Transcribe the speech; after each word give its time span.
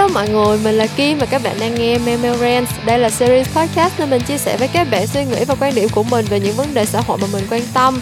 Hello 0.00 0.14
mọi 0.14 0.28
người, 0.28 0.58
mình 0.64 0.74
là 0.74 0.86
Kim 0.96 1.18
và 1.18 1.26
các 1.30 1.40
bạn 1.44 1.56
đang 1.60 1.74
nghe 1.74 1.98
Memo 1.98 2.34
Rants. 2.34 2.72
Đây 2.86 2.98
là 2.98 3.10
series 3.10 3.56
podcast 3.56 3.98
nơi 3.98 4.08
mình 4.08 4.22
chia 4.22 4.38
sẻ 4.38 4.56
với 4.56 4.68
các 4.72 4.86
bạn 4.90 5.06
suy 5.06 5.24
nghĩ 5.24 5.44
và 5.48 5.54
quan 5.60 5.74
điểm 5.74 5.88
của 5.94 6.02
mình 6.10 6.24
về 6.30 6.40
những 6.40 6.54
vấn 6.56 6.66
đề 6.74 6.84
xã 6.84 7.00
hội 7.00 7.18
mà 7.20 7.26
mình 7.32 7.44
quan 7.50 7.62
tâm. 7.74 8.00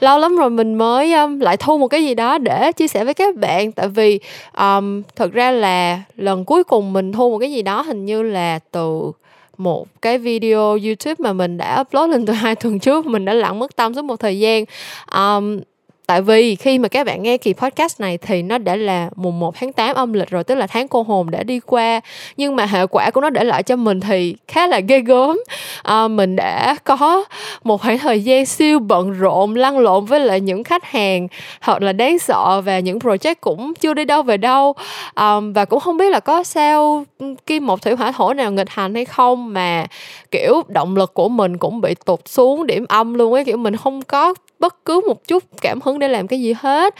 Lâu 0.00 0.18
lắm 0.18 0.36
rồi 0.36 0.50
mình 0.50 0.74
mới 0.74 1.12
um, 1.12 1.40
lại 1.40 1.56
thu 1.56 1.78
một 1.78 1.88
cái 1.88 2.04
gì 2.04 2.14
đó 2.14 2.38
để 2.38 2.72
chia 2.72 2.88
sẻ 2.88 3.04
với 3.04 3.14
các 3.14 3.36
bạn 3.36 3.72
tại 3.72 3.88
vì 3.88 4.20
um, 4.58 5.02
thật 5.16 5.32
ra 5.32 5.50
là 5.50 6.02
lần 6.16 6.44
cuối 6.44 6.64
cùng 6.64 6.92
mình 6.92 7.12
thu 7.12 7.30
một 7.30 7.38
cái 7.38 7.52
gì 7.52 7.62
đó 7.62 7.82
hình 7.82 8.04
như 8.04 8.22
là 8.22 8.58
từ 8.70 9.12
một 9.56 9.86
cái 10.02 10.18
video 10.18 10.78
YouTube 10.84 11.14
mà 11.18 11.32
mình 11.32 11.56
đã 11.56 11.80
upload 11.80 12.10
lên 12.10 12.26
từ 12.26 12.32
hai 12.32 12.54
tuần 12.54 12.78
trước 12.78 13.06
mình 13.06 13.24
đã 13.24 13.32
lặn 13.32 13.58
mất 13.58 13.76
tâm 13.76 13.94
suốt 13.94 14.04
một 14.04 14.16
thời 14.16 14.38
gian 14.38 14.64
um, 15.12 15.60
tại 16.06 16.22
vì 16.22 16.56
khi 16.56 16.78
mà 16.78 16.88
các 16.88 17.06
bạn 17.06 17.22
nghe 17.22 17.36
kỳ 17.36 17.52
podcast 17.52 18.00
này 18.00 18.18
thì 18.18 18.42
nó 18.42 18.58
đã 18.58 18.76
là 18.76 19.10
mùng 19.16 19.38
1 19.38 19.54
tháng 19.54 19.72
8 19.72 19.96
âm 19.96 20.12
lịch 20.12 20.30
rồi 20.30 20.44
tức 20.44 20.54
là 20.54 20.66
tháng 20.66 20.88
cô 20.88 21.02
hồn 21.02 21.30
đã 21.30 21.42
đi 21.42 21.60
qua. 21.60 22.00
Nhưng 22.36 22.56
mà 22.56 22.66
hệ 22.66 22.86
quả 22.86 23.10
của 23.10 23.20
nó 23.20 23.30
để 23.30 23.44
lại 23.44 23.62
cho 23.62 23.76
mình 23.76 24.00
thì 24.00 24.36
khá 24.48 24.66
là 24.66 24.80
ghê 24.80 25.00
gớm. 25.00 25.38
À, 25.82 26.08
mình 26.08 26.36
đã 26.36 26.76
có 26.84 27.24
một 27.64 27.80
khoảng 27.80 27.98
thời 27.98 28.24
gian 28.24 28.46
siêu 28.46 28.78
bận 28.78 29.10
rộn 29.10 29.54
lăn 29.54 29.78
lộn 29.78 30.04
với 30.04 30.20
lại 30.20 30.40
những 30.40 30.64
khách 30.64 30.84
hàng 30.84 31.28
hoặc 31.60 31.82
là 31.82 31.92
đáng 31.92 32.18
sợ 32.18 32.60
và 32.60 32.78
những 32.78 32.98
project 32.98 33.34
cũng 33.40 33.74
chưa 33.74 33.94
đi 33.94 34.04
đâu 34.04 34.22
về 34.22 34.36
đâu. 34.36 34.74
À, 35.14 35.40
và 35.54 35.64
cũng 35.64 35.80
không 35.80 35.96
biết 35.96 36.10
là 36.10 36.20
có 36.20 36.42
sao 36.42 37.04
kim 37.46 37.66
một 37.66 37.82
thủy 37.82 37.94
hỏa 37.94 38.12
thổ 38.12 38.34
nào 38.34 38.52
nghịch 38.52 38.70
hành 38.70 38.94
hay 38.94 39.04
không 39.04 39.52
mà 39.52 39.86
kiểu 40.30 40.62
động 40.68 40.96
lực 40.96 41.14
của 41.14 41.28
mình 41.28 41.58
cũng 41.58 41.80
bị 41.80 41.94
tụt 42.04 42.20
xuống 42.28 42.66
điểm 42.66 42.84
âm 42.88 43.14
luôn 43.14 43.32
ấy 43.32 43.44
kiểu 43.44 43.56
mình 43.56 43.76
không 43.76 44.02
có 44.02 44.34
bất 44.58 44.84
cứ 44.84 45.00
một 45.08 45.28
chút 45.28 45.44
cảm 45.62 45.80
hứng 45.84 45.98
để 45.98 46.08
làm 46.08 46.26
cái 46.26 46.40
gì 46.40 46.54
hết. 46.58 46.94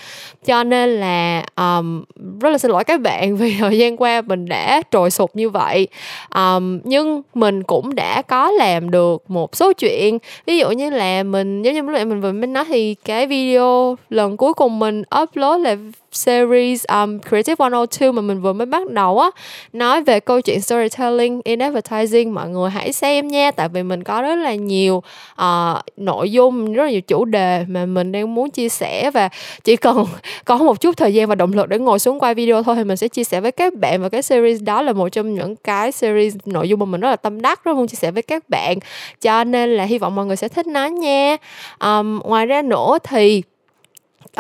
Cho 0.45 0.65
nên 0.65 1.01
là 1.01 1.45
um, 1.57 2.05
rất 2.41 2.51
là 2.51 2.59
xin 2.59 2.71
lỗi 2.71 2.85
các 2.85 3.01
bạn 3.01 3.37
vì 3.37 3.57
thời 3.59 3.79
gian 3.79 3.97
qua 3.97 4.21
mình 4.21 4.49
đã 4.49 4.83
trồi 4.91 5.11
sụp 5.11 5.37
như 5.37 5.51
vậy. 5.51 5.89
Um, 6.35 6.81
nhưng 6.85 7.23
mình 7.35 7.63
cũng 7.63 7.95
đã 7.95 8.23
có 8.23 8.51
làm 8.51 8.91
được 8.91 9.31
một 9.31 9.57
số 9.57 9.73
chuyện. 9.73 10.19
Ví 10.47 10.59
dụ 10.59 10.71
như 10.71 10.91
là 10.91 11.23
mình 11.23 11.63
giống 11.63 11.75
như 11.75 11.83
lúc 11.83 11.91
nãy 11.91 12.05
mình 12.05 12.21
vừa 12.21 12.33
mới 12.33 12.47
nói 12.47 12.65
thì 12.69 12.95
cái 12.95 13.27
video 13.27 13.97
lần 14.11 14.37
cuối 14.37 14.55
cùng 14.55 14.79
mình 14.79 15.03
upload 15.23 15.61
là 15.61 15.77
series 16.17 16.85
um, 16.89 17.19
Creative 17.29 17.57
102 17.59 18.13
mà 18.13 18.23
mình 18.23 18.41
vừa 18.41 18.53
mới 18.53 18.67
bắt 18.67 18.91
đầu 18.91 19.19
á 19.19 19.31
nói 19.73 20.03
về 20.03 20.21
câu 20.21 20.41
chuyện 20.41 20.61
storytelling 20.61 21.41
in 21.45 21.59
advertising. 21.59 22.35
Mọi 22.35 22.49
người 22.49 22.71
hãy 22.71 22.93
xem 22.93 23.29
nha 23.29 23.51
tại 23.51 23.69
vì 23.69 23.83
mình 23.83 24.05
có 24.05 24.23
rất 24.23 24.35
là 24.35 24.55
nhiều 24.55 25.03
uh, 25.43 25.79
nội 25.97 26.33
dung 26.33 26.73
rất 26.73 26.85
là 26.85 26.91
nhiều 26.91 27.01
chủ 27.01 27.25
đề 27.25 27.65
mà 27.69 27.87
mình 27.87 28.13
đang 28.13 28.35
muốn 28.35 28.51
chia 28.51 28.69
sẻ 28.69 29.11
và 29.11 29.29
chỉ 29.65 29.77
cần 29.77 30.05
có 30.45 30.57
một 30.57 30.81
chút 30.81 30.97
thời 30.97 31.15
gian 31.15 31.29
và 31.29 31.35
động 31.35 31.53
lực 31.53 31.69
để 31.69 31.79
ngồi 31.79 31.99
xuống 31.99 32.19
quay 32.19 32.35
video 32.35 32.63
thôi 32.63 32.77
thì 32.77 32.85
mình 32.85 32.97
sẽ 32.97 33.09
chia 33.09 33.25
sẻ 33.25 33.41
với 33.41 33.53
các 33.53 33.75
bạn 33.75 34.03
và 34.03 34.09
cái 34.09 34.23
series 34.23 34.63
đó 34.63 34.83
là 34.83 34.93
một 34.93 35.09
trong 35.09 35.35
những 35.35 35.57
cái 35.57 35.93
series 35.93 36.37
nội 36.45 36.69
dung 36.69 36.81
mà 36.81 36.87
mình 36.87 37.01
rất 37.01 37.11
là 37.11 37.17
tâm 37.17 37.43
đắc 37.43 37.65
rất 37.65 37.77
muốn 37.77 37.87
chia 37.89 37.97
sẻ 37.97 38.11
với 38.11 38.23
các 38.23 38.49
bạn. 38.49 38.79
Cho 39.21 39.45
nên 39.45 39.77
là 39.77 39.85
hy 39.85 39.99
vọng 39.99 40.15
mọi 40.15 40.27
người 40.27 40.37
sẽ 40.37 40.49
thích 40.49 40.67
nó 40.67 40.87
nha. 40.87 41.37
Um, 41.81 42.21
ngoài 42.25 42.47
ra 42.47 42.63
nữa 42.63 42.99
thì 43.05 43.43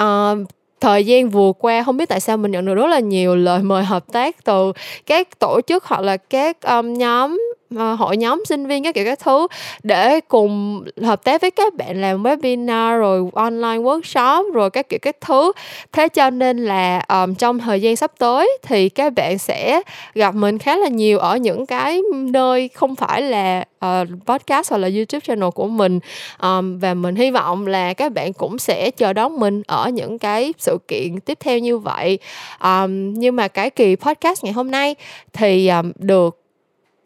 uh, 0.00 0.38
thời 0.80 1.06
gian 1.06 1.30
vừa 1.30 1.52
qua 1.58 1.82
không 1.82 1.96
biết 1.96 2.08
tại 2.08 2.20
sao 2.20 2.36
mình 2.36 2.50
nhận 2.50 2.66
được 2.66 2.74
rất 2.74 2.86
là 2.86 3.00
nhiều 3.00 3.36
lời 3.36 3.62
mời 3.62 3.84
hợp 3.84 4.12
tác 4.12 4.44
từ 4.44 4.72
các 5.06 5.38
tổ 5.38 5.60
chức 5.66 5.84
hoặc 5.84 6.00
là 6.00 6.16
các 6.16 6.62
um, 6.62 6.94
nhóm 6.94 7.40
uh, 7.74 7.98
hội 7.98 8.16
nhóm 8.16 8.42
sinh 8.48 8.66
viên 8.66 8.84
các 8.84 8.94
kiểu 8.94 9.04
các 9.04 9.18
thứ 9.18 9.46
để 9.82 10.20
cùng 10.20 10.84
hợp 11.02 11.24
tác 11.24 11.40
với 11.40 11.50
các 11.50 11.74
bạn 11.74 12.00
làm 12.00 12.22
webinar 12.22 12.98
rồi 12.98 13.30
online 13.34 13.78
workshop 13.78 14.52
rồi 14.52 14.70
các 14.70 14.88
kiểu 14.88 14.98
các 15.02 15.16
thứ. 15.20 15.52
Thế 15.92 16.08
cho 16.08 16.30
nên 16.30 16.58
là 16.58 17.02
um, 17.08 17.34
trong 17.34 17.58
thời 17.58 17.80
gian 17.80 17.96
sắp 17.96 18.12
tới 18.18 18.58
thì 18.62 18.88
các 18.88 19.12
bạn 19.12 19.38
sẽ 19.38 19.80
gặp 20.14 20.34
mình 20.34 20.58
khá 20.58 20.76
là 20.76 20.88
nhiều 20.88 21.18
ở 21.18 21.36
những 21.36 21.66
cái 21.66 22.00
nơi 22.12 22.68
không 22.68 22.96
phải 22.96 23.22
là 23.22 23.64
uh, 23.86 24.08
podcast 24.26 24.70
hoặc 24.70 24.78
là 24.78 24.88
youtube 24.88 25.20
channel 25.20 25.50
của 25.50 25.68
mình. 25.68 25.98
Um, 26.42 26.78
và 26.78 26.94
mình 26.94 27.16
hy 27.16 27.30
vọng 27.30 27.66
là 27.66 27.94
các 27.94 28.12
bạn 28.12 28.32
cũng 28.32 28.58
sẽ 28.58 28.90
chờ 28.90 29.12
đón 29.12 29.40
mình 29.40 29.62
ở 29.66 29.88
những 29.88 30.18
cái 30.18 30.54
sự 30.58 30.78
kiện 30.88 31.20
tiếp 31.20 31.38
theo 31.40 31.58
như 31.58 31.78
vậy. 31.78 32.18
Um, 32.62 33.14
nhưng 33.14 33.36
mà 33.36 33.48
cái 33.48 33.70
kỳ 33.70 33.96
podcast 33.96 34.44
ngày 34.44 34.52
hôm 34.52 34.70
nay 34.70 34.94
thì 35.32 35.68
um, 35.68 35.92
được 35.98 36.45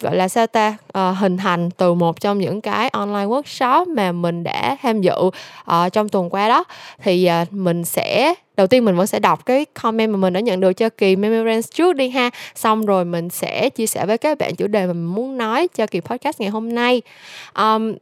gọi 0.01 0.17
là 0.17 0.29
sao 0.29 0.47
ta? 0.47 0.77
Uh, 0.99 1.17
hình 1.19 1.37
thành 1.37 1.71
từ 1.71 1.95
một 1.95 2.21
trong 2.21 2.39
những 2.39 2.61
cái 2.61 2.89
online 2.89 3.27
workshop 3.27 3.95
mà 3.95 4.13
mình 4.13 4.45
đã 4.45 4.77
tham 4.83 5.01
dự 5.01 5.17
uh, 5.17 5.93
trong 5.93 6.09
tuần 6.09 6.31
qua 6.31 6.49
đó. 6.49 6.65
Thì 7.03 7.29
uh, 7.43 7.53
mình 7.53 7.85
sẽ 7.85 8.35
đầu 8.57 8.67
tiên 8.67 8.85
mình 8.85 8.97
vẫn 8.97 9.07
sẽ 9.07 9.19
đọc 9.19 9.47
cái 9.47 9.65
comment 9.65 10.13
mà 10.13 10.17
mình 10.17 10.33
đã 10.33 10.41
nhận 10.41 10.61
được 10.61 10.73
cho 10.73 10.89
kỳ 10.89 11.17
Memorance 11.17 11.69
trước 11.75 11.97
đi 11.97 12.09
ha. 12.09 12.31
Xong 12.55 12.87
rồi 12.87 13.05
mình 13.05 13.31
sẽ 13.31 13.71
chia 13.71 13.87
sẻ 13.87 14.07
với 14.07 14.19
các 14.19 14.39
bạn 14.39 14.57
chủ 14.57 14.67
đề 14.67 14.87
mà 14.87 14.93
mình 14.93 15.05
muốn 15.05 15.39
nói 15.39 15.69
cho 15.75 15.87
kỳ 15.87 16.01
podcast 16.01 16.41
ngày 16.41 16.51
hôm 16.51 16.75
nay. 16.75 17.03
Um, 17.59 17.95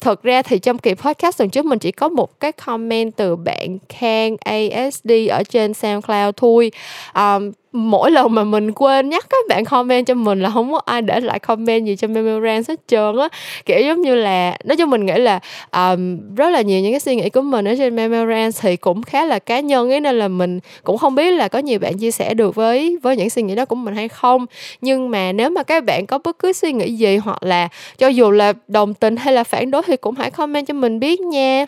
thực 0.00 0.22
ra 0.22 0.42
thì 0.42 0.58
trong 0.58 0.78
kỳ 0.78 0.94
podcast 0.94 1.38
tuần 1.38 1.50
trước 1.50 1.64
mình 1.64 1.78
chỉ 1.78 1.92
có 1.92 2.08
một 2.08 2.40
cái 2.40 2.52
comment 2.52 3.16
từ 3.16 3.36
bạn 3.36 3.78
Khang 3.88 4.36
ASD 4.44 5.10
ở 5.30 5.42
trên 5.42 5.74
SoundCloud 5.74 6.34
thôi. 6.36 6.72
Um, 7.14 7.52
mỗi 7.72 8.10
lần 8.10 8.34
mà 8.34 8.44
mình 8.44 8.72
quên 8.72 9.08
nhắc 9.08 9.26
các 9.30 9.46
bạn 9.48 9.64
comment 9.64 10.06
cho 10.06 10.14
mình 10.14 10.42
là 10.42 10.50
không 10.50 10.72
có 10.72 10.80
ai 10.84 11.02
để 11.02 11.20
lại 11.20 11.38
comment 11.38 11.86
gì 11.86 11.96
cho 11.96 12.08
memorand 12.08 12.68
hết 12.68 12.80
trơn 12.86 13.16
á. 13.16 13.28
Kiểu 13.66 13.80
giống 13.80 14.00
như 14.00 14.14
là 14.14 14.56
nói 14.64 14.76
chung 14.76 14.90
mình 14.90 15.06
nghĩ 15.06 15.14
là 15.14 15.40
um, 15.72 16.34
rất 16.34 16.50
là 16.50 16.60
nhiều 16.60 16.80
những 16.80 16.92
cái 16.92 17.00
suy 17.00 17.16
nghĩ 17.16 17.30
của 17.30 17.42
mình 17.42 17.68
ở 17.68 17.74
trên 17.78 17.96
memorand 17.96 18.60
thì 18.60 18.76
cũng 18.76 19.02
khá 19.02 19.24
là 19.24 19.38
cá 19.38 19.60
nhân 19.60 19.90
ấy 19.90 20.00
nên 20.00 20.18
là 20.18 20.28
mình 20.28 20.60
cũng 20.84 20.98
không 20.98 21.14
biết 21.14 21.30
là 21.30 21.48
có 21.48 21.58
nhiều 21.58 21.78
bạn 21.78 21.98
chia 21.98 22.10
sẻ 22.10 22.34
được 22.34 22.54
với 22.54 22.98
với 23.02 23.16
những 23.16 23.30
suy 23.30 23.42
nghĩ 23.42 23.54
đó 23.54 23.64
của 23.64 23.76
mình 23.76 23.94
hay 23.94 24.08
không. 24.08 24.46
Nhưng 24.80 25.10
mà 25.10 25.32
nếu 25.32 25.50
mà 25.50 25.62
các 25.62 25.84
bạn 25.84 26.06
có 26.06 26.18
bất 26.18 26.38
cứ 26.38 26.52
suy 26.52 26.72
nghĩ 26.72 26.92
gì 26.92 27.16
hoặc 27.16 27.42
là 27.42 27.68
cho 27.98 28.08
dù 28.08 28.30
là 28.30 28.52
đồng 28.68 28.94
tình 28.94 29.16
hay 29.16 29.34
là 29.34 29.44
phản 29.44 29.70
đối 29.70 29.82
thì 29.82 29.96
cũng 29.96 30.14
hãy 30.18 30.30
comment 30.30 30.66
cho 30.66 30.74
mình 30.74 31.00
biết 31.00 31.20
nha 31.20 31.66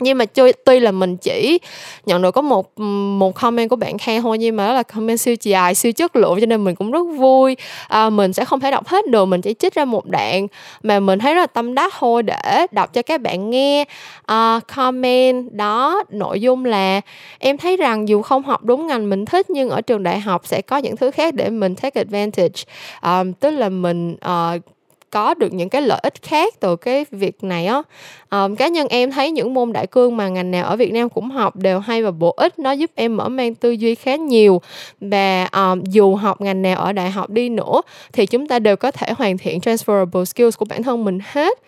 nhưng 0.00 0.18
mà 0.18 0.24
tuy, 0.24 0.52
tuy 0.64 0.80
là 0.80 0.90
mình 0.90 1.16
chỉ 1.16 1.58
nhận 2.06 2.22
được 2.22 2.30
có 2.30 2.42
một 2.42 2.80
một 3.18 3.34
comment 3.34 3.70
của 3.70 3.76
bạn 3.76 3.98
khen 3.98 4.22
thôi 4.22 4.38
nhưng 4.38 4.56
mà 4.56 4.66
đó 4.66 4.72
là 4.72 4.82
comment 4.82 5.20
siêu 5.20 5.34
dài 5.42 5.74
siêu 5.74 5.92
chất 5.92 6.16
lượng 6.16 6.40
cho 6.40 6.46
nên 6.46 6.64
mình 6.64 6.74
cũng 6.74 6.90
rất 6.90 7.02
vui. 7.16 7.56
À, 7.88 8.10
mình 8.10 8.32
sẽ 8.32 8.44
không 8.44 8.60
thể 8.60 8.70
đọc 8.70 8.86
hết 8.86 9.06
được 9.10 9.24
mình 9.24 9.40
chỉ 9.40 9.54
trích 9.54 9.74
ra 9.74 9.84
một 9.84 10.06
đoạn 10.06 10.46
mà 10.82 11.00
mình 11.00 11.18
thấy 11.18 11.34
rất 11.34 11.40
là 11.40 11.46
tâm 11.46 11.74
đắc 11.74 11.92
thôi 11.98 12.22
để 12.22 12.66
đọc 12.70 12.92
cho 12.92 13.02
các 13.02 13.20
bạn 13.20 13.50
nghe. 13.50 13.84
À, 14.26 14.60
comment 14.76 15.52
đó 15.52 16.02
nội 16.10 16.40
dung 16.40 16.64
là 16.64 17.00
em 17.38 17.58
thấy 17.58 17.76
rằng 17.76 18.08
dù 18.08 18.22
không 18.22 18.42
học 18.42 18.64
đúng 18.64 18.86
ngành 18.86 19.10
mình 19.10 19.24
thích 19.24 19.50
nhưng 19.50 19.70
ở 19.70 19.80
trường 19.80 20.02
đại 20.02 20.20
học 20.20 20.42
sẽ 20.44 20.62
có 20.62 20.76
những 20.76 20.96
thứ 20.96 21.10
khác 21.10 21.34
để 21.34 21.50
mình 21.50 21.74
take 21.74 22.00
advantage. 22.00 22.62
À, 23.00 23.24
tức 23.40 23.50
là 23.50 23.68
mình 23.68 24.12
uh, 24.12 24.75
có 25.16 25.34
được 25.34 25.52
những 25.52 25.68
cái 25.68 25.82
lợi 25.82 26.00
ích 26.02 26.22
khác 26.22 26.54
từ 26.60 26.76
cái 26.76 27.04
việc 27.10 27.44
này 27.44 27.66
á. 27.66 27.82
À, 28.28 28.48
cá 28.58 28.68
nhân 28.68 28.88
em 28.88 29.10
thấy 29.10 29.30
những 29.30 29.54
môn 29.54 29.72
đại 29.72 29.86
cương 29.86 30.16
mà 30.16 30.28
ngành 30.28 30.50
nào 30.50 30.64
ở 30.64 30.76
Việt 30.76 30.92
Nam 30.92 31.08
cũng 31.08 31.30
học 31.30 31.56
đều 31.56 31.80
hay 31.80 32.02
và 32.02 32.10
bổ 32.10 32.34
ích 32.36 32.58
nó 32.58 32.72
giúp 32.72 32.90
em 32.94 33.16
mở 33.16 33.28
mang 33.28 33.54
tư 33.54 33.70
duy 33.70 33.94
khá 33.94 34.16
nhiều. 34.16 34.60
Và 35.00 35.48
um, 35.52 35.84
dù 35.84 36.14
học 36.14 36.40
ngành 36.40 36.62
nào 36.62 36.76
ở 36.76 36.92
đại 36.92 37.10
học 37.10 37.30
đi 37.30 37.48
nữa 37.48 37.82
thì 38.12 38.26
chúng 38.26 38.48
ta 38.48 38.58
đều 38.58 38.76
có 38.76 38.90
thể 38.90 39.12
hoàn 39.18 39.38
thiện 39.38 39.58
transferable 39.58 40.24
skills 40.24 40.56
của 40.56 40.64
bản 40.64 40.82
thân 40.82 41.04
mình 41.04 41.18
hết 41.24 41.58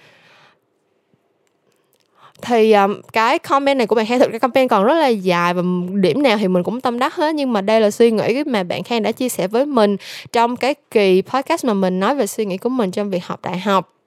thì 2.42 2.72
um, 2.72 3.00
cái 3.12 3.38
comment 3.38 3.78
này 3.78 3.86
của 3.86 3.94
bạn 3.94 4.06
Khang 4.06 4.18
thực 4.18 4.30
cái 4.30 4.40
comment 4.40 4.70
còn 4.70 4.84
rất 4.84 4.94
là 4.94 5.08
dài 5.08 5.54
và 5.54 5.62
điểm 5.94 6.22
nào 6.22 6.36
thì 6.40 6.48
mình 6.48 6.62
cũng 6.62 6.80
tâm 6.80 6.98
đắc 6.98 7.14
hết. 7.14 7.34
Nhưng 7.34 7.52
mà 7.52 7.60
đây 7.60 7.80
là 7.80 7.90
suy 7.90 8.10
nghĩ 8.10 8.44
mà 8.46 8.62
bạn 8.62 8.82
Khang 8.82 9.02
đã 9.02 9.12
chia 9.12 9.28
sẻ 9.28 9.48
với 9.48 9.66
mình 9.66 9.96
trong 10.32 10.56
cái 10.56 10.74
kỳ 10.90 11.22
podcast 11.22 11.64
mà 11.64 11.74
mình 11.74 12.00
nói 12.00 12.14
về 12.14 12.26
suy 12.26 12.44
nghĩ 12.44 12.56
của 12.56 12.68
mình 12.68 12.90
trong 12.90 13.10
việc 13.10 13.24
học 13.24 13.40
đại 13.42 13.58
học 13.58 13.97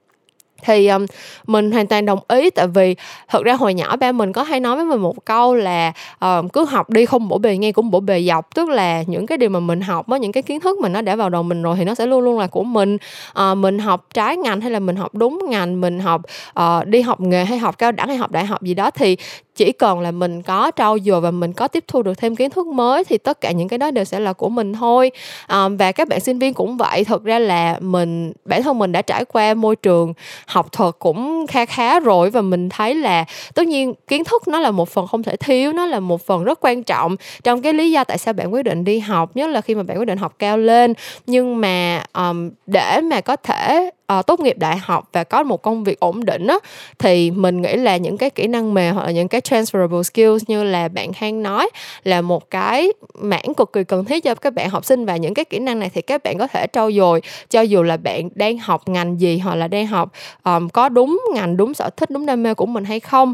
thì 0.63 0.87
um, 0.87 1.05
mình 1.47 1.71
hoàn 1.71 1.87
toàn 1.87 2.05
đồng 2.05 2.19
ý 2.27 2.49
tại 2.49 2.67
vì 2.67 2.95
thật 3.29 3.43
ra 3.43 3.53
hồi 3.53 3.73
nhỏ 3.73 3.95
ba 3.95 4.11
mình 4.11 4.33
có 4.33 4.43
hay 4.43 4.59
nói 4.59 4.75
với 4.75 4.85
mình 4.85 4.99
một 4.99 5.25
câu 5.25 5.55
là 5.55 5.93
uh, 6.25 6.53
cứ 6.53 6.65
học 6.65 6.89
đi 6.89 7.05
không 7.05 7.27
bổ 7.27 7.37
bề 7.37 7.57
ngay 7.57 7.71
cũng 7.71 7.91
bổ 7.91 7.99
bề 7.99 8.23
dọc. 8.23 8.55
Tức 8.55 8.69
là 8.69 9.03
những 9.07 9.25
cái 9.25 9.37
điều 9.37 9.49
mà 9.49 9.59
mình 9.59 9.81
học 9.81 10.09
á 10.09 10.17
những 10.17 10.31
cái 10.31 10.43
kiến 10.43 10.59
thức 10.59 10.79
mà 10.79 10.89
nó 10.89 11.01
đã 11.01 11.15
vào 11.15 11.29
đầu 11.29 11.43
mình 11.43 11.61
rồi 11.61 11.75
thì 11.77 11.85
nó 11.85 11.95
sẽ 11.95 12.05
luôn 12.05 12.21
luôn 12.21 12.39
là 12.39 12.47
của 12.47 12.63
mình. 12.63 12.97
Uh, 13.41 13.57
mình 13.57 13.79
học 13.79 14.07
trái 14.13 14.37
ngành 14.37 14.61
hay 14.61 14.71
là 14.71 14.79
mình 14.79 14.95
học 14.95 15.15
đúng 15.15 15.39
ngành 15.49 15.81
mình 15.81 15.99
học 15.99 16.21
uh, 16.59 16.87
đi 16.87 17.01
học 17.01 17.21
nghề 17.21 17.45
hay 17.45 17.57
học 17.57 17.77
cao 17.77 17.91
đẳng 17.91 18.07
hay 18.07 18.17
học 18.17 18.31
đại 18.31 18.45
học 18.45 18.61
gì 18.61 18.73
đó 18.73 18.91
thì 18.91 19.17
chỉ 19.61 19.71
cần 19.71 19.99
là 19.99 20.11
mình 20.11 20.41
có 20.41 20.71
trau 20.75 20.97
dồi 20.99 21.21
và 21.21 21.31
mình 21.31 21.53
có 21.53 21.67
tiếp 21.67 21.83
thu 21.87 22.01
được 22.01 22.13
thêm 22.17 22.35
kiến 22.35 22.49
thức 22.49 22.67
mới 22.67 23.03
thì 23.03 23.17
tất 23.17 23.41
cả 23.41 23.51
những 23.51 23.67
cái 23.67 23.77
đó 23.77 23.91
đều 23.91 24.05
sẽ 24.05 24.19
là 24.19 24.33
của 24.33 24.49
mình 24.49 24.73
thôi. 24.73 25.11
À, 25.47 25.67
và 25.69 25.91
các 25.91 26.07
bạn 26.07 26.19
sinh 26.19 26.39
viên 26.39 26.53
cũng 26.53 26.77
vậy 26.77 27.03
thực 27.03 27.23
ra 27.23 27.39
là 27.39 27.77
mình 27.79 28.33
bản 28.45 28.63
thân 28.63 28.79
mình 28.79 28.91
đã 28.91 29.01
trải 29.01 29.25
qua 29.25 29.53
môi 29.53 29.75
trường 29.75 30.13
học 30.45 30.71
thuật 30.71 30.95
cũng 30.99 31.47
kha 31.47 31.65
khá 31.65 31.99
rồi 31.99 32.29
và 32.29 32.41
mình 32.41 32.69
thấy 32.69 32.95
là 32.95 33.25
tất 33.53 33.67
nhiên 33.67 33.93
kiến 34.07 34.23
thức 34.23 34.47
nó 34.47 34.59
là 34.59 34.71
một 34.71 34.89
phần 34.89 35.07
không 35.07 35.23
thể 35.23 35.35
thiếu 35.35 35.73
nó 35.73 35.85
là 35.85 35.99
một 35.99 36.25
phần 36.25 36.43
rất 36.43 36.59
quan 36.61 36.83
trọng 36.83 37.15
trong 37.43 37.61
cái 37.61 37.73
lý 37.73 37.91
do 37.91 38.03
tại 38.03 38.17
sao 38.17 38.33
bạn 38.33 38.53
quyết 38.53 38.63
định 38.63 38.83
đi 38.83 38.99
học 38.99 39.35
nhất 39.35 39.49
là 39.49 39.61
khi 39.61 39.75
mà 39.75 39.83
bạn 39.83 39.99
quyết 39.99 40.07
định 40.07 40.17
học 40.17 40.33
cao 40.39 40.57
lên. 40.57 40.93
Nhưng 41.27 41.61
mà 41.61 42.03
um, 42.13 42.49
để 42.65 43.01
mà 43.01 43.21
có 43.21 43.35
thể 43.35 43.91
uh, 44.19 44.25
tốt 44.27 44.39
nghiệp 44.39 44.57
đại 44.57 44.77
học 44.77 45.09
và 45.13 45.23
có 45.23 45.43
một 45.43 45.61
công 45.61 45.83
việc 45.83 45.99
ổn 45.99 46.25
định 46.25 46.47
á 46.47 46.55
thì 46.99 47.31
mình 47.31 47.61
nghĩ 47.61 47.75
là 47.75 47.97
những 47.97 48.17
cái 48.17 48.29
kỹ 48.29 48.47
năng 48.47 48.73
mềm 48.73 48.95
hoặc 48.95 49.05
là 49.05 49.11
những 49.11 49.27
cái 49.27 49.41
transferable 49.41 50.03
skills 50.03 50.43
như 50.47 50.63
là 50.63 50.87
bạn 50.87 51.11
Hang 51.15 51.43
nói 51.43 51.69
là 52.03 52.21
một 52.21 52.49
cái 52.49 52.93
mảng 53.19 53.53
cực 53.57 53.73
kỳ 53.73 53.83
cần 53.83 54.05
thiết 54.05 54.23
cho 54.23 54.35
các 54.35 54.53
bạn 54.53 54.69
học 54.69 54.85
sinh 54.85 55.05
và 55.05 55.17
những 55.17 55.33
cái 55.33 55.45
kỹ 55.45 55.59
năng 55.59 55.79
này 55.79 55.89
thì 55.93 56.01
các 56.01 56.23
bạn 56.23 56.37
có 56.37 56.47
thể 56.47 56.67
trau 56.73 56.91
dồi. 56.91 57.21
Cho 57.49 57.61
dù 57.61 57.83
là 57.83 57.97
bạn 57.97 58.29
đang 58.35 58.57
học 58.57 58.89
ngành 58.89 59.19
gì 59.19 59.37
hoặc 59.37 59.55
là 59.55 59.67
đang 59.67 59.87
học 59.87 60.11
um, 60.43 60.69
có 60.69 60.89
đúng 60.89 61.21
ngành 61.33 61.57
đúng 61.57 61.73
sở 61.73 61.89
thích 61.89 62.09
đúng 62.09 62.25
đam 62.25 62.43
mê 62.43 62.53
của 62.53 62.65
mình 62.65 62.85
hay 62.85 62.99
không. 62.99 63.33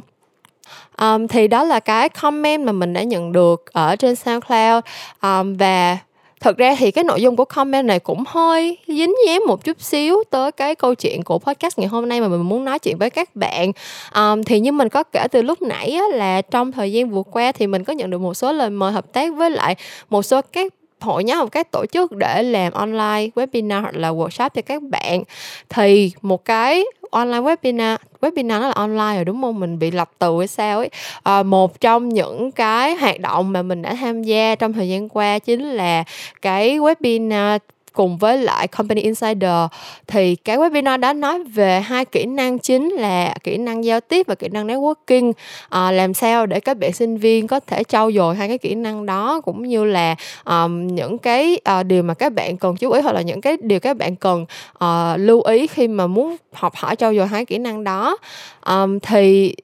Um, 1.01 1.27
thì 1.27 1.47
đó 1.47 1.63
là 1.63 1.79
cái 1.79 2.09
comment 2.09 2.65
mà 2.65 2.71
mình 2.71 2.93
đã 2.93 3.03
nhận 3.03 3.31
được 3.31 3.73
ở 3.73 3.95
trên 3.95 4.15
SoundCloud. 4.15 4.83
Um, 5.21 5.57
và 5.57 5.97
thật 6.39 6.57
ra 6.57 6.75
thì 6.79 6.91
cái 6.91 7.03
nội 7.03 7.21
dung 7.21 7.35
của 7.35 7.45
comment 7.45 7.85
này 7.85 7.99
cũng 7.99 8.23
hơi 8.27 8.77
dính 8.87 9.13
dáng 9.27 9.41
một 9.47 9.63
chút 9.63 9.81
xíu 9.81 10.23
tới 10.29 10.51
cái 10.51 10.75
câu 10.75 10.95
chuyện 10.95 11.23
của 11.23 11.39
podcast 11.39 11.79
ngày 11.79 11.87
hôm 11.87 12.09
nay 12.09 12.21
mà 12.21 12.27
mình 12.27 12.41
muốn 12.41 12.65
nói 12.65 12.79
chuyện 12.79 12.97
với 12.97 13.09
các 13.09 13.35
bạn. 13.35 13.71
Um, 14.15 14.43
thì 14.43 14.59
như 14.59 14.71
mình 14.71 14.89
có 14.89 15.03
kể 15.03 15.27
từ 15.31 15.41
lúc 15.41 15.61
nãy 15.61 15.91
á, 15.91 16.03
là 16.13 16.41
trong 16.41 16.71
thời 16.71 16.91
gian 16.91 17.09
vừa 17.09 17.23
qua 17.23 17.51
thì 17.51 17.67
mình 17.67 17.83
có 17.83 17.93
nhận 17.93 18.09
được 18.09 18.21
một 18.21 18.33
số 18.33 18.51
lời 18.51 18.69
mời 18.69 18.91
hợp 18.91 19.13
tác 19.13 19.35
với 19.35 19.51
lại 19.51 19.75
một 20.09 20.23
số 20.23 20.41
các 20.41 20.73
hội 20.99 21.23
nhóm 21.23 21.37
hoặc 21.37 21.49
các 21.51 21.71
tổ 21.71 21.85
chức 21.85 22.11
để 22.11 22.43
làm 22.43 22.73
online 22.73 23.27
webinar 23.35 23.81
hoặc 23.81 23.95
là 23.95 24.11
workshop 24.11 24.49
cho 24.49 24.61
các 24.61 24.81
bạn. 24.81 25.23
Thì 25.69 26.11
một 26.21 26.45
cái 26.45 26.83
online 27.11 27.39
webinar 27.39 27.97
webinar 28.21 28.59
nó 28.59 28.67
là 28.67 28.73
online 28.73 29.15
rồi 29.15 29.25
đúng 29.25 29.41
không? 29.41 29.59
Mình 29.59 29.79
bị 29.79 29.91
lặp 29.91 30.09
từ 30.19 30.37
hay 30.37 30.47
sao 30.47 30.77
ấy. 30.77 30.89
À, 31.23 31.43
một 31.43 31.81
trong 31.81 32.09
những 32.09 32.51
cái 32.51 32.95
hoạt 32.95 33.19
động 33.19 33.51
mà 33.51 33.61
mình 33.61 33.81
đã 33.81 33.93
tham 33.93 34.23
gia 34.23 34.55
trong 34.55 34.73
thời 34.73 34.89
gian 34.89 35.09
qua 35.09 35.39
chính 35.39 35.63
là 35.63 36.03
cái 36.41 36.79
webinar 36.79 37.59
cùng 37.97 38.17
với 38.17 38.37
lại 38.37 38.67
Company 38.67 39.01
Insider 39.01 39.65
thì 40.07 40.35
cái 40.35 40.57
webinar 40.57 40.99
đó 40.99 41.13
nói 41.13 41.43
về 41.43 41.81
hai 41.81 42.05
kỹ 42.05 42.25
năng 42.25 42.59
chính 42.59 42.89
là 42.89 43.35
kỹ 43.43 43.57
năng 43.57 43.85
giao 43.85 44.01
tiếp 44.01 44.27
và 44.27 44.35
kỹ 44.35 44.47
năng 44.51 44.67
networking. 44.67 45.33
À, 45.69 45.91
làm 45.91 46.13
sao 46.13 46.45
để 46.45 46.59
các 46.59 46.77
bạn 46.77 46.93
sinh 46.93 47.17
viên 47.17 47.47
có 47.47 47.59
thể 47.59 47.83
trau 47.83 48.11
dồi 48.11 48.35
hai 48.35 48.47
cái 48.47 48.57
kỹ 48.57 48.75
năng 48.75 49.05
đó 49.05 49.41
cũng 49.41 49.67
như 49.67 49.85
là 49.85 50.15
um, 50.45 50.87
những 50.87 51.17
cái 51.17 51.59
uh, 51.79 51.85
điều 51.85 52.03
mà 52.03 52.13
các 52.13 52.33
bạn 52.33 52.57
cần 52.57 52.75
chú 52.75 52.91
ý 52.91 53.01
hoặc 53.01 53.11
là 53.11 53.21
những 53.21 53.41
cái 53.41 53.57
điều 53.61 53.79
các 53.79 53.97
bạn 53.97 54.15
cần 54.15 54.45
uh, 54.83 55.19
lưu 55.19 55.41
ý 55.41 55.67
khi 55.67 55.87
mà 55.87 56.07
muốn 56.07 56.35
học 56.53 56.75
hỏi 56.75 56.95
trau 56.95 57.15
dồi 57.15 57.27
hai 57.27 57.45
kỹ 57.45 57.57
năng 57.57 57.83
đó. 57.83 58.17
Um, 58.65 58.99
thì 58.99 59.55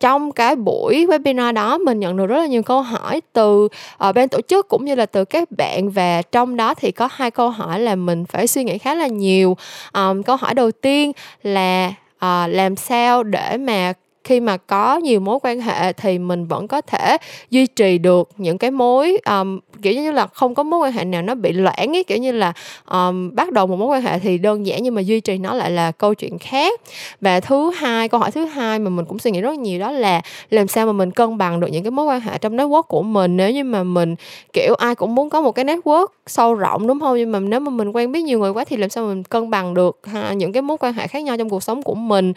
trong 0.00 0.32
cái 0.32 0.56
buổi 0.56 1.06
webinar 1.06 1.52
đó 1.52 1.78
mình 1.78 2.00
nhận 2.00 2.16
được 2.16 2.26
rất 2.26 2.38
là 2.38 2.46
nhiều 2.46 2.62
câu 2.62 2.82
hỏi 2.82 3.20
từ 3.32 3.68
ờ, 3.96 4.08
uh, 4.08 4.14
bên 4.14 4.28
tổ 4.28 4.40
chức 4.48 4.68
cũng 4.68 4.84
như 4.84 4.94
là 4.94 5.06
từ 5.06 5.24
các 5.24 5.48
bạn 5.50 5.90
và 5.90 6.22
trong 6.22 6.56
đó 6.56 6.74
thì 6.74 6.92
có 6.92 7.08
hai 7.12 7.30
câu 7.30 7.50
hỏi 7.50 7.80
là 7.80 7.94
mình 7.94 8.24
phải 8.24 8.46
suy 8.46 8.64
nghĩ 8.64 8.78
khá 8.78 8.94
là 8.94 9.06
nhiều. 9.06 9.56
Um, 9.94 10.22
câu 10.22 10.36
hỏi 10.36 10.54
đầu 10.54 10.70
tiên 10.70 11.12
là 11.42 11.92
uh, 12.16 12.50
làm 12.50 12.76
sao 12.76 13.22
để 13.22 13.56
mà 13.56 13.92
khi 14.26 14.40
mà 14.40 14.56
có 14.56 14.96
nhiều 14.96 15.20
mối 15.20 15.38
quan 15.42 15.60
hệ 15.60 15.92
thì 15.92 16.18
mình 16.18 16.46
vẫn 16.46 16.68
có 16.68 16.80
thể 16.80 17.16
duy 17.50 17.66
trì 17.66 17.98
được 17.98 18.30
những 18.36 18.58
cái 18.58 18.70
mối 18.70 19.18
um, 19.26 19.58
kiểu 19.82 19.94
như 19.94 20.10
là 20.10 20.26
không 20.26 20.54
có 20.54 20.62
mối 20.62 20.80
quan 20.80 20.92
hệ 20.92 21.04
nào 21.04 21.22
nó 21.22 21.34
bị 21.34 21.52
loãng 21.52 21.96
ấy 21.96 22.04
kiểu 22.04 22.18
như 22.18 22.32
là 22.32 22.52
um, 22.90 23.34
bắt 23.34 23.52
đầu 23.52 23.66
một 23.66 23.76
mối 23.76 23.88
quan 23.88 24.02
hệ 24.02 24.18
thì 24.18 24.38
đơn 24.38 24.66
giản 24.66 24.82
nhưng 24.82 24.94
mà 24.94 25.00
duy 25.00 25.20
trì 25.20 25.38
nó 25.38 25.54
lại 25.54 25.70
là 25.70 25.92
câu 25.92 26.14
chuyện 26.14 26.38
khác. 26.38 26.80
Và 27.20 27.40
thứ 27.40 27.70
hai 27.70 28.08
câu 28.08 28.20
hỏi 28.20 28.30
thứ 28.30 28.44
hai 28.44 28.78
mà 28.78 28.90
mình 28.90 29.04
cũng 29.04 29.18
suy 29.18 29.30
nghĩ 29.30 29.40
rất 29.40 29.58
nhiều 29.58 29.80
đó 29.80 29.90
là 29.90 30.20
làm 30.50 30.68
sao 30.68 30.86
mà 30.86 30.92
mình 30.92 31.10
cân 31.10 31.38
bằng 31.38 31.60
được 31.60 31.66
những 31.66 31.84
cái 31.84 31.90
mối 31.90 32.06
quan 32.06 32.20
hệ 32.20 32.38
trong 32.38 32.56
network 32.56 32.82
của 32.82 33.02
mình? 33.02 33.36
Nếu 33.36 33.50
như 33.50 33.64
mà 33.64 33.82
mình 33.82 34.14
kiểu 34.52 34.74
ai 34.74 34.94
cũng 34.94 35.14
muốn 35.14 35.30
có 35.30 35.40
một 35.40 35.52
cái 35.52 35.64
network 35.64 36.06
sâu 36.26 36.54
rộng 36.54 36.86
đúng 36.86 37.00
không? 37.00 37.16
Nhưng 37.16 37.32
mà 37.32 37.40
nếu 37.40 37.60
mà 37.60 37.70
mình 37.70 37.92
quen 37.92 38.12
biết 38.12 38.22
nhiều 38.22 38.38
người 38.38 38.50
quá 38.50 38.64
thì 38.64 38.76
làm 38.76 38.90
sao 38.90 39.06
mình 39.06 39.22
cân 39.22 39.50
bằng 39.50 39.74
được 39.74 40.00
ha, 40.04 40.32
những 40.32 40.52
cái 40.52 40.62
mối 40.62 40.76
quan 40.80 40.92
hệ 40.92 41.06
khác 41.06 41.22
nhau 41.22 41.36
trong 41.36 41.50
cuộc 41.50 41.62
sống 41.62 41.82
của 41.82 41.94
mình? 41.94 42.32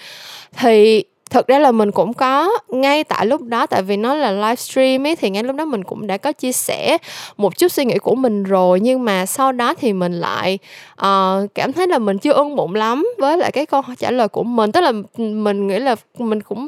Thì 0.57 1.03
thực 1.29 1.47
ra 1.47 1.59
là 1.59 1.71
mình 1.71 1.91
cũng 1.91 2.13
có 2.13 2.49
ngay 2.69 3.03
tại 3.03 3.25
lúc 3.25 3.41
đó 3.41 3.65
tại 3.65 3.81
vì 3.81 3.97
nó 3.97 4.15
là 4.15 4.31
livestream 4.31 5.07
ấy 5.07 5.15
thì 5.15 5.29
ngay 5.29 5.43
lúc 5.43 5.55
đó 5.55 5.65
mình 5.65 5.83
cũng 5.83 6.07
đã 6.07 6.17
có 6.17 6.31
chia 6.31 6.51
sẻ 6.51 6.97
một 7.37 7.57
chút 7.57 7.71
suy 7.71 7.85
nghĩ 7.85 7.97
của 7.97 8.15
mình 8.15 8.43
rồi. 8.43 8.79
Nhưng 8.79 9.05
mà 9.05 9.25
sau 9.25 9.51
đó 9.51 9.73
thì 9.73 9.93
mình 9.93 10.19
lại 10.19 10.59
uh, 11.01 11.55
cảm 11.55 11.73
thấy 11.73 11.87
là 11.87 11.97
mình 11.97 12.17
chưa 12.17 12.33
ưng 12.33 12.55
bụng 12.55 12.75
lắm 12.75 13.07
với 13.17 13.37
lại 13.37 13.51
cái 13.51 13.65
câu 13.65 13.81
trả 13.97 14.11
lời 14.11 14.27
của 14.27 14.43
mình. 14.43 14.71
Tức 14.71 14.81
là 14.81 14.91
mình 15.17 15.67
nghĩ 15.67 15.79
là 15.79 15.95
mình 16.17 16.41
cũng 16.41 16.67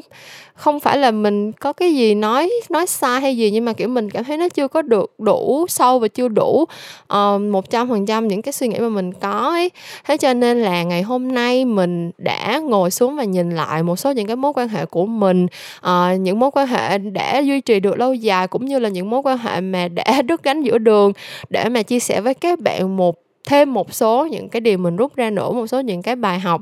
không 0.54 0.80
phải 0.80 0.98
là 0.98 1.10
mình 1.10 1.52
có 1.52 1.72
cái 1.72 1.94
gì 1.94 2.14
nói 2.14 2.50
nói 2.70 2.86
sai 2.86 3.20
hay 3.20 3.36
gì 3.36 3.50
nhưng 3.50 3.64
mà 3.64 3.72
kiểu 3.72 3.88
mình 3.88 4.10
cảm 4.10 4.24
thấy 4.24 4.36
nó 4.36 4.48
chưa 4.48 4.68
có 4.68 4.82
được 4.82 5.14
đủ 5.18 5.66
sâu 5.68 5.98
và 5.98 6.08
chưa 6.08 6.28
đủ 6.28 6.64
ờ, 7.06 7.38
một 7.38 7.70
trăm 7.70 7.88
phần 7.88 8.06
trăm 8.06 8.28
những 8.28 8.42
cái 8.42 8.52
suy 8.52 8.68
nghĩ 8.68 8.78
mà 8.78 8.88
mình 8.88 9.12
có 9.12 9.30
ấy. 9.30 9.70
Thế 10.04 10.16
cho 10.16 10.34
nên 10.34 10.62
là 10.62 10.82
ngày 10.82 11.02
hôm 11.02 11.34
nay 11.34 11.64
mình 11.64 12.10
đã 12.18 12.58
ngồi 12.58 12.90
xuống 12.90 13.16
và 13.16 13.24
nhìn 13.24 13.50
lại 13.50 13.82
một 13.82 13.96
số 13.96 14.12
những 14.12 14.26
cái 14.26 14.36
mối 14.36 14.52
quan 14.54 14.68
hệ 14.68 14.86
của 14.86 15.06
mình 15.06 15.46
uh, 15.86 16.20
những 16.20 16.38
mối 16.38 16.50
quan 16.50 16.66
hệ 16.66 16.98
đã 16.98 17.38
duy 17.38 17.60
trì 17.60 17.80
được 17.80 17.98
lâu 17.98 18.14
dài 18.14 18.48
cũng 18.48 18.64
như 18.64 18.78
là 18.78 18.88
những 18.88 19.10
mối 19.10 19.20
quan 19.24 19.38
hệ 19.38 19.60
mà 19.60 19.88
đã 19.88 20.22
đứt 20.24 20.42
gánh 20.42 20.62
giữa 20.62 20.78
đường 20.78 21.12
để 21.50 21.68
mà 21.68 21.82
chia 21.82 22.00
sẻ 22.00 22.20
với 22.20 22.34
các 22.34 22.60
bạn 22.60 22.96
một 22.96 23.16
thêm 23.46 23.74
một 23.74 23.94
số 23.94 24.26
những 24.30 24.48
cái 24.48 24.60
điều 24.60 24.78
mình 24.78 24.96
rút 24.96 25.16
ra 25.16 25.30
nữa 25.30 25.52
một 25.52 25.66
số 25.66 25.80
những 25.80 26.02
cái 26.02 26.16
bài 26.16 26.38
học 26.38 26.60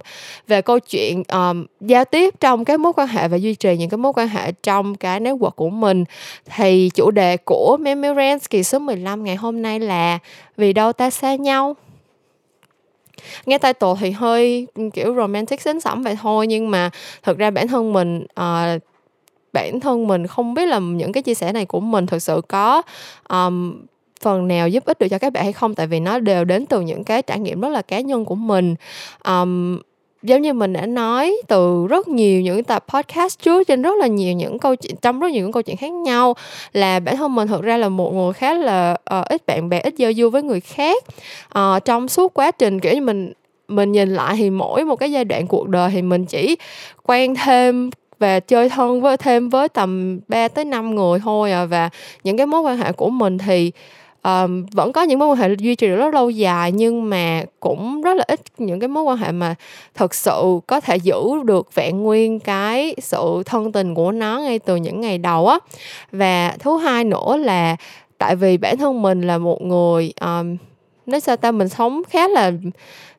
về 0.49 0.63
câu 0.63 0.79
chuyện 0.79 1.23
um, 1.33 1.67
giao 1.81 2.05
tiếp 2.05 2.35
trong 2.41 2.65
cái 2.65 2.79
mối 2.79 2.93
quan 2.97 3.09
hệ 3.09 3.29
và 3.29 3.37
duy 3.37 3.55
trì 3.55 3.77
những 3.77 3.91
cái 3.91 3.99
mối 3.99 4.13
quan 4.17 4.29
hệ 4.29 4.53
trong 4.53 4.95
cái 4.95 5.21
network 5.21 5.51
của 5.51 5.71
mình. 5.71 6.05
Thì 6.57 6.91
chủ 6.95 7.11
đề 7.11 7.37
của 7.37 7.77
Memorance 7.81 8.47
kỳ 8.51 8.63
số 8.63 8.79
15 8.79 9.25
ngày 9.25 9.37
hôm 9.37 9.63
nay 9.63 9.81
là 9.81 10.19
vì 10.57 10.73
đâu 10.73 10.93
ta 10.93 11.11
xa 11.11 11.35
nhau? 11.35 11.77
Nghe 13.47 13.59
title 13.59 13.95
thì 14.01 14.11
hơi 14.11 14.67
kiểu 14.95 15.15
romantic 15.15 15.61
xến 15.61 15.81
sẩm 15.81 16.03
vậy 16.03 16.17
thôi 16.23 16.47
nhưng 16.47 16.71
mà 16.71 16.91
thực 17.23 17.39
ra 17.39 17.51
bản 17.51 17.69
thân 17.69 17.93
mình 17.93 18.27
uh, 18.41 18.83
bản 19.53 19.81
thân 19.81 20.07
mình 20.07 20.27
không 20.27 20.55
biết 20.55 20.67
là 20.67 20.79
những 20.79 21.13
cái 21.13 21.23
chia 21.23 21.35
sẻ 21.35 21.53
này 21.53 21.67
của 21.67 21.81
mình 21.81 22.07
thực 22.07 22.19
sự 22.19 22.41
có 22.49 22.83
um, 23.29 23.83
phần 24.21 24.49
nào 24.49 24.69
giúp 24.69 24.85
ích 24.85 24.99
được 24.99 25.09
cho 25.09 25.19
các 25.19 25.33
bạn 25.33 25.45
hay 25.45 25.53
không? 25.53 25.75
Tại 25.75 25.87
vì 25.87 26.01
nó 26.01 26.19
đều 26.19 26.45
đến 26.45 26.67
từ 26.67 26.81
những 26.81 27.05
cái 27.05 27.23
trải 27.23 27.39
nghiệm 27.39 27.61
rất 27.61 27.69
là 27.69 27.83
cá 27.83 28.01
nhân 28.01 28.25
của 28.25 28.35
mình. 28.35 28.75
Um, 29.25 29.79
giống 30.23 30.43
như 30.43 30.53
mình 30.53 30.73
đã 30.73 30.87
nói 30.87 31.37
từ 31.49 31.87
rất 31.87 32.09
nhiều 32.09 32.41
những 32.41 32.65
tập 32.65 32.85
podcast 32.89 33.39
trước 33.39 33.67
trên 33.67 33.83
rất 33.83 33.97
là 34.01 34.07
nhiều 34.07 34.33
những 34.33 34.59
câu 34.59 34.77
chuyện 34.77 34.97
trong 35.03 35.21
rất 35.21 35.33
nhiều 35.33 35.43
những 35.43 35.53
câu 35.53 35.63
chuyện 35.63 35.77
khác 35.77 35.93
nhau 35.93 36.35
là 36.73 37.01
bản 37.01 37.17
thân 37.17 37.35
mình 37.35 37.49
thực 37.49 37.63
ra 37.63 37.77
là 37.77 37.89
một 37.89 38.15
người 38.15 38.33
khá 38.33 38.55
là 38.55 38.97
uh, 39.19 39.29
ít 39.29 39.47
bạn 39.47 39.69
bè 39.69 39.81
ít 39.81 39.95
giao 39.97 40.13
du 40.13 40.31
với 40.31 40.43
người 40.43 40.61
khác. 40.61 41.05
Uh, 41.59 41.85
trong 41.85 42.09
suốt 42.09 42.35
quá 42.35 42.51
trình 42.51 42.81
kiểu 42.81 42.95
như 42.95 43.01
mình 43.01 43.33
mình 43.69 43.93
nhìn 43.93 44.15
lại 44.15 44.35
thì 44.39 44.51
mỗi 44.51 44.85
một 44.85 44.97
cái 44.97 45.13
giai 45.13 45.25
đoạn 45.25 45.47
cuộc 45.47 45.69
đời 45.69 45.91
thì 45.93 46.03
mình 46.03 46.25
chỉ 46.25 46.57
quen 47.03 47.35
thêm 47.35 47.91
và 48.19 48.41
chơi 48.41 48.69
thân 48.69 49.01
với 49.01 49.17
thêm 49.17 49.49
với 49.49 49.69
tầm 49.69 50.21
3 50.29 50.49
tới 50.49 50.65
5 50.65 50.95
người 50.95 51.19
thôi 51.19 51.53
à 51.53 51.65
và 51.65 51.91
những 52.25 52.37
cái 52.37 52.47
mối 52.47 52.61
quan 52.61 52.77
hệ 52.77 52.93
của 52.93 53.11
mình 53.11 53.39
thì 53.39 53.73
um, 54.23 54.67
vẫn 54.73 54.93
có 54.93 55.03
những 55.03 55.19
mối 55.19 55.29
quan 55.29 55.39
hệ 55.39 55.49
duy 55.59 55.75
trì 55.75 55.87
được 55.87 55.97
rất 55.97 56.15
lâu 56.15 56.31
dài 56.31 56.73
nhưng 56.73 57.11
mà 57.11 57.45
cũng 57.61 58.03
rất 58.03 58.15
là 58.17 58.25
ít 58.29 58.41
những 58.59 58.81
cái 58.81 58.89
mối 58.89 59.03
quan 59.03 59.17
hệ 59.17 59.33
mà 59.33 59.55
thật 59.95 60.15
sự 60.15 60.61
có 60.67 60.81
thể 60.81 60.97
giữ 60.97 61.23
được 61.45 61.75
vẹn 61.75 62.03
nguyên 62.03 62.41
cái 62.41 62.95
sự 62.99 63.43
thân 63.47 63.73
tình 63.73 63.95
của 63.95 64.13
nó 64.13 64.41
ngay 64.41 64.59
từ 64.59 64.77
những 64.77 65.01
ngày 65.01 65.19
đầu 65.19 65.47
á. 65.47 65.59
Và 66.13 66.57
thứ 66.59 66.77
hai 66.79 67.05
nữa 67.05 67.37
là 67.37 67.77
tại 68.19 68.37
vì 68.37 68.57
bản 68.57 68.77
thân 68.77 69.03
mình 69.03 69.23
là 69.23 69.39
một 69.39 69.63
người 69.63 70.13
um, 70.21 70.57
nói 71.07 71.21
sao 71.21 71.37
ta 71.37 71.53
mình 71.53 71.69
sống 71.69 72.03
khá 72.11 72.29
là 72.29 72.53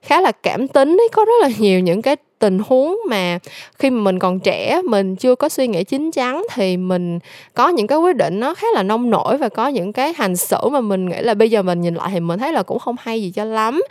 khá 0.01 0.21
là 0.21 0.31
cảm 0.31 0.67
tính 0.67 0.89
ấy 0.89 1.09
có 1.13 1.25
rất 1.25 1.33
là 1.41 1.49
nhiều 1.59 1.79
những 1.79 2.01
cái 2.01 2.15
tình 2.41 2.59
huống 2.67 2.99
mà 3.09 3.39
khi 3.79 3.89
mà 3.89 4.01
mình 4.01 4.19
còn 4.19 4.39
trẻ, 4.39 4.81
mình 4.85 5.15
chưa 5.15 5.35
có 5.35 5.49
suy 5.49 5.67
nghĩ 5.67 5.83
chín 5.83 6.11
chắn 6.11 6.43
thì 6.53 6.77
mình 6.77 7.19
có 7.53 7.69
những 7.69 7.87
cái 7.87 7.97
quyết 7.97 8.15
định 8.15 8.39
nó 8.39 8.53
khá 8.53 8.67
là 8.73 8.83
nông 8.83 9.09
nổi 9.09 9.37
và 9.37 9.49
có 9.49 9.67
những 9.67 9.93
cái 9.93 10.13
hành 10.17 10.35
xử 10.35 10.69
mà 10.71 10.81
mình 10.81 11.09
nghĩ 11.09 11.17
là 11.21 11.33
bây 11.33 11.49
giờ 11.49 11.61
mình 11.61 11.81
nhìn 11.81 11.95
lại 11.95 12.09
thì 12.13 12.19
mình 12.19 12.39
thấy 12.39 12.53
là 12.53 12.63
cũng 12.63 12.79
không 12.79 12.95
hay 12.99 13.21
gì 13.21 13.31
cho 13.31 13.43
lắm. 13.43 13.81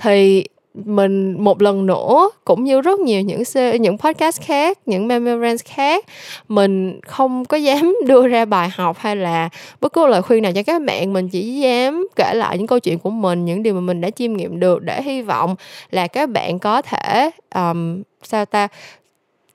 Thì 0.00 0.44
mình 0.84 1.44
một 1.44 1.62
lần 1.62 1.86
nữa 1.86 2.30
cũng 2.44 2.64
như 2.64 2.80
rất 2.80 3.00
nhiều 3.00 3.20
những 3.20 3.42
những 3.80 3.98
podcast 3.98 4.42
khác 4.42 4.78
những 4.86 5.08
memorance 5.08 5.64
khác 5.64 6.04
mình 6.48 7.00
không 7.06 7.44
có 7.44 7.56
dám 7.56 7.96
đưa 8.06 8.28
ra 8.28 8.44
bài 8.44 8.68
học 8.74 8.96
hay 8.98 9.16
là 9.16 9.48
bất 9.80 9.92
cứ 9.92 10.06
lời 10.06 10.22
khuyên 10.22 10.42
nào 10.42 10.52
cho 10.52 10.62
các 10.62 10.82
bạn. 10.82 11.12
Mình 11.12 11.28
chỉ 11.28 11.60
dám 11.60 12.08
kể 12.16 12.34
lại 12.34 12.58
những 12.58 12.66
câu 12.66 12.78
chuyện 12.78 12.98
của 12.98 13.10
mình 13.10 13.44
những 13.44 13.62
điều 13.62 13.74
mà 13.74 13.80
mình 13.80 14.00
đã 14.00 14.10
chiêm 14.10 14.32
nghiệm 14.32 14.60
được 14.60 14.82
để 14.82 15.02
hy 15.02 15.22
vọng 15.22 15.54
là 15.90 16.06
các 16.06 16.30
bạn 16.30 16.58
có 16.58 16.82
thể 16.82 17.30
um, 17.54 18.02
sao 18.22 18.44
ta 18.44 18.68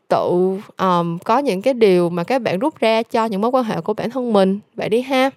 tự 0.07 0.57
um, 0.77 1.17
có 1.17 1.37
những 1.37 1.61
cái 1.61 1.73
điều 1.73 2.09
mà 2.09 2.23
các 2.23 2.41
bạn 2.41 2.59
rút 2.59 2.79
ra 2.79 3.03
cho 3.03 3.25
những 3.25 3.41
mối 3.41 3.51
quan 3.51 3.63
hệ 3.63 3.81
của 3.81 3.93
bản 3.93 4.09
thân 4.09 4.33
mình. 4.33 4.59
Vậy 4.75 4.89
đi 4.89 5.01
ha 5.01 5.29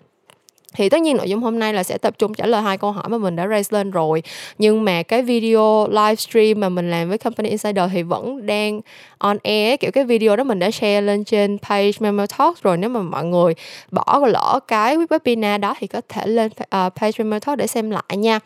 thì 0.75 0.89
tất 0.89 1.01
nhiên 1.01 1.17
nội 1.17 1.29
dung 1.29 1.41
hôm 1.41 1.59
nay 1.59 1.75
là 1.75 1.83
sẽ 1.83 1.99
tập 1.99 2.19
trung 2.19 2.35
trả 2.35 2.47
lời 2.47 2.63
hai 2.63 2.79
câu 2.79 2.93
hỏi 2.93 3.09
mà 3.09 3.19
mình 3.19 3.37
đã 3.37 3.49
raise 3.49 3.77
lên 3.77 3.91
rồi. 3.91 4.23
Nhưng 4.59 4.85
mà 4.85 5.03
cái 5.03 5.23
video 5.23 5.87
livestream 5.91 6.61
mà 6.61 6.69
mình 6.69 6.91
làm 6.91 7.09
với 7.09 7.19
company 7.19 7.49
insider 7.49 7.85
thì 7.93 8.03
vẫn 8.03 8.47
đang 8.47 8.81
on 9.19 9.39
air. 9.43 9.81
Kiểu 9.81 9.91
cái 9.91 10.05
video 10.05 10.37
đó 10.37 10.45
mình 10.45 10.59
đã 10.59 10.71
share 10.71 11.01
lên 11.01 11.25
trên 11.25 11.59
page 11.59 11.93
Memo 12.01 12.27
Talk 12.39 12.63
rồi. 12.63 12.77
Nếu 12.77 12.91
mà 12.91 13.01
mọi 13.01 13.25
người 13.25 13.55
bỏ 13.91 14.21
lỡ 14.27 14.61
cái 14.69 14.97
webinar 14.97 15.61
đó 15.61 15.75
thì 15.79 15.87
có 15.87 16.01
thể 16.09 16.27
lên 16.27 16.51
ờ, 16.69 16.91
page 16.97 17.13
Memo 17.19 17.39
Talk 17.39 17.59
để 17.59 17.67
xem 17.67 17.91
lại 17.91 18.17
nha. 18.17 18.39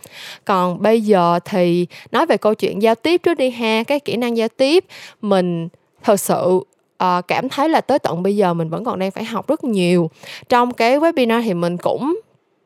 Còn 0.44 0.82
bây 0.82 1.00
giờ 1.00 1.38
thì 1.44 1.86
nói 2.12 2.26
về 2.26 2.36
câu 2.36 2.54
chuyện 2.54 2.82
giao 2.82 2.94
tiếp 2.94 3.20
trước 3.22 3.34
đi 3.34 3.50
ha. 3.50 3.82
Cái 3.82 4.00
kỹ 4.00 4.16
năng 4.16 4.36
giao 4.36 4.48
tiếp, 4.48 4.84
mình 5.22 5.68
thật 6.02 6.20
sự 6.20 6.60
uh, 7.04 7.28
cảm 7.28 7.48
thấy 7.48 7.68
là 7.68 7.80
tới 7.80 7.98
tận 7.98 8.22
bây 8.22 8.36
giờ 8.36 8.54
mình 8.54 8.68
vẫn 8.68 8.84
còn 8.84 8.98
đang 8.98 9.10
phải 9.10 9.24
học 9.24 9.48
rất 9.48 9.64
nhiều. 9.64 10.10
Trong 10.48 10.72
cái 10.72 10.98
webinar 10.98 11.42
thì 11.42 11.54
mình 11.54 11.76
cũng 11.76 12.20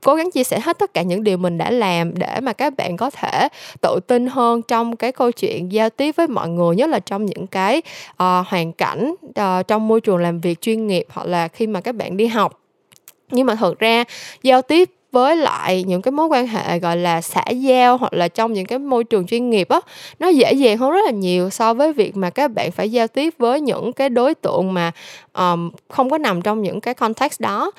cố 0.05 0.15
gắng 0.15 0.31
chia 0.31 0.45
sẻ 0.45 0.61
hết 0.61 0.79
tất 0.79 0.95
cả 0.95 1.03
những 1.03 1.25
điều 1.25 1.37
mình 1.37 1.59
đã 1.59 1.71
làm 1.71 2.19
để 2.19 2.41
mà 2.41 2.53
các 2.53 2.77
bạn 2.77 2.97
có 2.97 3.11
thể 3.11 3.49
tự 3.81 4.01
tin 4.07 4.27
hơn 4.27 4.63
trong 4.63 4.97
cái 4.97 5.13
câu 5.13 5.31
chuyện 5.31 5.73
giao 5.73 5.91
tiếp 5.91 6.17
với 6.17 6.27
mọi 6.27 6.49
người 6.49 6.77
nhất 6.77 6.91
là 6.91 6.99
trong 6.99 7.27
những 7.27 7.47
cái 7.47 7.83
uh, 8.13 8.19
hoàn 8.47 8.73
cảnh 8.73 9.15
uh, 9.29 9.69
trong 9.69 9.89
môi 9.89 10.01
trường 10.01 10.17
làm 10.17 10.41
việc 10.41 10.61
chuyên 10.61 10.87
nghiệp 10.87 11.07
hoặc 11.09 11.27
là 11.27 11.49
khi 11.49 11.67
mà 11.67 11.81
các 11.81 11.95
bạn 11.95 12.17
đi 12.17 12.27
học. 12.27 12.61
Nhưng 13.31 13.47
mà 13.47 13.55
thật 13.55 13.79
ra 13.79 14.05
giao 14.43 14.63
tiếp 14.63 14.91
với 15.13 15.37
lại 15.37 15.85
những 15.87 16.03
cái 16.03 16.13
mối 16.13 16.27
quan 16.27 16.47
hệ 16.47 16.79
gọi 16.79 16.97
là 16.97 17.21
xã 17.21 17.45
giao 17.51 17.97
hoặc 17.97 18.13
là 18.13 18.29
trong 18.29 18.53
những 18.53 18.67
cái 18.67 18.79
môi 18.79 19.05
trường 19.05 19.27
chuyên 19.27 19.51
nghiệp 19.51 19.69
á 19.69 19.81
nó 20.19 20.29
dễ 20.29 20.53
dàng 20.53 20.79
hơn 20.79 20.91
rất 20.91 21.01
là 21.05 21.11
nhiều 21.11 21.51
so 21.51 21.75
với 21.75 21.93
việc 21.93 22.17
mà 22.17 22.31
các 22.31 22.49
bạn 22.49 22.71
phải 22.71 22.93
giao 22.93 23.09
tiếp 23.09 23.35
với 23.39 23.61
những 23.61 23.93
cái 23.93 24.09
đối 24.09 24.35
tượng 24.35 24.75
mà 24.75 24.93
um, 25.33 25.71
không 25.89 26.11
có 26.11 26.19
nằm 26.19 26.43
trong 26.43 26.63
những 26.63 26.81
cái 26.81 26.95
context 26.95 27.41
đó. 27.41 27.71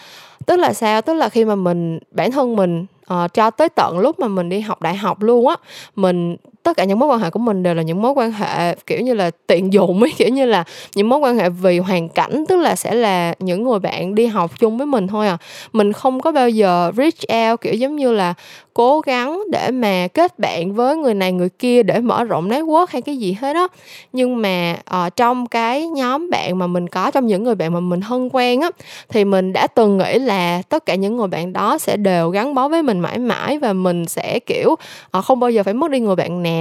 Tức 0.45 0.57
là 0.57 0.73
sao? 0.73 1.01
Tức 1.01 1.13
là 1.13 1.29
khi 1.29 1.45
mà 1.45 1.55
mình 1.55 1.99
bản 2.11 2.31
thân 2.31 2.55
mình 2.55 2.85
uh, 3.13 3.33
cho 3.33 3.49
tới 3.51 3.69
tận 3.69 3.99
lúc 3.99 4.19
mà 4.19 4.27
mình 4.27 4.49
đi 4.49 4.59
học 4.59 4.81
đại 4.81 4.95
học 4.95 5.21
luôn 5.21 5.47
á 5.47 5.55
mình 5.95 6.35
tất 6.63 6.77
cả 6.77 6.83
những 6.83 6.99
mối 6.99 7.09
quan 7.09 7.19
hệ 7.19 7.29
của 7.29 7.39
mình 7.39 7.63
đều 7.63 7.73
là 7.73 7.81
những 7.81 8.01
mối 8.01 8.11
quan 8.11 8.31
hệ 8.31 8.75
kiểu 8.87 9.01
như 9.01 9.13
là 9.13 9.31
tiện 9.47 9.73
dụng 9.73 9.99
ấy 9.99 10.13
kiểu 10.17 10.29
như 10.29 10.45
là 10.45 10.63
những 10.95 11.09
mối 11.09 11.19
quan 11.19 11.37
hệ 11.37 11.49
vì 11.49 11.79
hoàn 11.79 12.09
cảnh 12.09 12.43
tức 12.49 12.57
là 12.57 12.75
sẽ 12.75 12.95
là 12.95 13.33
những 13.39 13.63
người 13.63 13.79
bạn 13.79 14.15
đi 14.15 14.25
học 14.25 14.59
chung 14.59 14.77
với 14.77 14.87
mình 14.87 15.07
thôi 15.07 15.27
à. 15.27 15.37
Mình 15.73 15.93
không 15.93 16.19
có 16.19 16.31
bao 16.31 16.49
giờ 16.49 16.91
reach 16.97 17.51
out 17.51 17.61
kiểu 17.61 17.73
giống 17.73 17.95
như 17.95 18.11
là 18.11 18.33
cố 18.73 18.99
gắng 18.99 19.43
để 19.51 19.71
mà 19.71 20.07
kết 20.07 20.39
bạn 20.39 20.73
với 20.73 20.95
người 20.95 21.13
này 21.13 21.31
người 21.31 21.49
kia 21.49 21.83
để 21.83 21.99
mở 21.99 22.23
rộng 22.23 22.49
network 22.49 22.85
hay 22.89 23.01
cái 23.01 23.17
gì 23.17 23.37
hết 23.41 23.53
đó 23.53 23.67
nhưng 24.13 24.41
mà 24.41 24.75
uh, 25.05 25.15
trong 25.15 25.45
cái 25.45 25.87
nhóm 25.87 26.29
bạn 26.29 26.59
mà 26.59 26.67
mình 26.67 26.87
có 26.87 27.11
trong 27.11 27.27
những 27.27 27.43
người 27.43 27.55
bạn 27.55 27.73
mà 27.73 27.79
mình 27.79 28.01
thân 28.01 28.29
quen 28.31 28.61
á 28.61 28.69
thì 29.09 29.25
mình 29.25 29.53
đã 29.53 29.67
từng 29.67 29.97
nghĩ 29.97 30.19
là 30.19 30.61
tất 30.69 30.85
cả 30.85 30.95
những 30.95 31.17
người 31.17 31.27
bạn 31.27 31.53
đó 31.53 31.77
sẽ 31.77 31.97
đều 31.97 32.29
gắn 32.29 32.55
bó 32.55 32.67
với 32.67 32.83
mình 32.83 32.99
mãi 32.99 33.17
mãi 33.17 33.59
và 33.59 33.73
mình 33.73 34.05
sẽ 34.05 34.39
kiểu 34.39 34.75
uh, 35.17 35.25
không 35.25 35.39
bao 35.39 35.49
giờ 35.49 35.63
phải 35.63 35.73
mất 35.73 35.91
đi 35.91 35.99
người 35.99 36.15
bạn 36.15 36.43
nào 36.43 36.52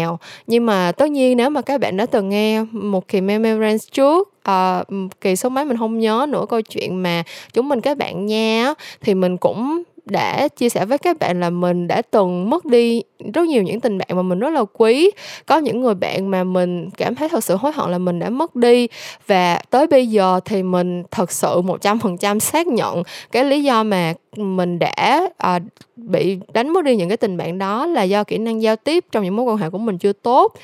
nhưng 0.46 0.66
mà 0.66 0.92
tất 0.92 1.10
nhiên 1.10 1.36
nếu 1.36 1.50
mà 1.50 1.62
các 1.62 1.80
bạn 1.80 1.96
đã 1.96 2.06
từng 2.06 2.28
nghe 2.28 2.62
một 2.72 3.08
kỳ 3.08 3.20
memories 3.20 3.88
trước 3.92 4.32
uh, 4.50 5.10
kỳ 5.20 5.36
số 5.36 5.48
mấy 5.48 5.64
mình 5.64 5.76
không 5.76 5.98
nhớ 5.98 6.26
nữa 6.28 6.46
câu 6.48 6.60
chuyện 6.60 7.02
mà 7.02 7.22
chúng 7.52 7.68
mình 7.68 7.80
các 7.80 7.98
bạn 7.98 8.26
nha 8.26 8.74
thì 9.00 9.14
mình 9.14 9.36
cũng 9.36 9.82
đã 10.04 10.48
chia 10.48 10.68
sẻ 10.68 10.84
với 10.84 10.98
các 10.98 11.18
bạn 11.18 11.40
là 11.40 11.50
mình 11.50 11.88
đã 11.88 12.02
từng 12.02 12.50
mất 12.50 12.64
đi 12.64 13.02
rất 13.34 13.46
nhiều 13.46 13.62
những 13.62 13.80
tình 13.80 13.98
bạn 13.98 14.08
mà 14.16 14.22
mình 14.22 14.38
rất 14.38 14.50
là 14.50 14.64
quý. 14.72 15.10
Có 15.46 15.58
những 15.58 15.80
người 15.80 15.94
bạn 15.94 16.30
mà 16.30 16.44
mình 16.44 16.90
cảm 16.96 17.14
thấy 17.14 17.28
thật 17.28 17.44
sự 17.44 17.56
hối 17.56 17.72
hận 17.72 17.90
là 17.90 17.98
mình 17.98 18.18
đã 18.18 18.30
mất 18.30 18.56
đi. 18.56 18.88
Và 19.26 19.60
tới 19.70 19.86
bây 19.86 20.06
giờ 20.06 20.40
thì 20.44 20.62
mình 20.62 21.02
thật 21.10 21.32
sự 21.32 21.60
một 21.60 21.80
trăm 21.80 21.98
phần 21.98 22.18
trăm 22.18 22.40
xác 22.40 22.66
nhận 22.66 23.02
cái 23.32 23.44
lý 23.44 23.62
do 23.62 23.82
mà 23.82 24.14
mình 24.36 24.78
đã 24.78 25.28
à, 25.36 25.58
bị 25.96 26.38
đánh 26.52 26.68
mất 26.68 26.84
đi 26.84 26.96
những 26.96 27.08
cái 27.08 27.16
tình 27.16 27.36
bạn 27.36 27.58
đó 27.58 27.86
là 27.86 28.02
do 28.02 28.24
kỹ 28.24 28.38
năng 28.38 28.62
giao 28.62 28.76
tiếp 28.76 29.04
trong 29.12 29.24
những 29.24 29.36
mối 29.36 29.44
quan 29.44 29.56
hệ 29.56 29.70
của 29.70 29.78
mình 29.78 29.98
chưa 29.98 30.12
tốt. 30.12 30.54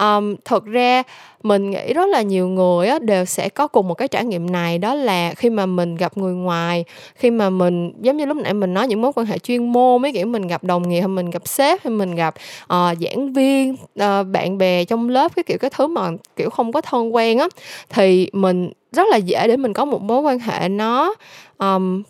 Um, 0.00 0.36
thật 0.44 0.64
ra 0.64 1.02
mình 1.42 1.70
nghĩ 1.70 1.92
rất 1.94 2.06
là 2.08 2.22
nhiều 2.22 2.48
người 2.48 2.88
á, 2.88 2.98
đều 2.98 3.24
sẽ 3.24 3.48
có 3.48 3.66
cùng 3.66 3.88
một 3.88 3.94
cái 3.94 4.08
trải 4.08 4.24
nghiệm 4.24 4.50
này 4.50 4.78
đó 4.78 4.94
là 4.94 5.34
khi 5.34 5.50
mà 5.50 5.66
mình 5.66 5.94
gặp 5.94 6.16
người 6.16 6.32
ngoài 6.32 6.84
khi 7.14 7.30
mà 7.30 7.50
mình 7.50 7.92
giống 8.00 8.16
như 8.16 8.26
lúc 8.26 8.36
nãy 8.36 8.54
mình 8.54 8.74
nói 8.74 8.88
những 8.88 9.02
mối 9.02 9.12
quan 9.14 9.26
hệ 9.26 9.38
chuyên 9.38 9.72
môn 9.72 10.02
mấy 10.02 10.12
kiểu 10.12 10.26
mình 10.26 10.46
gặp 10.46 10.64
đồng 10.64 10.88
nghiệp 10.88 11.00
hay 11.00 11.08
mình 11.08 11.30
gặp 11.30 11.48
sếp 11.48 11.84
hay 11.84 11.90
mình 11.90 12.07
gặp 12.14 12.34
uh, 12.64 12.98
giảng 13.00 13.32
viên 13.32 13.72
uh, 13.72 14.26
bạn 14.32 14.58
bè 14.58 14.84
trong 14.84 15.08
lớp 15.08 15.32
cái 15.36 15.42
kiểu 15.42 15.58
cái 15.58 15.70
thứ 15.70 15.86
mà 15.86 16.10
kiểu 16.36 16.50
không 16.50 16.72
có 16.72 16.80
thân 16.80 17.14
quen 17.14 17.38
á 17.38 17.48
thì 17.88 18.30
mình 18.32 18.70
rất 18.92 19.06
là 19.10 19.16
dễ 19.16 19.48
để 19.48 19.56
mình 19.56 19.72
có 19.72 19.84
một 19.84 20.02
mối 20.02 20.20
quan 20.20 20.38
hệ 20.38 20.68
nó 20.68 21.14
um, 21.58 22.02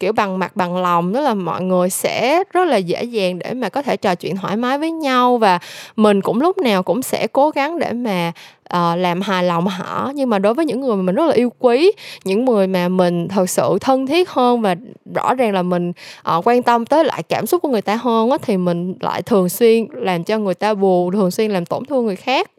kiểu 0.00 0.12
bằng 0.12 0.38
mặt 0.38 0.56
bằng 0.56 0.76
lòng 0.76 1.12
đó 1.12 1.20
là 1.20 1.34
mọi 1.34 1.62
người 1.62 1.90
sẽ 1.90 2.42
rất 2.52 2.64
là 2.64 2.76
dễ 2.76 3.04
dàng 3.04 3.38
để 3.38 3.54
mà 3.54 3.68
có 3.68 3.82
thể 3.82 3.96
trò 3.96 4.14
chuyện 4.14 4.36
thoải 4.36 4.56
mái 4.56 4.78
với 4.78 4.90
nhau 4.90 5.38
và 5.38 5.58
mình 5.96 6.20
cũng 6.20 6.40
lúc 6.40 6.58
nào 6.58 6.82
cũng 6.82 7.02
sẽ 7.02 7.26
cố 7.26 7.50
gắng 7.50 7.78
để 7.78 7.92
mà 7.92 8.32
uh, 8.74 8.98
làm 8.98 9.20
hài 9.20 9.44
lòng 9.44 9.66
họ. 9.66 10.12
Nhưng 10.14 10.30
mà 10.30 10.38
đối 10.38 10.54
với 10.54 10.66
những 10.66 10.80
người 10.80 10.96
mà 10.96 11.02
mình 11.02 11.14
rất 11.14 11.26
là 11.26 11.34
yêu 11.34 11.52
quý 11.58 11.92
những 12.24 12.44
người 12.44 12.66
mà 12.66 12.88
mình 12.88 13.28
thật 13.28 13.50
sự 13.50 13.78
thân 13.80 14.06
thiết 14.06 14.30
hơn 14.30 14.60
và 14.60 14.76
rõ 15.14 15.34
ràng 15.34 15.52
là 15.52 15.62
mình 15.62 15.92
uh, 16.36 16.46
quan 16.48 16.62
tâm 16.62 16.86
tới 16.86 17.04
lại 17.04 17.22
cảm 17.22 17.46
xúc 17.46 17.62
của 17.62 17.68
người 17.68 17.82
ta 17.82 17.96
hơn 17.96 18.30
á 18.30 18.38
thì 18.42 18.56
mình 18.56 18.94
lại 19.00 19.22
thường 19.22 19.48
xuyên 19.48 19.86
làm 19.92 20.24
cho 20.24 20.38
người 20.38 20.54
ta 20.54 20.74
buồn 20.74 21.12
thường 21.12 21.30
xuyên 21.30 21.50
làm 21.50 21.66
tổn 21.66 21.84
thương 21.84 22.06
người 22.06 22.16
khác 22.16 22.50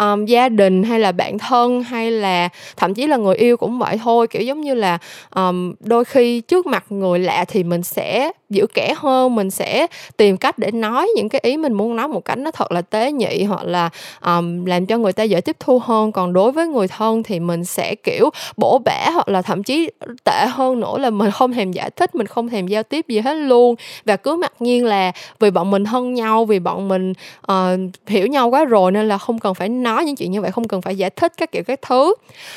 um, 0.00 0.24
gia 0.24 0.48
đình 0.48 0.82
hay 0.82 1.00
là 1.00 1.12
bạn 1.12 1.38
thân 1.38 1.82
hay 1.82 2.10
là 2.10 2.48
thậm 2.76 2.94
chí 2.94 3.06
là 3.06 3.16
người 3.16 3.36
yêu 3.36 3.56
cũng 3.56 3.78
vậy 3.78 4.00
thôi. 4.04 4.26
Kiểu 4.26 4.42
giống 4.42 4.60
như 4.60 4.74
là 4.74 4.98
um, 5.34 5.74
đôi 5.80 6.04
khi 6.04 6.40
trước 6.40 6.66
mặt 6.66 6.84
người 6.88 7.18
lạ 7.18 7.44
thì 7.48 7.64
mình 7.64 7.82
sẽ 7.82 8.32
giữ 8.50 8.66
kẻ 8.74 8.94
hơn 8.96 9.34
mình 9.34 9.50
sẽ 9.50 9.86
tìm 10.16 10.36
cách 10.36 10.58
để 10.58 10.70
nói 10.70 11.08
những 11.16 11.28
cái 11.28 11.40
ý 11.44 11.56
mình 11.56 11.72
muốn 11.72 11.96
nói 11.96 12.08
một 12.08 12.24
cách 12.24 12.38
nó 12.38 12.50
thật 12.50 12.72
là 12.72 12.82
tế 12.82 13.12
nhị 13.12 13.42
hoặc 13.42 13.64
là 13.64 13.90
um, 14.20 14.64
làm 14.64 14.86
cho 14.86 14.98
người 14.98 15.12
ta 15.12 15.22
dễ 15.22 15.40
tiếp 15.40 15.56
thu 15.60 15.78
hơn. 15.78 16.12
Còn 16.12 16.32
đối 16.32 16.52
với 16.52 16.66
người 16.66 16.88
thân 16.88 17.22
thì 17.22 17.40
mình 17.40 17.64
sẽ 17.64 17.94
kiểu 17.94 18.30
bổ 18.56 18.78
bẻ 18.84 19.10
hoặc 19.14 19.28
là 19.28 19.42
thậm 19.42 19.62
chí 19.62 19.90
tệ 20.24 20.46
hơn 20.46 20.80
nữa 20.80 20.98
là 20.98 21.10
mình 21.10 21.30
không 21.30 21.52
thèm 21.52 21.72
giải 21.72 21.90
thích 21.90 22.14
mình 22.14 22.26
không 22.26 22.48
thèm 22.48 22.66
giao 22.66 22.82
tiếp 22.82 23.08
gì 23.08 23.20
hết 23.20 23.34
luôn. 23.34 23.74
Và 24.04 24.16
cứ 24.16 24.36
mặc 24.36 24.52
nhiên 24.60 24.84
là 24.84 25.12
vì 25.40 25.50
bọn 25.50 25.70
mình 25.70 25.84
thân 25.84 26.14
nhau 26.14 26.44
vì 26.44 26.58
bọn 26.58 26.88
mình 26.88 27.12
uh, 27.52 27.56
hiểu 28.06 28.26
nhau 28.26 28.48
quá 28.48 28.64
rồi 28.64 28.92
nên 28.92 29.08
là 29.08 29.18
không 29.18 29.38
cần 29.38 29.54
phải 29.54 29.68
nói 29.68 29.89
những 29.98 30.16
chuyện 30.16 30.30
như 30.30 30.40
vậy 30.40 30.50
không 30.52 30.68
cần 30.68 30.82
phải 30.82 30.96
giải 30.96 31.10
thích 31.10 31.32
các 31.36 31.52
kiểu 31.52 31.62
các 31.62 31.82
thứ. 31.82 32.14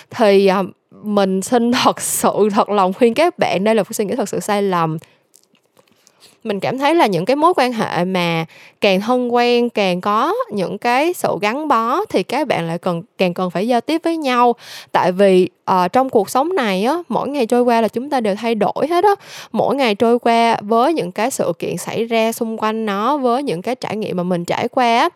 Thì 0.10 0.50
uh, 0.60 0.66
mình 1.06 1.42
xin 1.42 1.72
thật 1.72 2.02
sự 2.02 2.50
thật 2.54 2.70
lòng 2.70 2.94
khuyên 2.94 3.14
các 3.14 3.40
bạn 3.40 3.64
đây 3.64 3.76
là 3.76 3.84
một 3.84 3.94
suy 3.96 4.06
nghĩ 4.06 4.16
thật 4.16 4.30
sự 4.30 4.40
sai 4.40 4.64
lầm. 4.64 4.98
Mình 6.44 6.60
cảm 6.60 6.78
thấy 6.78 6.96
là 6.96 7.06
những 7.06 7.26
cái 7.26 7.36
mối 7.36 7.54
quan 7.58 7.74
hệ 7.74 8.06
mà 8.06 8.46
càng 8.82 9.02
thân 9.02 9.34
quen 9.34 9.70
càng 9.70 10.02
có 10.02 10.34
những 10.52 10.78
cái 10.78 11.14
sự 11.14 11.30
gắn 11.42 11.68
bó 11.68 12.06
thì 12.06 12.24
các 12.24 12.48
bạn 12.48 12.68
lại 12.68 12.78
cần 12.78 13.02
càng 13.18 13.34
cần 13.34 13.52
phải 13.52 13.68
giao 13.68 13.82
tiếp 13.82 14.02
với 14.04 14.18
nhau. 14.18 14.56
Tại 14.92 15.12
vì 15.12 15.50
uh, 15.72 15.94
trong 15.94 16.10
cuộc 16.10 16.30
sống 16.30 16.56
này 16.56 16.84
á 16.84 16.98
mỗi 17.10 17.30
ngày 17.30 17.46
trôi 17.46 17.62
qua 17.62 17.82
là 17.82 17.88
chúng 17.88 18.10
ta 18.10 18.20
đều 18.20 18.36
thay 18.36 18.56
đổi 18.56 18.88
hết 18.90 19.04
á. 19.04 19.16
Mỗi 19.52 19.76
ngày 19.76 19.96
trôi 19.96 20.20
qua 20.20 20.58
với 20.62 20.94
những 20.94 21.12
cái 21.12 21.32
sự 21.32 21.54
kiện 21.60 21.78
xảy 21.78 22.06
ra 22.06 22.32
xung 22.32 22.58
quanh 22.58 22.86
nó 22.86 23.18
với 23.18 23.44
những 23.44 23.62
cái 23.62 23.76
trải 23.76 23.98
nghiệm 23.98 24.18
mà 24.18 24.24
mình 24.24 24.46
trải 24.46 24.68
qua 24.68 24.98
á 25.00 25.10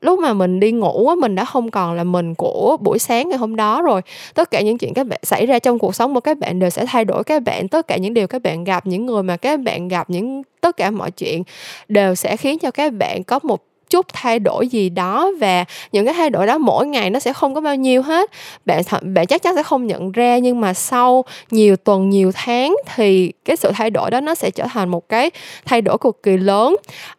lúc 0.00 0.18
mà 0.18 0.32
mình 0.32 0.60
đi 0.60 0.72
ngủ 0.72 1.08
á, 1.08 1.14
mình 1.14 1.34
đã 1.34 1.44
không 1.44 1.70
còn 1.70 1.94
là 1.94 2.04
mình 2.04 2.34
của 2.34 2.76
buổi 2.80 2.98
sáng 2.98 3.28
ngày 3.28 3.38
hôm 3.38 3.56
đó 3.56 3.82
rồi. 3.82 4.00
Tất 4.34 4.50
cả 4.50 4.60
những 4.60 4.78
chuyện 4.78 4.94
các 4.94 5.06
bạn, 5.06 5.20
xảy 5.22 5.46
ra 5.46 5.58
trong 5.58 5.78
cuộc 5.78 5.94
sống 5.94 6.14
của 6.14 6.20
các 6.20 6.38
bạn 6.38 6.58
đều 6.58 6.70
sẽ 6.70 6.86
thay 6.86 7.04
đổi 7.04 7.24
các 7.24 7.42
bạn. 7.42 7.68
Tất 7.68 7.86
cả 7.86 7.96
những 7.96 8.14
điều 8.14 8.26
các 8.26 8.42
bạn 8.42 8.64
gặp, 8.64 8.86
những 8.86 9.06
người 9.06 9.22
mà 9.22 9.36
các 9.36 9.60
bạn 9.60 9.88
gặp, 9.88 10.10
những 10.10 10.42
tất 10.60 10.76
cả 10.76 10.90
mọi 10.90 11.10
chuyện 11.10 11.42
đều 11.88 12.14
sẽ 12.14 12.36
khiến 12.36 12.58
cho 12.58 12.70
các 12.70 12.92
bạn 12.92 13.24
có 13.24 13.38
một 13.42 13.67
chút 13.90 14.06
thay 14.12 14.38
đổi 14.38 14.68
gì 14.68 14.88
đó 14.88 15.30
và 15.40 15.64
những 15.92 16.04
cái 16.04 16.14
thay 16.14 16.30
đổi 16.30 16.46
đó 16.46 16.58
mỗi 16.58 16.86
ngày 16.86 17.10
nó 17.10 17.18
sẽ 17.18 17.32
không 17.32 17.54
có 17.54 17.60
bao 17.60 17.74
nhiêu 17.74 18.02
hết. 18.02 18.30
Bạn 18.64 18.82
bạn 19.02 19.26
chắc 19.26 19.42
chắn 19.42 19.54
sẽ 19.54 19.62
không 19.62 19.86
nhận 19.86 20.12
ra 20.12 20.38
nhưng 20.38 20.60
mà 20.60 20.74
sau 20.74 21.24
nhiều 21.50 21.76
tuần 21.76 22.10
nhiều 22.10 22.32
tháng 22.34 22.76
thì 22.94 23.32
cái 23.44 23.56
sự 23.56 23.70
thay 23.74 23.90
đổi 23.90 24.10
đó 24.10 24.20
nó 24.20 24.34
sẽ 24.34 24.50
trở 24.50 24.64
thành 24.72 24.88
một 24.88 25.08
cái 25.08 25.30
thay 25.64 25.82
đổi 25.82 25.98
cực 25.98 26.22
kỳ 26.22 26.36
lớn. 26.36 26.76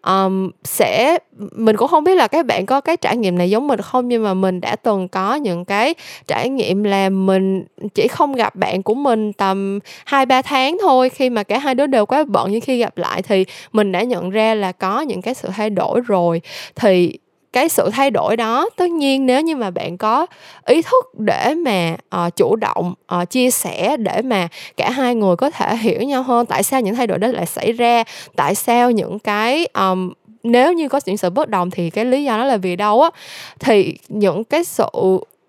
Um, 0.07 0.51
sẽ 0.63 1.17
mình 1.51 1.77
cũng 1.77 1.87
không 1.87 2.03
biết 2.03 2.15
là 2.15 2.27
các 2.27 2.45
bạn 2.45 2.65
có 2.65 2.81
cái 2.81 2.97
trải 2.97 3.17
nghiệm 3.17 3.37
này 3.37 3.49
giống 3.49 3.67
mình 3.67 3.81
không 3.81 4.07
nhưng 4.07 4.23
mà 4.23 4.33
mình 4.33 4.61
đã 4.61 4.75
từng 4.75 5.07
có 5.07 5.35
những 5.35 5.65
cái 5.65 5.95
trải 6.27 6.49
nghiệm 6.49 6.83
là 6.83 7.09
mình 7.09 7.65
chỉ 7.95 8.07
không 8.07 8.35
gặp 8.35 8.55
bạn 8.55 8.83
của 8.83 8.93
mình 8.93 9.33
tầm 9.33 9.79
hai 10.05 10.25
ba 10.25 10.41
tháng 10.41 10.77
thôi. 10.81 11.09
Khi 11.09 11.29
mà 11.29 11.43
cả 11.43 11.59
hai 11.59 11.75
đứa 11.75 11.87
đều 11.87 12.05
quá 12.05 12.23
bận 12.27 12.51
nhưng 12.51 12.61
khi 12.61 12.77
gặp 12.77 12.97
lại 12.97 13.21
thì 13.21 13.45
mình 13.71 13.91
đã 13.91 14.03
nhận 14.03 14.29
ra 14.29 14.55
là 14.55 14.71
có 14.71 15.01
những 15.01 15.21
cái 15.21 15.33
sự 15.33 15.49
thay 15.55 15.69
đổi 15.69 16.01
rồi 16.01 16.41
thì 16.75 17.13
cái 17.53 17.69
sự 17.69 17.89
thay 17.93 18.11
đổi 18.11 18.37
đó 18.37 18.69
tất 18.75 18.89
nhiên 18.89 19.25
nếu 19.25 19.41
như 19.41 19.55
mà 19.55 19.69
bạn 19.69 19.97
có 19.97 20.25
ý 20.65 20.81
thức 20.81 21.19
để 21.19 21.53
mà 21.55 21.95
uh, 22.25 22.35
chủ 22.35 22.55
động 22.55 22.93
uh, 23.21 23.29
chia 23.29 23.51
sẻ 23.51 23.97
để 23.97 24.21
mà 24.21 24.47
cả 24.77 24.89
hai 24.89 25.15
người 25.15 25.35
có 25.35 25.49
thể 25.49 25.77
hiểu 25.77 26.01
nhau 26.01 26.23
hơn 26.23 26.45
tại 26.45 26.63
sao 26.63 26.81
những 26.81 26.95
thay 26.95 27.07
đổi 27.07 27.17
đó 27.17 27.27
lại 27.27 27.45
xảy 27.45 27.71
ra 27.71 28.03
tại 28.35 28.55
sao 28.55 28.91
những 28.91 29.19
cái 29.19 29.65
um, 29.65 30.11
nếu 30.43 30.73
như 30.73 30.89
có 30.89 30.99
những 31.05 31.17
sự 31.17 31.29
bất 31.29 31.49
đồng 31.49 31.71
thì 31.71 31.89
cái 31.89 32.05
lý 32.05 32.23
do 32.23 32.37
đó 32.37 32.45
là 32.45 32.57
vì 32.57 32.75
đâu 32.75 33.01
á 33.01 33.09
thì 33.59 33.97
những 34.09 34.43
cái 34.43 34.63
sự 34.63 34.89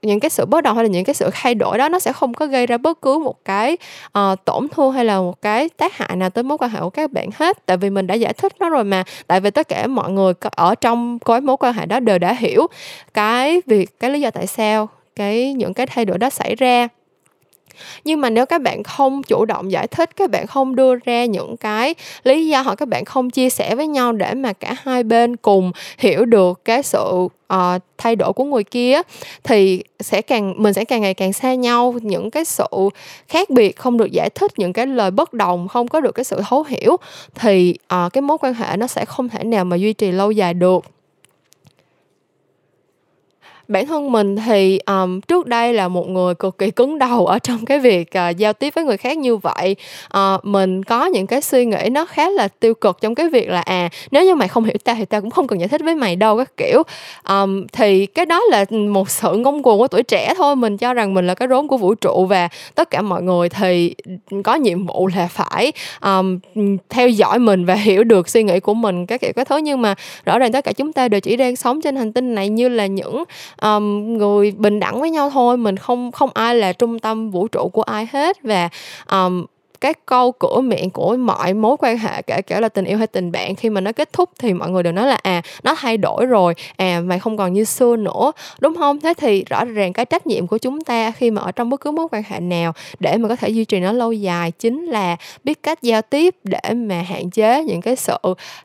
những 0.03 0.21
cái 0.21 0.31
sự 0.31 0.47
bất 0.47 0.61
đồng 0.61 0.77
hay 0.77 0.85
là 0.85 0.91
những 0.91 1.05
cái 1.05 1.15
sự 1.15 1.31
thay 1.33 1.55
đổi 1.55 1.79
đó 1.79 1.89
nó 1.89 1.99
sẽ 1.99 2.13
không 2.13 2.35
có 2.35 2.47
gây 2.47 2.67
ra 2.67 2.79
bất 2.79 3.03
cứ 3.03 3.19
một 3.19 3.45
cái 3.45 3.77
uh, 4.19 4.45
tổn 4.45 4.69
thương 4.69 4.93
hay 4.93 5.05
là 5.05 5.19
một 5.19 5.43
cái 5.43 5.69
tác 5.69 5.97
hại 5.97 6.17
nào 6.17 6.31
tới 6.31 6.45
mối 6.45 6.59
quan 6.59 6.71
hệ 6.71 6.81
của 6.81 6.91
các 6.91 7.13
bạn 7.13 7.29
hết. 7.35 7.67
Tại 7.67 7.77
vì 7.77 7.91
mình 7.91 8.07
đã 8.07 8.15
giải 8.15 8.33
thích 8.33 8.53
nó 8.61 8.69
rồi 8.69 8.85
mà. 8.85 9.05
Tại 9.27 9.41
vì 9.41 9.51
tất 9.51 9.69
cả 9.69 9.87
mọi 9.87 10.11
người 10.11 10.33
ở 10.51 10.75
trong 10.75 11.19
cái 11.19 11.41
mối 11.41 11.57
quan 11.57 11.75
hệ 11.75 11.87
đó 11.87 12.01
đều 12.01 12.19
đã 12.19 12.33
hiểu 12.33 12.67
cái 13.15 13.63
việc 13.67 14.01
cái 14.01 14.11
lý 14.11 14.21
do 14.21 14.31
tại 14.31 14.47
sao 14.47 14.89
cái 15.17 15.53
những 15.55 15.75
cái 15.75 15.87
thay 15.87 16.05
đổi 16.05 16.19
đó 16.19 16.31
xảy 16.31 16.55
ra 16.55 16.89
nhưng 18.05 18.21
mà 18.21 18.31
nếu 18.31 18.47
các 18.47 18.63
bạn 18.63 18.83
không 18.83 19.23
chủ 19.23 19.45
động 19.45 19.73
giải 19.73 19.87
thích 19.87 20.17
các 20.17 20.31
bạn 20.31 20.47
không 20.47 20.77
đưa 20.77 20.95
ra 20.95 21.25
những 21.25 21.57
cái 21.57 21.95
lý 22.25 22.49
do 22.49 22.63
hoặc 22.63 22.75
các 22.75 22.89
bạn 22.89 23.05
không 23.05 23.31
chia 23.31 23.51
sẻ 23.51 23.75
với 23.75 23.87
nhau 23.87 24.13
để 24.13 24.35
mà 24.35 24.53
cả 24.53 24.75
hai 24.83 25.03
bên 25.03 25.37
cùng 25.37 25.73
hiểu 25.99 26.25
được 26.25 26.65
cái 26.65 26.83
sự 26.83 27.29
uh, 27.55 27.83
thay 27.99 28.17
đổi 28.17 28.33
của 28.33 28.45
người 28.45 28.65
kia 28.65 29.01
thì 29.45 29.83
sẽ 30.01 30.23
càng 30.23 30.55
mình 30.57 30.75
sẽ 30.75 30.85
càng 30.85 31.01
ngày 31.01 31.15
càng 31.15 31.33
xa 31.33 31.55
nhau. 31.55 31.95
Những 32.03 32.31
cái 32.31 32.45
sự 32.45 32.67
khác 33.29 33.51
biệt 33.51 33.77
không 33.77 33.97
được 33.97 34.13
giải 34.13 34.31
thích 34.31 34.53
những 34.57 34.73
cái 34.73 34.87
lời 34.87 35.11
bất 35.11 35.33
đồng 35.33 35.69
không 35.69 35.89
có 35.89 36.01
được 36.01 36.13
cái 36.13 36.25
sự 36.25 36.41
thấu 36.49 36.63
hiểu 36.63 36.97
thì 37.35 37.75
uh, 37.95 38.13
cái 38.13 38.23
mối 38.23 38.39
quan 38.41 38.55
hệ 38.55 38.77
nó 38.77 38.87
sẽ 38.87 39.05
không 39.05 39.29
thể 39.29 39.45
nào 39.45 39.65
mà 39.65 39.77
duy 39.77 39.93
trì 39.93 40.13
lâu 40.13 40.31
dài 40.31 40.55
được 40.55 40.85
bản 43.71 43.87
thân 43.87 44.13
mình 44.13 44.37
thì 44.37 44.81
um, 44.87 45.21
trước 45.21 45.47
đây 45.47 45.73
là 45.73 45.89
một 45.89 46.09
người 46.09 46.35
cực 46.35 46.59
kỳ 46.59 46.71
cứng 46.71 46.99
đầu 46.99 47.27
ở 47.27 47.39
trong 47.39 47.65
cái 47.65 47.79
việc 47.79 48.11
uh, 48.31 48.37
giao 48.37 48.53
tiếp 48.53 48.75
với 48.75 48.85
người 48.85 48.97
khác 48.97 49.19
như 49.19 49.37
vậy. 49.37 49.77
Uh, 50.17 50.45
mình 50.45 50.83
có 50.83 51.07
những 51.07 51.27
cái 51.27 51.41
suy 51.41 51.65
nghĩ 51.65 51.89
nó 51.91 52.05
khá 52.05 52.31
là 52.31 52.49
tiêu 52.49 52.75
cực 52.75 53.01
trong 53.01 53.15
cái 53.15 53.29
việc 53.29 53.49
là 53.49 53.61
à 53.61 53.89
nếu 54.11 54.25
như 54.25 54.35
mày 54.35 54.49
không 54.49 54.65
hiểu 54.65 54.77
ta 54.85 54.95
thì 54.95 55.05
ta 55.05 55.21
cũng 55.21 55.31
không 55.31 55.47
cần 55.47 55.61
giải 55.61 55.69
thích 55.69 55.81
với 55.85 55.95
mày 55.95 56.17
đâu 56.17 56.39
các 56.39 56.57
kiểu. 56.57 56.83
Um, 57.29 57.67
thì 57.73 58.07
cái 58.07 58.27
đó 58.27 58.41
là 58.51 58.65
một 58.71 59.11
sự 59.11 59.37
ngông 59.37 59.63
cuồng 59.63 59.79
của 59.79 59.89
tuổi 59.89 60.03
trẻ 60.03 60.35
thôi. 60.37 60.57
Mình 60.57 60.77
cho 60.77 60.95
rằng 60.95 61.15
mình 61.15 61.27
là 61.27 61.35
cái 61.35 61.49
rốn 61.49 61.67
của 61.69 61.77
vũ 61.77 61.95
trụ 61.95 62.27
và 62.27 62.49
tất 62.75 62.91
cả 62.91 63.03
mọi 63.03 63.23
người 63.23 63.49
thì 63.49 63.95
có 64.45 64.55
nhiệm 64.55 64.87
vụ 64.87 65.09
là 65.17 65.29
phải 65.29 65.73
um, 66.03 66.39
theo 66.89 67.09
dõi 67.09 67.39
mình 67.39 67.65
và 67.65 67.75
hiểu 67.75 68.05
được 68.05 68.29
suy 68.29 68.43
nghĩ 68.43 68.61
của 68.61 68.75
mình 68.75 69.07
các 69.07 69.21
kiểu 69.21 69.33
cái 69.37 69.45
thứ. 69.45 69.57
Nhưng 69.57 69.83
mà 69.83 69.95
rõ 70.25 70.39
ràng 70.39 70.53
tất 70.53 70.65
cả 70.65 70.73
chúng 70.73 70.93
ta 70.93 71.09
đều 71.09 71.21
chỉ 71.21 71.37
đang 71.37 71.57
sống 71.57 71.81
trên 71.81 71.97
hành 71.97 72.13
tinh 72.13 72.35
này 72.35 72.49
như 72.49 72.69
là 72.69 72.87
những 72.87 73.25
um, 73.63 74.19
người 74.19 74.51
bình 74.51 74.81
đẳng 74.81 75.01
với 75.01 75.11
nhau 75.11 75.31
thôi 75.31 75.57
mình 75.57 75.77
không 75.77 76.13
không 76.13 76.31
ai 76.35 76.55
là 76.55 76.73
trung 76.73 76.99
tâm 76.99 77.31
vũ 77.31 77.49
trụ 77.49 77.69
của 77.69 77.83
ai 77.83 78.07
hết. 78.13 78.43
Và 78.43 78.69
um, 79.11 79.47
các 79.81 80.07
câu 80.07 80.33
cửa 80.33 80.61
miệng 80.61 80.91
của 80.91 81.17
mọi 81.17 81.55
mối 81.55 81.77
quan 81.79 81.99
hệ 81.99 82.23
kể 82.23 82.43
cả 82.43 82.61
là 82.61 82.69
tình 82.69 82.85
yêu 82.85 82.99
hay 82.99 83.07
tình 83.07 83.33
bạn 83.33 83.55
khi 83.55 83.71
mà 83.71 83.81
nó 83.81 83.93
kết 83.93 84.13
thúc 84.13 84.31
thì 84.39 84.53
mọi 84.53 84.71
người 84.71 84.83
đều 84.83 84.93
nói 84.93 85.07
là 85.07 85.19
à 85.23 85.43
nó 85.63 85.75
thay 85.79 85.97
đổi 85.97 86.27
rồi 86.27 86.55
à 86.77 87.01
mày 87.05 87.19
không 87.19 87.37
còn 87.37 87.53
như 87.53 87.65
xưa 87.65 87.97
nữa. 87.97 88.33
Đúng 88.61 88.77
không? 88.77 89.01
Thế 89.01 89.15
thì 89.15 89.45
rõ 89.45 89.65
ràng 89.65 89.93
cái 89.93 90.05
trách 90.05 90.27
nhiệm 90.27 90.47
của 90.47 90.59
chúng 90.59 90.81
ta 90.81 91.11
khi 91.11 91.31
mà 91.31 91.43
ở 91.43 91.53
trong 91.53 91.71
bất 91.71 91.81
cứ 91.81 91.91
mối 91.91 92.07
quan 92.11 92.23
hệ 92.29 92.41
nào 92.41 92.73
để 93.01 93.17
mà 93.17 93.29
có 93.29 93.37
thể 93.37 93.49
duy 93.49 93.65
trì 93.65 93.81
nó 93.81 93.93
lâu 93.93 94.13
dài 94.13 94.51
chính 94.51 94.87
là 94.87 95.17
biết 95.45 95.63
cách 95.63 95.83
giao 95.83 96.03
tiếp 96.03 96.35
để 96.45 96.75
mà 96.75 97.03
hạn 97.03 97.31
chế 97.31 97.65
những 97.65 97.81
cái 97.81 97.97
sự 97.97 98.17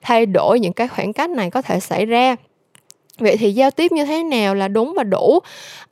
thay 0.01 0.25
đổi 0.25 0.59
những 0.59 0.73
cái 0.73 0.87
khoảng 0.87 1.13
cách 1.13 1.29
này 1.29 1.49
có 1.49 1.61
thể 1.61 1.79
xảy 1.79 2.05
ra 2.05 2.35
vậy 3.17 3.37
thì 3.37 3.51
giao 3.51 3.71
tiếp 3.71 3.91
như 3.91 4.05
thế 4.05 4.23
nào 4.23 4.55
là 4.55 4.67
đúng 4.67 4.93
và 4.97 5.03
đủ? 5.03 5.39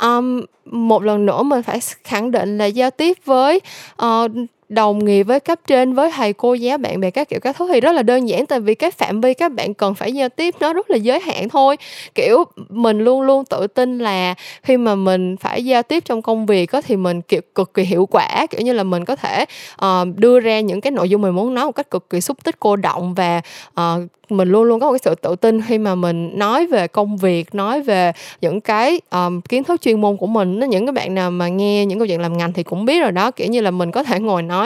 Um, 0.01 0.41
một 0.65 1.03
lần 1.03 1.25
nữa 1.25 1.43
mình 1.43 1.63
phải 1.63 1.79
khẳng 2.03 2.31
định 2.31 2.57
là 2.57 2.65
giao 2.65 2.91
tiếp 2.91 3.17
với 3.25 3.59
uh, 4.05 4.31
đồng 4.73 5.05
nghiệp 5.05 5.23
với 5.23 5.39
cấp 5.39 5.59
trên 5.67 5.93
với 5.93 6.11
thầy 6.11 6.33
cô 6.33 6.53
giáo 6.53 6.77
bạn 6.77 6.99
bè 6.99 7.11
các 7.11 7.29
kiểu 7.29 7.39
các 7.39 7.55
thứ 7.57 7.67
thì 7.73 7.81
rất 7.81 7.91
là 7.91 8.03
đơn 8.03 8.29
giản 8.29 8.45
tại 8.45 8.59
vì 8.59 8.75
cái 8.75 8.91
phạm 8.91 9.21
vi 9.21 9.33
các 9.33 9.51
bạn 9.51 9.73
cần 9.73 9.95
phải 9.95 10.11
giao 10.11 10.29
tiếp 10.29 10.55
nó 10.59 10.73
rất 10.73 10.89
là 10.89 10.97
giới 10.97 11.19
hạn 11.19 11.49
thôi. 11.49 11.77
Kiểu 12.15 12.43
mình 12.69 12.99
luôn 12.99 13.21
luôn 13.21 13.45
tự 13.45 13.67
tin 13.67 13.99
là 13.99 14.35
khi 14.63 14.77
mà 14.77 14.95
mình 14.95 15.37
phải 15.37 15.65
giao 15.65 15.83
tiếp 15.83 16.03
trong 16.05 16.21
công 16.21 16.45
việc 16.45 16.65
có 16.65 16.81
thì 16.81 16.95
mình 16.95 17.21
kiểu 17.21 17.41
cực 17.55 17.73
kỳ 17.73 17.83
hiệu 17.83 18.05
quả. 18.05 18.47
Kiểu 18.49 18.61
như 18.61 18.73
là 18.73 18.83
mình 18.83 19.05
có 19.05 19.15
thể 19.15 19.45
uh, 19.85 20.07
đưa 20.15 20.39
ra 20.39 20.59
những 20.59 20.81
cái 20.81 20.91
nội 20.91 21.09
dung 21.09 21.21
mình 21.21 21.35
muốn 21.35 21.53
nói 21.53 21.65
một 21.65 21.71
cách 21.71 21.91
cực 21.91 22.09
kỳ 22.09 22.21
xúc 22.21 22.37
tích 22.43 22.55
cô 22.59 22.75
động 22.75 23.13
và 23.13 23.41
uh, 23.79 24.01
mình 24.29 24.49
luôn 24.49 24.63
luôn 24.63 24.79
có 24.79 24.87
một 24.87 24.91
cái 24.91 24.99
sự 25.03 25.15
tự 25.15 25.35
tin 25.35 25.61
khi 25.61 25.77
mà 25.77 25.95
mình 25.95 26.39
nói 26.39 26.67
về 26.67 26.87
công 26.87 27.17
việc 27.17 27.55
nói 27.55 27.81
về 27.81 28.11
những 28.41 28.61
cái 28.61 29.01
um, 29.11 29.41
kiến 29.41 29.63
thức 29.63 29.81
chuyên 29.81 30.01
môn 30.01 30.17
của 30.17 30.27
mình. 30.27 30.59
Nó 30.59 30.67
những 30.67 30.85
cái 30.85 30.93
bạn 30.93 31.15
nào 31.15 31.31
mà 31.31 31.47
nghe 31.47 31.85
những 31.85 31.99
câu 31.99 32.07
chuyện 32.07 32.21
làm 32.21 32.37
ngành 32.37 32.53
thì 32.53 32.63
cũng 32.63 32.85
biết 32.85 33.01
rồi 33.01 33.11
đó 33.11 33.31
kiểu 33.31 33.47
như 33.47 33.61
là 33.61 33.71
mình 33.71 33.91
có 33.91 34.03
thể 34.03 34.19
ngồi 34.19 34.41
nói 34.41 34.62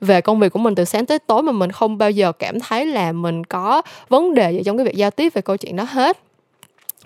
về 0.00 0.20
công 0.20 0.40
việc 0.40 0.52
của 0.52 0.58
mình 0.58 0.74
từ 0.74 0.84
sáng 0.84 1.06
tới 1.06 1.18
tối 1.18 1.42
mà 1.42 1.52
mình 1.52 1.72
không 1.72 1.98
bao 1.98 2.10
giờ 2.10 2.32
cảm 2.32 2.60
thấy 2.60 2.86
là 2.86 3.12
mình 3.12 3.44
có 3.44 3.82
vấn 4.08 4.34
đề 4.34 4.52
gì 4.52 4.62
trong 4.64 4.76
cái 4.76 4.86
việc 4.86 4.94
giao 4.94 5.10
tiếp 5.10 5.34
về 5.34 5.42
câu 5.42 5.56
chuyện 5.56 5.76
đó 5.76 5.86
hết 5.88 6.18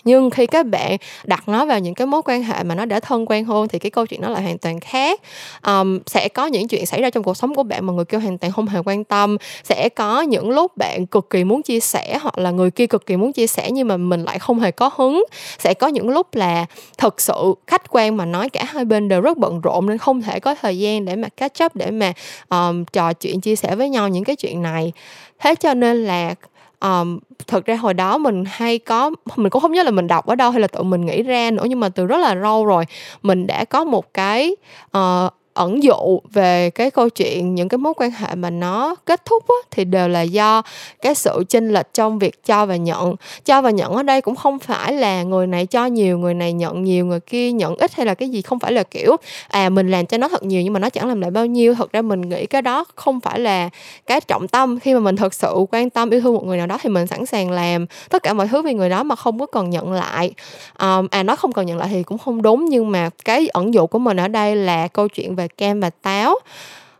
nhưng 0.04 0.30
khi 0.30 0.46
các 0.46 0.66
bạn 0.66 0.96
đặt 1.24 1.48
nó 1.48 1.66
vào 1.66 1.78
những 1.78 1.94
cái 1.94 2.06
mối 2.06 2.22
quan 2.24 2.42
hệ 2.42 2.62
mà 2.62 2.74
nó 2.74 2.84
đã 2.84 3.00
thân 3.00 3.26
quen 3.26 3.44
hơn 3.44 3.68
thì 3.68 3.78
cái 3.78 3.90
câu 3.90 4.06
chuyện 4.06 4.20
nó 4.20 4.28
lại 4.28 4.42
hoàn 4.42 4.58
toàn 4.58 4.80
khác. 4.80 5.20
Um, 5.66 5.98
sẽ 6.06 6.28
có 6.28 6.46
những 6.46 6.68
chuyện 6.68 6.86
xảy 6.86 7.02
ra 7.02 7.10
trong 7.10 7.22
cuộc 7.22 7.36
sống 7.36 7.54
của 7.54 7.62
bạn 7.62 7.86
mà 7.86 7.92
người 7.92 8.04
kia 8.04 8.18
hoàn 8.18 8.38
toàn 8.38 8.52
không 8.52 8.66
hề 8.66 8.80
quan 8.84 9.04
tâm. 9.04 9.36
Sẽ 9.64 9.88
có 9.88 10.22
những 10.22 10.50
lúc 10.50 10.76
bạn 10.76 11.06
cực 11.06 11.30
kỳ 11.30 11.44
muốn 11.44 11.62
chia 11.62 11.80
sẻ 11.80 12.18
hoặc 12.22 12.38
là 12.38 12.50
người 12.50 12.70
kia 12.70 12.86
cực 12.86 13.06
kỳ 13.06 13.16
muốn 13.16 13.32
chia 13.32 13.46
sẻ 13.46 13.70
nhưng 13.70 13.88
mà 13.88 13.96
mình 13.96 14.24
lại 14.24 14.38
không 14.38 14.60
hề 14.60 14.70
có 14.70 14.90
hứng. 14.96 15.24
Sẽ 15.58 15.74
có 15.74 15.86
những 15.86 16.08
lúc 16.08 16.34
là 16.34 16.66
thực 16.98 17.20
sự 17.20 17.54
khách 17.66 17.82
quan 17.90 18.16
mà 18.16 18.24
nói 18.24 18.48
cả 18.48 18.64
hai 18.64 18.84
bên 18.84 19.08
đều 19.08 19.20
rất 19.20 19.38
bận 19.38 19.60
rộn 19.60 19.86
nên 19.86 19.98
không 19.98 20.22
thể 20.22 20.40
có 20.40 20.54
thời 20.54 20.78
gian 20.78 21.04
để 21.04 21.16
mà 21.16 21.28
catch 21.28 21.64
up 21.64 21.76
để 21.76 21.90
mà 21.90 22.12
um, 22.48 22.84
trò 22.84 23.12
chuyện 23.12 23.40
chia 23.40 23.56
sẻ 23.56 23.76
với 23.76 23.88
nhau 23.88 24.08
những 24.08 24.24
cái 24.24 24.36
chuyện 24.36 24.62
này. 24.62 24.92
Thế 25.38 25.54
cho 25.54 25.74
nên 25.74 26.04
là 26.04 26.34
um, 26.84 27.18
thực 27.46 27.66
ra 27.66 27.76
hồi 27.76 27.94
đó 27.94 28.18
mình 28.18 28.44
hay 28.46 28.78
có 28.78 29.10
mình 29.36 29.50
cũng 29.50 29.62
không 29.62 29.72
nhớ 29.72 29.82
là 29.82 29.90
mình 29.90 30.06
đọc 30.06 30.26
ở 30.26 30.34
đâu 30.34 30.50
hay 30.50 30.60
là 30.60 30.66
tự 30.66 30.82
mình 30.82 31.06
nghĩ 31.06 31.22
ra 31.22 31.50
nữa 31.50 31.64
nhưng 31.68 31.80
mà 31.80 31.88
từ 31.88 32.06
rất 32.06 32.18
là 32.18 32.34
lâu 32.34 32.66
rồi 32.66 32.84
mình 33.22 33.46
đã 33.46 33.64
có 33.64 33.84
một 33.84 34.14
cái 34.14 34.56
uh, 34.98 35.32
ẩn 35.54 35.82
dụ 35.82 36.20
về 36.32 36.70
cái 36.70 36.90
câu 36.90 37.08
chuyện 37.08 37.54
những 37.54 37.68
cái 37.68 37.78
mối 37.78 37.94
quan 37.96 38.10
hệ 38.10 38.34
mà 38.34 38.50
nó 38.50 38.94
kết 39.04 39.24
thúc 39.24 39.44
á, 39.48 39.54
thì 39.70 39.84
đều 39.84 40.08
là 40.08 40.22
do 40.22 40.62
cái 41.02 41.14
sự 41.14 41.44
chênh 41.48 41.68
lệch 41.68 41.94
trong 41.94 42.18
việc 42.18 42.44
cho 42.44 42.66
và 42.66 42.76
nhận. 42.76 43.14
Cho 43.44 43.62
và 43.62 43.70
nhận 43.70 43.92
ở 43.92 44.02
đây 44.02 44.20
cũng 44.20 44.34
không 44.36 44.58
phải 44.58 44.92
là 44.92 45.22
người 45.22 45.46
này 45.46 45.66
cho 45.66 45.86
nhiều 45.86 46.18
người 46.18 46.34
này 46.34 46.52
nhận 46.52 46.84
nhiều 46.84 47.06
người 47.06 47.20
kia 47.20 47.52
nhận 47.52 47.76
ít 47.76 47.94
hay 47.94 48.06
là 48.06 48.14
cái 48.14 48.28
gì 48.28 48.42
không 48.42 48.58
phải 48.58 48.72
là 48.72 48.82
kiểu 48.82 49.16
à 49.48 49.68
mình 49.68 49.90
làm 49.90 50.06
cho 50.06 50.18
nó 50.18 50.28
thật 50.28 50.42
nhiều 50.42 50.62
nhưng 50.62 50.72
mà 50.72 50.78
nó 50.80 50.90
chẳng 50.90 51.08
làm 51.08 51.20
lại 51.20 51.30
bao 51.30 51.46
nhiêu. 51.46 51.74
Thật 51.74 51.92
ra 51.92 52.02
mình 52.02 52.20
nghĩ 52.20 52.46
cái 52.46 52.62
đó 52.62 52.84
không 52.94 53.20
phải 53.20 53.40
là 53.40 53.68
cái 54.06 54.20
trọng 54.20 54.48
tâm. 54.48 54.80
Khi 54.80 54.94
mà 54.94 55.00
mình 55.00 55.16
thật 55.16 55.34
sự 55.34 55.54
quan 55.70 55.90
tâm 55.90 56.10
yêu 56.10 56.20
thương 56.20 56.34
một 56.34 56.44
người 56.44 56.58
nào 56.58 56.66
đó 56.66 56.78
thì 56.82 56.88
mình 56.88 57.06
sẵn 57.06 57.26
sàng 57.26 57.50
làm 57.50 57.86
tất 58.10 58.22
cả 58.22 58.32
mọi 58.32 58.48
thứ 58.48 58.62
vì 58.62 58.74
người 58.74 58.88
đó 58.88 59.02
mà 59.02 59.16
không 59.16 59.38
có 59.38 59.46
cần 59.46 59.70
nhận 59.70 59.92
lại. 59.92 60.32
Ờ, 60.74 61.02
à, 61.10 61.18
à 61.18 61.22
nó 61.22 61.36
không 61.36 61.52
cần 61.52 61.66
nhận 61.66 61.78
lại 61.78 61.88
thì 61.92 62.02
cũng 62.02 62.18
không 62.18 62.42
đúng 62.42 62.64
nhưng 62.64 62.90
mà 62.90 63.10
cái 63.24 63.48
ẩn 63.48 63.74
dụ 63.74 63.86
của 63.86 63.98
mình 63.98 64.16
ở 64.16 64.28
đây 64.28 64.56
là 64.56 64.88
câu 64.88 65.08
chuyện 65.08 65.34
về 65.36 65.43
về 65.44 65.48
cam 65.48 65.80
và 65.80 65.90
táo. 65.90 66.38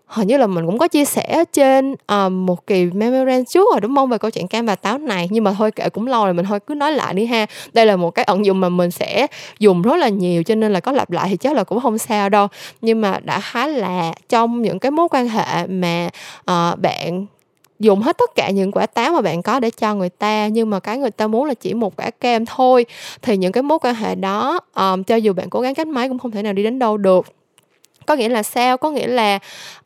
Hình 0.06 0.28
như 0.28 0.36
là 0.36 0.46
mình 0.46 0.66
cũng 0.66 0.78
có 0.78 0.88
chia 0.88 1.04
sẻ 1.04 1.44
trên 1.52 1.92
uh, 1.92 2.32
một 2.32 2.66
kỳ 2.66 2.84
memorand 2.84 3.48
trước 3.48 3.72
rồi 3.72 3.80
đúng 3.80 3.96
không? 3.96 4.08
Về 4.08 4.18
câu 4.18 4.30
chuyện 4.30 4.48
cam 4.48 4.66
và 4.66 4.74
táo 4.74 4.98
này. 4.98 5.28
Nhưng 5.30 5.44
mà 5.44 5.52
thôi 5.58 5.70
kệ 5.70 5.88
cũng 5.88 6.06
lâu 6.06 6.24
rồi 6.24 6.34
mình 6.34 6.46
thôi 6.46 6.60
cứ 6.66 6.74
nói 6.74 6.92
lại 6.92 7.14
đi 7.14 7.26
ha. 7.26 7.46
Đây 7.72 7.86
là 7.86 7.96
một 7.96 8.10
cái 8.10 8.24
ẩn 8.24 8.44
dụng 8.44 8.60
mà 8.60 8.68
mình 8.68 8.90
sẽ 8.90 9.26
dùng 9.58 9.82
rất 9.82 9.96
là 9.96 10.08
nhiều 10.08 10.42
cho 10.42 10.54
nên 10.54 10.72
là 10.72 10.80
có 10.80 10.92
lặp 10.92 11.10
lại 11.10 11.28
thì 11.28 11.36
chắc 11.36 11.52
là 11.52 11.64
cũng 11.64 11.80
không 11.80 11.98
sao 11.98 12.28
đâu. 12.28 12.48
Nhưng 12.80 13.00
mà 13.00 13.20
đã 13.22 13.40
khá 13.40 13.66
là 13.66 14.12
trong 14.28 14.62
những 14.62 14.78
cái 14.78 14.90
mối 14.90 15.08
quan 15.10 15.28
hệ 15.28 15.66
mà 15.66 16.08
uh, 16.40 16.78
bạn 16.80 17.26
dùng 17.78 18.02
hết 18.02 18.18
tất 18.18 18.30
cả 18.34 18.50
những 18.50 18.72
quả 18.72 18.86
táo 18.86 19.12
mà 19.12 19.20
bạn 19.20 19.42
có 19.42 19.60
để 19.60 19.70
cho 19.70 19.94
người 19.94 20.08
ta 20.08 20.48
nhưng 20.48 20.70
mà 20.70 20.80
cái 20.80 20.98
người 20.98 21.10
ta 21.10 21.26
muốn 21.26 21.44
là 21.44 21.54
chỉ 21.54 21.74
một 21.74 21.96
quả 21.96 22.10
kem 22.10 22.46
thôi 22.46 22.86
thì 23.22 23.36
những 23.36 23.52
cái 23.52 23.62
mối 23.62 23.78
quan 23.82 23.94
hệ 23.94 24.14
đó 24.14 24.60
um, 24.74 25.02
cho 25.02 25.16
dù 25.16 25.32
bạn 25.32 25.50
cố 25.50 25.60
gắng 25.60 25.74
cách 25.74 25.86
mấy 25.86 26.08
cũng 26.08 26.18
không 26.18 26.30
thể 26.30 26.42
nào 26.42 26.52
đi 26.52 26.62
đến 26.62 26.78
đâu 26.78 26.96
được 26.96 27.26
có 28.06 28.14
nghĩa 28.14 28.28
là 28.28 28.42
sao? 28.42 28.76
Có 28.76 28.90
nghĩa 28.90 29.06
là 29.06 29.38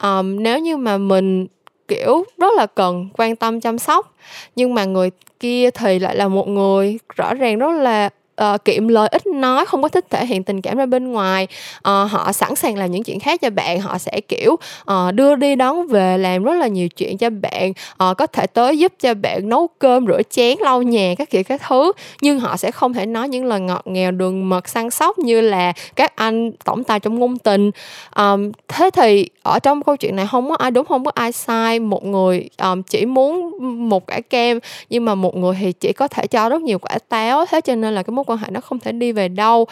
um, 0.03 0.43
nếu 0.43 0.59
như 0.59 0.77
mà 0.77 0.99
mình 0.99 1.47
kiểu 1.89 2.25
rất 2.39 2.55
là 2.57 2.67
cần 2.67 3.09
quan 3.17 3.37
tâm 3.37 3.61
chăm 3.61 3.79
sóc 3.79 4.15
nhưng 4.57 4.75
mà 4.75 4.85
người 4.85 5.11
kia 5.41 5.71
thì 5.71 5.99
lại 5.99 6.17
là 6.17 6.29
một 6.29 6.49
người 6.49 6.99
rõ 7.17 7.35
ràng 7.35 7.59
rất 7.59 7.71
là 7.71 8.11
uh, 8.44 8.64
kiệm 8.64 8.88
lời 8.88 9.09
ít 9.09 9.27
nói 9.27 9.66
không 9.66 9.83
có 9.83 9.88
thích 9.88 10.07
thể 10.11 10.27
hiện 10.27 10.42
tình 10.42 10.61
cảm 10.61 10.77
ra 10.77 10.87
bên 10.87 11.12
ngoài. 11.12 11.46
Uh, 11.79 12.11
họ 12.11 12.33
sẵn 12.33 12.55
sàng 12.55 12.77
làm 12.77 12.90
những 12.90 13.03
chuyện 13.03 13.20
khác 13.20 13.40
cho 13.40 13.51
bạn 13.51 13.81
họ 13.81 13.98
sẽ 13.98 14.20
kiểu 14.29 14.53
uh, 14.53 15.14
đưa 15.14 15.37
đi 15.37 15.55
đón 15.55 15.87
về 15.87 16.18
làm 16.18 16.44
rất 16.44 16.55
là 16.55 16.66
nhiều 16.66 16.88
chuyện 16.88 17.18
cho 17.18 17.31
bạn 17.31 17.70
uh, 17.70 18.16
có 18.16 18.27
thể 18.27 18.46
tới 18.46 18.79
giúp 18.79 18.92
cho 19.01 19.14
bạn 19.14 19.48
nấu 19.48 19.68
cơm 19.79 20.07
rửa 20.07 20.22
chén 20.31 20.59
lau 20.61 20.83
nhà 20.83 21.14
các 21.18 21.31
kiểu 21.31 21.42
các 21.44 21.62
thứ. 21.68 21.92
Nhưng 22.20 22.40
họ 22.40 22.57
sẽ 22.57 22.70
không 22.70 22.94
thể 22.94 23.07
nói 23.07 23.29
những 23.29 23.44
lời 23.44 23.61
ngọt 23.61 23.83
ngào 23.85 24.11
đường 24.11 24.48
mật 24.48 24.68
săn 24.68 24.90
sóc 24.90 25.18
như 25.18 25.40
là 25.40 25.72
các 25.96 26.16
anh 26.16 26.53
tổng 26.64 26.85
tài 26.85 27.01
trong 27.01 27.18
ngôn 27.18 27.38
tình. 27.38 27.70
Um, 28.16 28.53
thế 28.68 28.90
thì 28.90 29.29
ở 29.42 29.59
trong 29.59 29.83
câu 29.83 29.96
chuyện 29.96 30.16
này 30.16 30.27
không 30.31 30.48
có 30.48 30.57
ai 30.57 30.70
đúng 30.70 30.87
không 30.87 31.05
có 31.05 31.11
ai 31.14 31.33
sai. 31.33 31.81
Một 31.81 32.05
người 32.05 32.48
um, 32.62 32.83
chỉ 32.83 33.07
muốn 33.07 33.51
một 33.88 34.11
quả 34.11 34.20
kem 34.31 34.59
nhưng 34.90 35.05
mà 35.05 35.14
một 35.14 35.37
người 35.37 35.57
thì 35.61 35.72
chỉ 35.72 35.92
có 35.92 36.09
thể 36.09 36.27
cho 36.27 36.48
rất 36.48 36.62
nhiều 36.62 36.79
quả 36.79 36.98
táo. 37.09 37.44
Thế 37.46 37.61
cho 37.61 37.74
nên 37.74 37.94
là 37.94 38.03
cái 38.03 38.12
mối 38.12 38.24
quan 38.31 38.38
hệ 38.38 38.47
nó 38.51 38.61
không 38.61 38.79
thể 38.79 38.93
đi 38.93 39.12
về 39.12 39.29
đâu. 39.29 39.67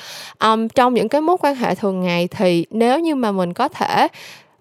Um, 0.45 0.69
trong 0.69 0.95
những 0.95 1.09
cái 1.09 1.21
mối 1.21 1.37
quan 1.41 1.55
hệ 1.55 1.75
thường 1.75 2.01
ngày 2.01 2.29
thì 2.29 2.67
nếu 2.71 3.01
như 3.01 3.15
mà 3.15 3.33
mình 3.33 3.53
có 3.53 3.69
thể 3.69 4.09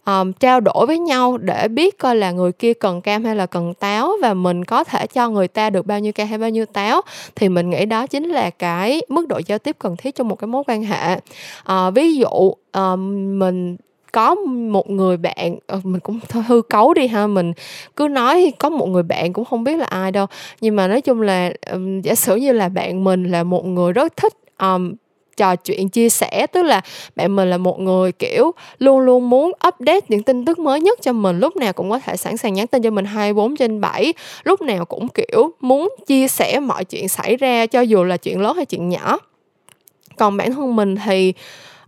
um, 0.05 0.31
trao 0.31 0.59
đổi 0.59 0.85
với 0.87 0.99
nhau 0.99 1.37
để 1.37 1.67
biết 1.67 1.99
coi 1.99 2.15
là 2.15 2.31
người 2.31 2.51
kia 2.51 2.73
cần 2.73 3.01
cam 3.01 3.25
hay 3.25 3.35
là 3.35 3.45
cần 3.45 3.73
táo 3.73 4.13
và 4.21 4.33
mình 4.33 4.65
có 4.65 4.83
thể 4.83 5.07
cho 5.07 5.29
người 5.29 5.47
ta 5.47 5.69
được 5.69 5.85
bao 5.85 5.99
nhiêu 5.99 6.13
cam 6.13 6.27
hay 6.27 6.37
bao 6.37 6.49
nhiêu 6.49 6.65
táo 6.65 7.01
thì 7.35 7.49
mình 7.49 7.69
nghĩ 7.69 7.85
đó 7.85 8.07
chính 8.07 8.29
là 8.29 8.49
cái 8.49 9.01
mức 9.09 9.27
độ 9.27 9.41
giao 9.47 9.59
tiếp 9.59 9.75
cần 9.79 9.95
thiết 9.97 10.15
trong 10.15 10.27
một 10.27 10.35
cái 10.35 10.47
mối 10.47 10.63
quan 10.67 10.83
hệ. 10.83 11.15
Uh, 11.71 11.93
ví 11.95 12.15
dụ 12.15 12.53
um, 12.73 13.39
mình 13.39 13.77
có 14.15 14.35
một 14.35 14.89
người 14.89 15.17
bạn 15.17 15.55
ờ, 15.67 15.79
mình 15.83 15.99
cũng 15.99 16.19
hư 16.47 16.61
cấu 16.61 16.93
đi 16.93 17.07
ha 17.07 17.27
mình 17.27 17.53
cứ 17.95 18.07
nói 18.07 18.53
có 18.59 18.69
một 18.69 18.85
người 18.89 19.03
bạn 19.03 19.33
cũng 19.33 19.45
không 19.45 19.63
biết 19.63 19.77
là 19.77 19.85
ai 19.85 20.11
đâu. 20.11 20.25
Nhưng 20.61 20.75
mà 20.75 20.87
nói 20.87 21.01
chung 21.01 21.21
là 21.21 21.51
um, 21.71 22.01
giả 22.01 22.15
sử 22.15 22.35
như 22.35 22.51
là 22.51 22.69
bạn 22.69 23.03
mình 23.03 23.23
là 23.23 23.43
một 23.43 23.65
người 23.65 23.93
rất 23.93 24.17
thích 24.17 24.33
um, 24.59 24.93
trò 25.37 25.55
chuyện 25.55 25.89
chia 25.89 26.09
sẻ 26.09 26.47
tức 26.47 26.63
là 26.63 26.81
bạn 27.15 27.35
mình 27.35 27.49
là 27.49 27.57
một 27.57 27.79
người 27.79 28.11
kiểu 28.11 28.51
luôn 28.79 28.99
luôn 28.99 29.29
muốn 29.29 29.51
update 29.67 30.05
những 30.07 30.23
tin 30.23 30.45
tức 30.45 30.59
mới 30.59 30.81
nhất 30.81 30.99
cho 31.01 31.13
mình 31.13 31.39
lúc 31.39 31.55
nào 31.55 31.73
cũng 31.73 31.89
có 31.89 31.99
thể 31.99 32.17
sẵn 32.17 32.37
sàng 32.37 32.53
nhắn 32.53 32.67
tin 32.67 32.81
cho 32.81 32.89
mình 32.89 33.05
24 33.05 33.55
trên 33.55 33.81
7 33.81 34.13
lúc 34.43 34.61
nào 34.61 34.85
cũng 34.85 35.07
kiểu 35.07 35.51
muốn 35.61 35.95
chia 36.07 36.27
sẻ 36.27 36.59
mọi 36.59 36.85
chuyện 36.85 37.09
xảy 37.09 37.37
ra 37.37 37.65
cho 37.65 37.81
dù 37.81 38.03
là 38.03 38.17
chuyện 38.17 38.41
lớn 38.41 38.55
hay 38.55 38.65
chuyện 38.65 38.89
nhỏ. 38.89 39.17
Còn 40.17 40.37
bản 40.37 40.53
thân 40.53 40.75
mình 40.75 40.95
thì 41.05 41.33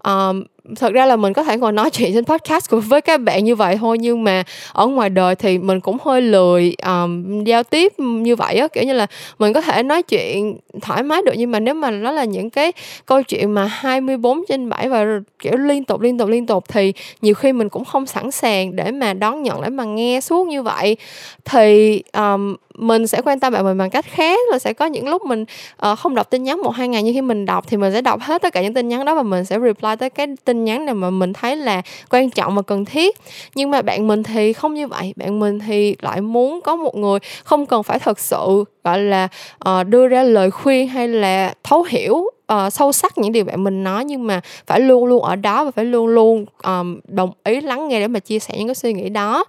um, 0.03 0.43
thật 0.75 0.93
ra 0.93 1.05
là 1.05 1.15
mình 1.15 1.33
có 1.33 1.43
thể 1.43 1.57
ngồi 1.57 1.71
nói 1.71 1.89
chuyện 1.93 2.13
trên 2.13 2.25
podcast 2.25 2.69
của 2.69 2.79
với 2.79 3.01
các 3.01 3.21
bạn 3.21 3.43
như 3.43 3.55
vậy 3.55 3.77
thôi 3.77 3.97
nhưng 3.99 4.23
mà 4.23 4.43
ở 4.73 4.87
ngoài 4.87 5.09
đời 5.09 5.35
thì 5.35 5.57
mình 5.57 5.79
cũng 5.79 5.97
hơi 6.05 6.21
lười 6.21 6.75
um, 6.85 7.43
giao 7.43 7.63
tiếp 7.63 7.93
như 7.99 8.35
vậy 8.35 8.55
á. 8.55 8.67
Kiểu 8.67 8.83
như 8.83 8.93
là 8.93 9.07
mình 9.39 9.53
có 9.53 9.61
thể 9.61 9.83
nói 9.83 10.03
chuyện 10.03 10.57
thoải 10.81 11.03
mái 11.03 11.21
được 11.25 11.33
nhưng 11.37 11.51
mà 11.51 11.59
nếu 11.59 11.73
mà 11.73 11.91
nó 11.91 12.11
là 12.11 12.23
những 12.23 12.49
cái 12.49 12.71
câu 13.05 13.23
chuyện 13.23 13.51
mà 13.51 13.65
24 13.65 14.43
trên 14.47 14.69
7 14.69 14.89
và 14.89 15.05
kiểu 15.39 15.57
liên 15.57 15.83
tục 15.83 16.01
liên 16.01 16.17
tục 16.17 16.29
liên 16.29 16.45
tục 16.45 16.63
thì 16.67 16.93
nhiều 17.21 17.33
khi 17.33 17.53
mình 17.53 17.69
cũng 17.69 17.85
không 17.85 18.05
sẵn 18.05 18.31
sàng 18.31 18.75
để 18.75 18.91
mà 18.91 19.13
đón 19.13 19.43
nhận 19.43 19.61
để 19.61 19.69
mà 19.69 19.83
nghe 19.83 20.21
suốt 20.21 20.47
như 20.47 20.63
vậy. 20.63 20.97
Thì 21.45 22.03
um, 22.13 22.55
mình 22.77 23.07
sẽ 23.07 23.21
quan 23.21 23.39
tâm 23.39 23.53
bạn 23.53 23.63
mình 23.63 23.77
bằng 23.77 23.89
cách 23.89 24.05
khác 24.05 24.39
là 24.51 24.59
sẽ 24.59 24.73
có 24.73 24.85
những 24.85 25.09
lúc 25.09 25.25
mình 25.25 25.45
uh, 25.91 25.99
không 25.99 26.15
đọc 26.15 26.29
tin 26.29 26.43
nhắn 26.43 26.61
một 26.61 26.69
hai 26.69 26.87
ngày 26.87 27.03
như 27.03 27.11
khi 27.13 27.21
mình 27.21 27.45
đọc 27.45 27.65
thì 27.67 27.77
mình 27.77 27.93
sẽ 27.93 28.01
đọc 28.01 28.19
hết 28.21 28.41
tất 28.41 28.53
cả 28.53 28.61
những 28.61 28.73
tin 28.73 28.87
nhắn 28.87 29.05
đó 29.05 29.15
và 29.15 29.23
mình 29.23 29.45
sẽ 29.45 29.59
reply 29.59 29.95
tới 29.99 30.09
cái 30.09 30.27
tin 30.45 30.65
nhắn 30.65 30.85
nào 30.85 30.95
mà 30.95 31.09
mình 31.09 31.33
thấy 31.33 31.55
là 31.55 31.81
quan 32.09 32.29
trọng 32.29 32.55
và 32.55 32.61
cần 32.61 32.85
thiết. 32.85 33.17
Nhưng 33.55 33.71
mà 33.71 33.81
bạn 33.81 34.07
mình 34.07 34.23
thì 34.23 34.53
không 34.53 34.73
như 34.73 34.87
vậy 34.87 35.13
bạn 35.15 35.39
mình 35.39 35.59
thì 35.59 35.95
lại 36.01 36.21
muốn 36.21 36.61
có 36.61 36.75
một 36.75 36.95
người 36.95 37.19
không 37.43 37.65
cần 37.65 37.83
phải 37.83 37.99
thật 37.99 38.19
sự 38.19 38.63
gọi 38.83 38.99
là 38.99 39.27
uh, 39.69 39.87
đưa 39.87 40.07
ra 40.07 40.23
lời 40.23 40.51
khuyên 40.51 40.87
hay 40.87 41.07
là 41.07 41.53
thấu 41.63 41.83
hiểu 41.89 42.25
uh, 42.53 42.73
sâu 42.73 42.91
sắc 42.91 43.17
những 43.17 43.31
điều 43.31 43.45
bạn 43.45 43.63
mình 43.63 43.83
nói 43.83 44.05
nhưng 44.05 44.27
mà 44.27 44.41
phải 44.67 44.79
luôn 44.79 45.05
luôn 45.05 45.23
ở 45.23 45.35
đó 45.35 45.65
và 45.65 45.71
phải 45.71 45.85
luôn 45.85 46.07
luôn 46.07 46.45
um, 46.63 46.99
đồng 47.07 47.31
ý 47.43 47.61
lắng 47.61 47.87
nghe 47.87 47.99
để 47.99 48.07
mà 48.07 48.19
chia 48.19 48.39
sẻ 48.39 48.53
những 48.57 48.67
cái 48.67 48.75
suy 48.75 48.93
nghĩ 48.93 49.09
đó. 49.09 49.45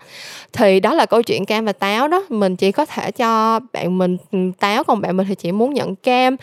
Thì 0.52 0.80
đó 0.80 0.94
là 0.94 1.06
câu 1.06 1.22
chuyện 1.22 1.44
cam 1.44 1.64
và 1.64 1.72
táo 1.72 2.08
đó. 2.08 2.22
Mình 2.28 2.56
chỉ 2.56 2.72
có 2.72 2.84
thể 2.84 3.10
cho 3.10 3.60
bạn 3.72 3.98
mình 3.98 4.16
ừ, 4.32 4.38
táo 4.60 4.84
còn 4.84 5.00
bạn 5.00 5.16
mình 5.16 5.26
thì 5.28 5.34
chỉ 5.34 5.52
muốn 5.52 5.74
nhận 5.74 5.96
cam. 5.96 6.36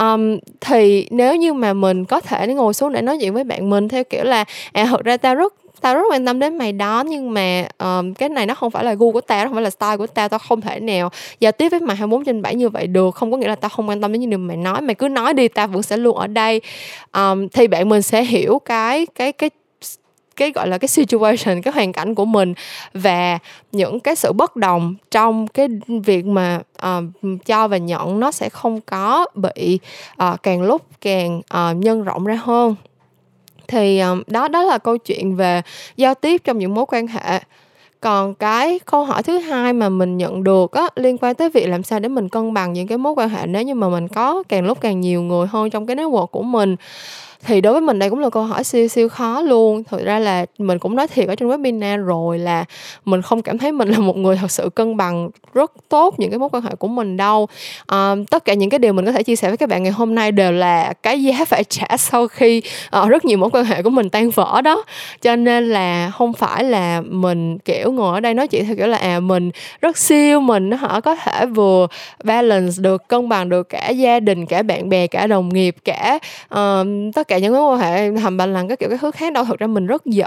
Um, 0.00 0.38
thì 0.60 1.08
nếu 1.10 1.36
như 1.36 1.52
mà 1.52 1.72
mình 1.72 2.04
có 2.04 2.20
thể 2.20 2.46
ngồi 2.46 2.74
xuống 2.74 2.92
để 2.92 3.02
nói 3.02 3.18
chuyện 3.20 3.34
với 3.34 3.44
bạn 3.44 3.70
mình 3.70 3.88
theo 3.88 4.04
kiểu 4.04 4.24
là 4.24 4.44
à 4.72 4.86
thật 4.90 5.04
ra 5.04 5.16
tao 5.16 5.34
rất 5.34 5.54
tao 5.80 5.94
rất 5.94 6.02
quan 6.10 6.26
tâm 6.26 6.38
đến 6.38 6.58
mày 6.58 6.72
đó 6.72 7.04
nhưng 7.06 7.34
mà 7.34 7.68
um, 7.78 8.14
cái 8.14 8.28
này 8.28 8.46
nó 8.46 8.54
không 8.54 8.70
phải 8.70 8.84
là 8.84 8.94
gu 8.94 9.12
của 9.12 9.20
tao 9.20 9.44
không 9.44 9.54
phải 9.54 9.62
là 9.62 9.70
style 9.70 9.96
của 9.96 10.06
tao 10.06 10.28
tao 10.28 10.38
không 10.38 10.60
thể 10.60 10.80
nào 10.80 11.10
giao 11.40 11.52
tiếp 11.52 11.68
với 11.68 11.80
mày 11.80 11.96
24 11.96 12.24
trên 12.24 12.42
7 12.42 12.54
như 12.54 12.68
vậy 12.68 12.86
được. 12.86 13.14
Không 13.14 13.30
có 13.30 13.36
nghĩa 13.36 13.48
là 13.48 13.56
tao 13.56 13.68
không 13.68 13.88
quan 13.88 14.00
tâm 14.00 14.12
đến 14.12 14.20
những 14.20 14.30
điều 14.30 14.38
mày 14.38 14.56
nói. 14.56 14.80
Mày 14.80 14.94
cứ 14.94 15.08
nói 15.08 15.34
đi 15.34 15.48
tao 15.48 15.66
vẫn 15.66 15.82
sẽ 15.82 15.96
luôn 15.96 16.16
ở 16.16 16.26
đây. 16.26 16.60
Um, 17.12 17.48
thì 17.48 17.66
bạn 17.66 17.88
mình 17.88 18.02
sẽ 18.02 18.24
hiểu 18.24 18.58
cái 18.58 19.06
cái 19.14 19.32
cái 19.32 19.50
cái 20.36 20.52
gọi 20.52 20.68
là 20.68 20.78
cái 20.78 20.88
situation 20.88 21.62
cái 21.62 21.74
hoàn 21.74 21.92
cảnh 21.92 22.14
của 22.14 22.24
mình 22.24 22.54
và 22.94 23.38
những 23.72 24.00
cái 24.00 24.16
sự 24.16 24.32
bất 24.32 24.56
đồng 24.56 24.94
trong 25.10 25.48
cái 25.48 25.68
việc 25.88 26.26
mà 26.26 26.60
uh, 26.86 27.04
cho 27.46 27.68
và 27.68 27.76
nhận 27.76 28.20
nó 28.20 28.30
sẽ 28.30 28.48
không 28.48 28.80
có 28.80 29.26
bị 29.34 29.78
uh, 30.22 30.42
càng 30.42 30.62
lúc 30.62 30.82
càng 31.00 31.38
uh, 31.38 31.76
nhân 31.76 32.04
rộng 32.04 32.24
ra 32.24 32.40
hơn 32.42 32.74
thì 33.68 34.00
um, 34.00 34.22
đó 34.26 34.48
đó 34.48 34.62
là 34.62 34.78
câu 34.78 34.98
chuyện 34.98 35.36
về 35.36 35.62
giao 35.96 36.14
tiếp 36.14 36.40
trong 36.44 36.58
những 36.58 36.74
mối 36.74 36.86
quan 36.88 37.06
hệ. 37.06 37.40
Còn 38.00 38.34
cái 38.34 38.80
câu 38.84 39.04
hỏi 39.04 39.22
thứ 39.22 39.38
hai 39.38 39.72
mà 39.72 39.88
mình 39.88 40.16
nhận 40.16 40.44
được 40.44 40.72
á 40.72 40.88
liên 40.96 41.18
quan 41.18 41.34
tới 41.34 41.50
việc 41.50 41.66
làm 41.66 41.82
sao 41.82 42.00
để 42.00 42.08
mình 42.08 42.28
cân 42.28 42.54
bằng 42.54 42.72
những 42.72 42.88
cái 42.88 42.98
mối 42.98 43.12
quan 43.16 43.28
hệ 43.28 43.46
nếu 43.46 43.62
như 43.62 43.74
mà 43.74 43.88
mình 43.88 44.08
có 44.08 44.42
càng 44.48 44.64
lúc 44.64 44.80
càng 44.80 45.00
nhiều 45.00 45.22
người 45.22 45.46
hơn 45.46 45.70
trong 45.70 45.86
cái 45.86 45.96
network 45.96 46.26
của 46.26 46.42
mình 46.42 46.76
thì 47.44 47.60
đối 47.60 47.72
với 47.72 47.80
mình 47.80 47.98
đây 47.98 48.10
cũng 48.10 48.18
là 48.18 48.30
câu 48.30 48.42
hỏi 48.42 48.64
siêu 48.64 48.88
siêu 48.88 49.08
khó 49.08 49.40
luôn. 49.40 49.84
Thực 49.84 50.04
ra 50.04 50.18
là 50.18 50.46
mình 50.58 50.78
cũng 50.78 50.96
nói 50.96 51.06
thiệt 51.08 51.28
ở 51.28 51.34
trên 51.34 51.48
webinar 51.48 52.04
rồi 52.04 52.38
là 52.38 52.64
mình 53.04 53.22
không 53.22 53.42
cảm 53.42 53.58
thấy 53.58 53.72
mình 53.72 53.88
là 53.88 53.98
một 53.98 54.16
người 54.16 54.36
thật 54.36 54.50
sự 54.50 54.70
cân 54.74 54.96
bằng 54.96 55.30
rất 55.54 55.72
tốt 55.88 56.14
những 56.18 56.30
cái 56.30 56.38
mối 56.38 56.48
quan 56.52 56.62
hệ 56.62 56.70
của 56.78 56.88
mình 56.88 57.16
đâu. 57.16 57.48
À, 57.86 58.14
tất 58.30 58.44
cả 58.44 58.54
những 58.54 58.70
cái 58.70 58.78
điều 58.78 58.92
mình 58.92 59.06
có 59.06 59.12
thể 59.12 59.22
chia 59.22 59.36
sẻ 59.36 59.48
với 59.48 59.56
các 59.56 59.68
bạn 59.68 59.82
ngày 59.82 59.92
hôm 59.92 60.14
nay 60.14 60.32
đều 60.32 60.52
là 60.52 60.92
cái 61.02 61.22
giá 61.22 61.44
phải 61.44 61.64
trả 61.64 61.86
sau 61.96 62.28
khi 62.28 62.62
uh, 63.02 63.08
rất 63.08 63.24
nhiều 63.24 63.38
mối 63.38 63.50
quan 63.52 63.64
hệ 63.64 63.82
của 63.82 63.90
mình 63.90 64.10
tan 64.10 64.30
vỡ 64.30 64.60
đó. 64.60 64.84
Cho 65.22 65.36
nên 65.36 65.68
là 65.68 66.10
không 66.10 66.32
phải 66.32 66.64
là 66.64 67.00
mình 67.00 67.58
kiểu 67.58 67.92
ngồi 67.92 68.14
ở 68.14 68.20
đây 68.20 68.34
nói 68.34 68.48
chuyện 68.48 68.66
theo 68.66 68.76
kiểu 68.76 68.86
là 68.86 68.96
à 68.98 69.20
mình 69.20 69.50
rất 69.80 69.98
siêu 69.98 70.40
mình 70.40 70.70
họ 70.70 71.00
có 71.00 71.14
thể 71.14 71.46
vừa 71.46 71.86
balance 72.24 72.74
được 72.78 73.08
cân 73.08 73.28
bằng 73.28 73.48
được 73.48 73.68
cả 73.68 73.88
gia 73.88 74.20
đình 74.20 74.46
cả 74.46 74.62
bạn 74.62 74.88
bè 74.88 75.06
cả 75.06 75.26
đồng 75.26 75.54
nghiệp 75.54 75.76
cả 75.84 76.18
uh, 76.54 76.86
tất 77.14 77.25
cả 77.28 77.38
những 77.38 77.52
mối 77.52 77.62
quan 77.62 77.80
hệ 77.80 78.10
hầm 78.20 78.36
bàn 78.36 78.52
lần 78.52 78.68
cái 78.68 78.76
kiểu 78.76 78.88
cái 78.88 78.98
thứ 78.98 79.10
khác 79.10 79.32
đâu 79.32 79.44
thực 79.44 79.58
ra 79.58 79.66
mình 79.66 79.86
rất 79.86 80.06
dở. 80.06 80.26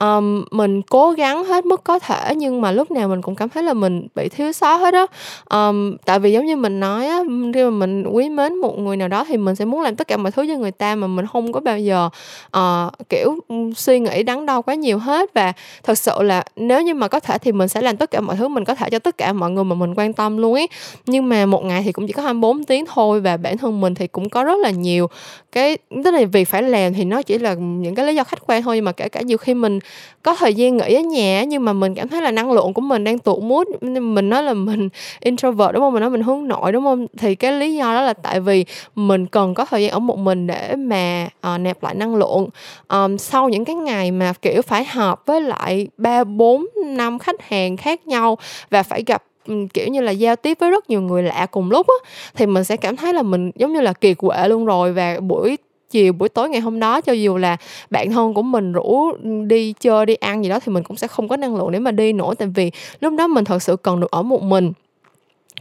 Um, 0.00 0.44
mình 0.50 0.82
cố 0.82 1.10
gắng 1.10 1.44
hết 1.44 1.66
mức 1.66 1.84
có 1.84 1.98
thể 1.98 2.34
nhưng 2.36 2.60
mà 2.60 2.72
lúc 2.72 2.90
nào 2.90 3.08
mình 3.08 3.22
cũng 3.22 3.34
cảm 3.34 3.48
thấy 3.48 3.62
là 3.62 3.74
mình 3.74 4.06
bị 4.14 4.28
thiếu 4.28 4.52
sót 4.52 4.76
hết 4.76 4.94
á. 4.94 5.06
Um, 5.50 5.96
tại 6.04 6.18
vì 6.18 6.32
giống 6.32 6.46
như 6.46 6.56
mình 6.56 6.80
nói 6.80 7.06
á 7.06 7.22
khi 7.54 7.64
mà 7.64 7.70
mình 7.70 8.04
quý 8.12 8.28
mến 8.28 8.54
một 8.54 8.78
người 8.78 8.96
nào 8.96 9.08
đó 9.08 9.24
thì 9.28 9.36
mình 9.36 9.54
sẽ 9.54 9.64
muốn 9.64 9.80
làm 9.80 9.96
tất 9.96 10.08
cả 10.08 10.16
mọi 10.16 10.32
thứ 10.32 10.46
cho 10.48 10.54
người 10.54 10.70
ta 10.70 10.94
mà 10.94 11.06
mình 11.06 11.26
không 11.26 11.52
có 11.52 11.60
bao 11.60 11.78
giờ 11.78 12.08
uh, 12.56 12.92
kiểu 13.08 13.38
suy 13.76 14.00
nghĩ 14.00 14.22
đắn 14.22 14.46
đo 14.46 14.62
quá 14.62 14.74
nhiều 14.74 14.98
hết. 14.98 15.34
Và 15.34 15.52
thật 15.82 15.98
sự 15.98 16.22
là 16.22 16.44
nếu 16.56 16.82
như 16.82 16.94
mà 16.94 17.08
có 17.08 17.20
thể 17.20 17.38
thì 17.38 17.52
mình 17.52 17.68
sẽ 17.68 17.82
làm 17.82 17.96
tất 17.96 18.10
cả 18.10 18.20
mọi 18.20 18.36
thứ 18.36 18.48
mình 18.48 18.64
có 18.64 18.74
thể 18.74 18.90
cho 18.90 18.98
tất 18.98 19.18
cả 19.18 19.32
mọi 19.32 19.50
người 19.50 19.64
mà 19.64 19.74
mình 19.74 19.94
quan 19.96 20.12
tâm 20.12 20.36
luôn 20.36 20.54
ấy. 20.54 20.68
Nhưng 21.06 21.28
mà 21.28 21.46
một 21.46 21.64
ngày 21.64 21.82
thì 21.84 21.92
cũng 21.92 22.06
chỉ 22.06 22.12
có 22.12 22.22
24 22.22 22.64
tiếng 22.64 22.84
thôi 22.86 23.20
và 23.20 23.36
bản 23.36 23.58
thân 23.58 23.80
mình 23.80 23.94
thì 23.94 24.06
cũng 24.06 24.28
có 24.28 24.44
rất 24.44 24.58
là 24.58 24.70
nhiều 24.70 25.08
cái 25.52 25.78
tức 26.04 26.10
là 26.10 26.24
việc 26.32 26.48
phải 26.48 26.62
làm 26.62 26.94
thì 26.94 27.04
nó 27.04 27.22
chỉ 27.22 27.38
là 27.38 27.54
những 27.54 27.94
cái 27.94 28.06
lý 28.06 28.14
do 28.14 28.24
khách 28.24 28.46
quan 28.46 28.62
thôi 28.62 28.76
nhưng 28.76 28.84
mà 28.84 28.92
kể 28.92 29.08
cả 29.08 29.20
nhiều 29.20 29.38
khi 29.38 29.54
mình 29.54 29.78
có 30.22 30.34
thời 30.34 30.54
gian 30.54 30.76
nghỉ 30.76 30.94
ở 30.94 31.00
nhà 31.00 31.44
nhưng 31.44 31.64
mà 31.64 31.72
mình 31.72 31.94
cảm 31.94 32.08
thấy 32.08 32.22
là 32.22 32.30
năng 32.30 32.52
lượng 32.52 32.72
của 32.72 32.80
mình 32.80 33.04
đang 33.04 33.18
tụt 33.18 33.42
mút 33.42 33.82
mình 33.82 34.28
nói 34.28 34.42
là 34.42 34.54
mình 34.54 34.88
introvert 35.20 35.72
đúng 35.72 35.82
không? 35.82 35.92
Mình 35.92 36.00
nói 36.00 36.10
mình 36.10 36.22
hướng 36.22 36.48
nội 36.48 36.72
đúng 36.72 36.84
không? 36.84 37.06
Thì 37.18 37.34
cái 37.34 37.52
lý 37.52 37.74
do 37.74 37.94
đó 37.94 38.00
là 38.00 38.12
tại 38.12 38.40
vì 38.40 38.64
mình 38.94 39.26
cần 39.26 39.54
có 39.54 39.64
thời 39.64 39.82
gian 39.82 39.90
ở 39.90 39.98
một 39.98 40.18
mình 40.18 40.46
để 40.46 40.76
mà 40.76 41.28
uh, 41.54 41.60
nạp 41.60 41.82
lại 41.82 41.94
năng 41.94 42.16
lượng. 42.16 42.48
Um, 42.88 43.16
sau 43.16 43.48
những 43.48 43.64
cái 43.64 43.76
ngày 43.76 44.10
mà 44.10 44.32
kiểu 44.42 44.62
phải 44.62 44.84
họp 44.84 45.26
với 45.26 45.40
lại 45.40 45.88
ba 45.96 46.24
bốn 46.24 46.66
năm 46.86 47.18
khách 47.18 47.48
hàng 47.48 47.76
khác 47.76 48.06
nhau 48.06 48.38
và 48.70 48.82
phải 48.82 49.02
gặp 49.06 49.22
Ừ, 49.46 49.54
kiểu 49.74 49.88
như 49.88 50.00
là 50.00 50.10
giao 50.10 50.36
tiếp 50.36 50.58
với 50.60 50.70
rất 50.70 50.90
nhiều 50.90 51.00
người 51.00 51.22
lạ 51.22 51.46
cùng 51.50 51.70
lúc 51.70 51.86
á, 51.86 52.10
thì 52.34 52.46
mình 52.46 52.64
sẽ 52.64 52.76
cảm 52.76 52.96
thấy 52.96 53.12
là 53.14 53.22
mình 53.22 53.50
giống 53.56 53.72
như 53.72 53.80
là 53.80 53.92
kiệt 53.92 54.18
quệ 54.18 54.48
luôn 54.48 54.66
rồi. 54.66 54.92
Và 54.92 55.20
buổi 55.20 55.56
chiều, 55.90 56.12
buổi 56.12 56.28
tối 56.28 56.48
ngày 56.50 56.60
hôm 56.60 56.80
đó, 56.80 57.00
cho 57.00 57.12
dù 57.12 57.36
là 57.36 57.56
bạn 57.90 58.10
thân 58.10 58.34
của 58.34 58.42
mình 58.42 58.72
rủ 58.72 59.12
đi 59.46 59.74
chơi, 59.80 60.06
đi 60.06 60.14
ăn 60.14 60.44
gì 60.44 60.50
đó, 60.50 60.60
thì 60.60 60.72
mình 60.72 60.82
cũng 60.82 60.96
sẽ 60.96 61.06
không 61.06 61.28
có 61.28 61.36
năng 61.36 61.56
lượng 61.56 61.70
để 61.72 61.78
mà 61.78 61.90
đi 61.90 62.12
nữa. 62.12 62.34
Tại 62.38 62.48
vì 62.54 62.70
lúc 63.00 63.12
đó 63.18 63.26
mình 63.26 63.44
thật 63.44 63.62
sự 63.62 63.76
cần 63.76 64.00
được 64.00 64.10
ở 64.10 64.22
một 64.22 64.42
mình 64.42 64.72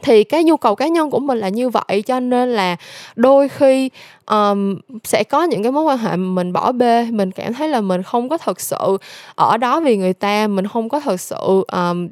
thì 0.02 0.24
cái 0.24 0.44
nhu 0.44 0.58
cầu 0.58 0.76
cá 0.76 0.88
nhân 0.88 1.10
của 1.10 1.20
mình 1.20 1.38
là 1.38 1.50
như 1.50 1.70
vậy 1.70 2.04
cho 2.06 2.20
nên 2.20 2.50
là 2.50 2.76
đôi 3.16 3.50
khi 3.50 3.90
um, 4.26 4.76
sẽ 5.04 5.24
có 5.24 5.44
những 5.44 5.64
cái 5.64 5.72
mối 5.72 5.84
quan 5.84 5.98
hệ 5.98 6.16
mình 6.16 6.54
bỏ 6.54 6.72
bê 6.72 7.08
mình 7.12 7.32
cảm 7.32 7.54
thấy 7.54 7.70
là 7.70 7.82
mình 7.82 8.04
không 8.04 8.30
có 8.30 8.38
thật 8.38 8.60
sự 8.60 8.98
ở 9.36 9.58
đó 9.58 9.80
vì 9.80 9.98
người 9.98 10.14
ta 10.14 10.48
mình 10.48 10.68
không 10.68 10.90
có 10.90 11.00
thật 11.00 11.20
sự 11.20 11.64
um, 11.72 12.10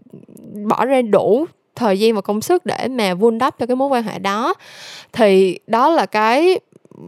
bỏ 0.68 0.86
ra 0.86 1.02
đủ 1.02 1.46
thời 1.76 2.00
gian 2.00 2.16
và 2.16 2.22
công 2.22 2.42
sức 2.42 2.66
để 2.66 2.88
mà 2.88 3.14
vun 3.14 3.38
đắp 3.38 3.60
cho 3.60 3.66
cái 3.66 3.76
mối 3.76 3.88
quan 3.88 4.04
hệ 4.04 4.20
đó. 4.20 4.54
Thì 5.14 5.60
đó 5.68 5.90
là 5.90 6.06
cái 6.06 6.60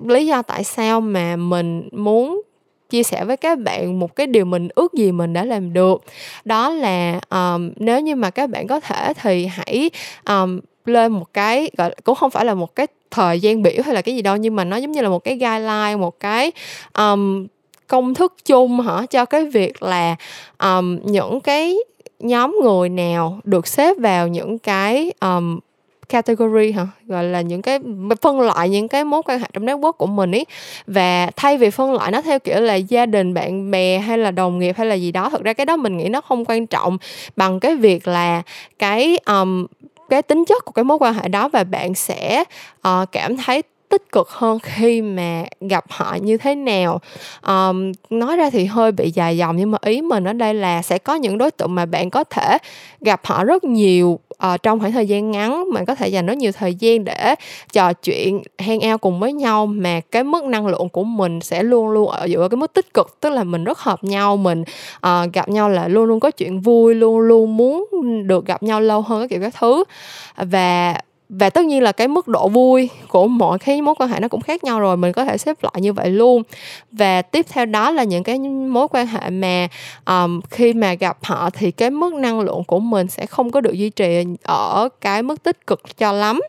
lý 0.05 0.25
do 0.25 0.41
tại 0.41 0.63
sao 0.63 1.01
mà 1.01 1.35
mình 1.35 1.89
muốn 1.91 2.41
chia 2.89 3.03
sẻ 3.03 3.25
với 3.25 3.37
các 3.37 3.59
bạn 3.59 3.99
một 3.99 4.15
cái 4.15 4.27
điều 4.27 4.45
mình 4.45 4.67
ước 4.75 4.93
gì 4.93 5.11
mình 5.11 5.33
đã 5.33 5.45
làm 5.45 5.73
được. 5.73 6.03
Đó 6.45 6.69
là 6.69 7.19
um, 7.29 7.71
nếu 7.75 7.99
như 7.99 8.15
mà 8.15 8.29
các 8.29 8.49
bạn 8.49 8.67
có 8.67 8.79
thể 8.79 9.13
thì 9.21 9.45
hãy 9.45 9.89
um, 10.27 10.59
lên 10.85 11.11
một 11.11 11.33
cái 11.33 11.69
gọi 11.77 11.95
cũng 12.03 12.15
không 12.15 12.31
phải 12.31 12.45
là 12.45 12.53
một 12.53 12.75
cái 12.75 12.87
thời 13.11 13.39
gian 13.39 13.63
biểu 13.63 13.81
hay 13.85 13.95
là 13.95 14.01
cái 14.01 14.15
gì 14.15 14.21
đâu 14.21 14.35
nhưng 14.35 14.55
mà 14.55 14.63
nó 14.63 14.77
giống 14.77 14.91
như 14.91 15.01
là 15.01 15.09
một 15.09 15.23
cái 15.23 15.35
guideline 15.35 15.95
một 15.95 16.19
cái 16.19 16.51
um, 16.97 17.47
công 17.87 18.13
thức 18.13 18.33
chung 18.45 18.79
hả 18.79 19.05
cho 19.09 19.25
cái 19.25 19.45
việc 19.45 19.83
là 19.83 20.15
um, 20.63 20.99
những 21.03 21.41
cái 21.41 21.77
nhóm 22.19 22.59
người 22.63 22.89
nào 22.89 23.39
được 23.43 23.67
xếp 23.67 23.97
vào 23.97 24.27
những 24.27 24.59
cái 24.59 25.11
um, 25.21 25.59
category 26.09 26.71
hả? 26.71 26.87
Gọi 27.07 27.23
là 27.23 27.41
những 27.41 27.61
cái 27.61 27.79
phân 28.21 28.41
loại 28.41 28.69
những 28.69 28.87
cái 28.87 29.03
mối 29.03 29.21
quan 29.25 29.39
hệ 29.39 29.47
trong 29.53 29.65
network 29.65 29.91
của 29.91 30.07
mình 30.07 30.35
ấy 30.35 30.45
và 30.87 31.31
thay 31.35 31.57
vì 31.57 31.69
phân 31.69 31.93
loại 31.93 32.11
nó 32.11 32.21
theo 32.21 32.39
kiểu 32.39 32.59
là 32.59 32.75
gia 32.75 33.05
đình 33.05 33.33
bạn 33.33 33.71
bè 33.71 33.99
hay 33.99 34.17
là 34.17 34.31
đồng 34.31 34.59
nghiệp 34.59 34.77
hay 34.77 34.87
là 34.87 34.95
gì 34.95 35.11
đó 35.11 35.29
thực 35.29 35.43
ra 35.43 35.53
cái 35.53 35.65
đó 35.65 35.75
mình 35.75 35.97
nghĩ 35.97 36.09
nó 36.09 36.21
không 36.21 36.45
quan 36.45 36.67
trọng 36.67 36.97
bằng 37.35 37.59
cái 37.59 37.75
việc 37.75 38.07
là 38.07 38.41
cái 38.79 39.17
um, 39.25 39.65
cái 40.09 40.21
tính 40.21 40.45
chất 40.45 40.65
của 40.65 40.71
cái 40.71 40.83
mối 40.83 40.97
quan 41.01 41.13
hệ 41.13 41.27
đó 41.27 41.49
và 41.49 41.63
bạn 41.63 41.95
sẽ 41.95 42.43
uh, 42.87 43.11
cảm 43.11 43.37
thấy 43.37 43.63
tích 43.89 44.11
cực 44.11 44.29
hơn 44.29 44.59
khi 44.59 45.01
mà 45.01 45.43
gặp 45.61 45.85
họ 45.89 46.15
như 46.21 46.37
thế 46.37 46.55
nào. 46.55 47.01
Um, 47.47 47.91
nói 48.09 48.37
ra 48.37 48.49
thì 48.49 48.65
hơi 48.65 48.91
bị 48.91 49.11
dài 49.11 49.37
dòng 49.37 49.55
nhưng 49.57 49.71
mà 49.71 49.77
ý 49.81 50.01
mình 50.01 50.23
ở 50.27 50.33
đây 50.33 50.53
là 50.53 50.81
sẽ 50.81 50.97
có 50.97 51.15
những 51.15 51.37
đối 51.37 51.51
tượng 51.51 51.75
mà 51.75 51.85
bạn 51.85 52.09
có 52.09 52.23
thể 52.23 52.57
gặp 53.01 53.21
họ 53.23 53.43
rất 53.43 53.63
nhiều 53.63 54.19
uh, 54.53 54.63
trong 54.63 54.79
khoảng 54.79 54.91
thời 54.91 55.07
gian 55.07 55.31
ngắn. 55.31 55.63
Mình 55.73 55.85
có 55.85 55.95
thể 55.95 56.07
dành 56.07 56.25
rất 56.25 56.37
nhiều 56.37 56.51
thời 56.51 56.75
gian 56.75 57.03
để 57.03 57.35
trò 57.73 57.93
chuyện 57.93 58.41
hang 58.57 58.79
ao 58.79 58.97
cùng 58.97 59.19
với 59.19 59.33
nhau 59.33 59.65
mà 59.65 59.99
cái 60.11 60.23
mức 60.23 60.43
năng 60.43 60.67
lượng 60.67 60.89
của 60.89 61.03
mình 61.03 61.41
sẽ 61.41 61.63
luôn 61.63 61.89
luôn 61.89 62.09
ở 62.09 62.25
giữa 62.25 62.47
cái 62.49 62.57
mức 62.57 62.73
tích 62.73 62.93
cực 62.93 63.17
tức 63.21 63.29
là 63.29 63.43
mình 63.43 63.63
rất 63.63 63.79
hợp 63.79 64.03
nhau 64.03 64.37
mình 64.37 64.63
uh, 65.07 65.33
gặp 65.33 65.49
nhau 65.49 65.69
là 65.69 65.87
luôn 65.87 66.05
luôn 66.05 66.19
có 66.19 66.31
chuyện 66.31 66.61
vui 66.61 66.95
luôn 66.95 67.19
luôn 67.19 67.57
muốn 67.57 67.87
được 68.27 68.45
gặp 68.45 68.63
nhau 68.63 68.81
lâu 68.81 69.01
hơn 69.01 69.19
cái 69.19 69.27
kiểu 69.27 69.41
các 69.41 69.53
thứ. 69.59 69.83
Và 70.37 70.95
và 71.29 71.49
tất 71.49 71.65
nhiên 71.65 71.83
là 71.83 71.91
cái 71.91 72.07
mức 72.07 72.27
độ 72.27 72.49
vui 72.49 72.89
của 73.07 73.27
mọi 73.27 73.59
cái 73.59 73.81
mối 73.81 73.95
quan 73.99 74.09
hệ 74.09 74.19
nó 74.19 74.27
cũng 74.27 74.41
khác 74.41 74.63
nhau 74.63 74.79
rồi 74.79 74.97
mình 74.97 75.11
có 75.13 75.25
thể 75.25 75.37
xếp 75.37 75.63
loại 75.63 75.73
như 75.81 75.93
vậy 75.93 76.09
luôn. 76.09 76.43
Và 76.91 77.21
tiếp 77.21 77.45
theo 77.49 77.65
đó 77.65 77.91
là 77.91 78.03
những 78.03 78.23
cái 78.23 78.39
mối 78.39 78.87
quan 78.91 79.07
hệ 79.07 79.29
mà 79.29 79.67
um, 80.05 80.41
khi 80.49 80.73
mà 80.73 80.93
gặp 80.93 81.17
họ 81.23 81.49
thì 81.49 81.71
cái 81.71 81.89
mức 81.89 82.13
năng 82.13 82.39
lượng 82.39 82.63
của 82.63 82.79
mình 82.79 83.07
sẽ 83.07 83.25
không 83.25 83.51
có 83.51 83.61
được 83.61 83.73
duy 83.73 83.89
trì 83.89 84.23
ở 84.43 84.89
cái 85.01 85.23
mức 85.23 85.43
tích 85.43 85.67
cực 85.67 85.97
cho 85.97 86.11
lắm. 86.11 86.39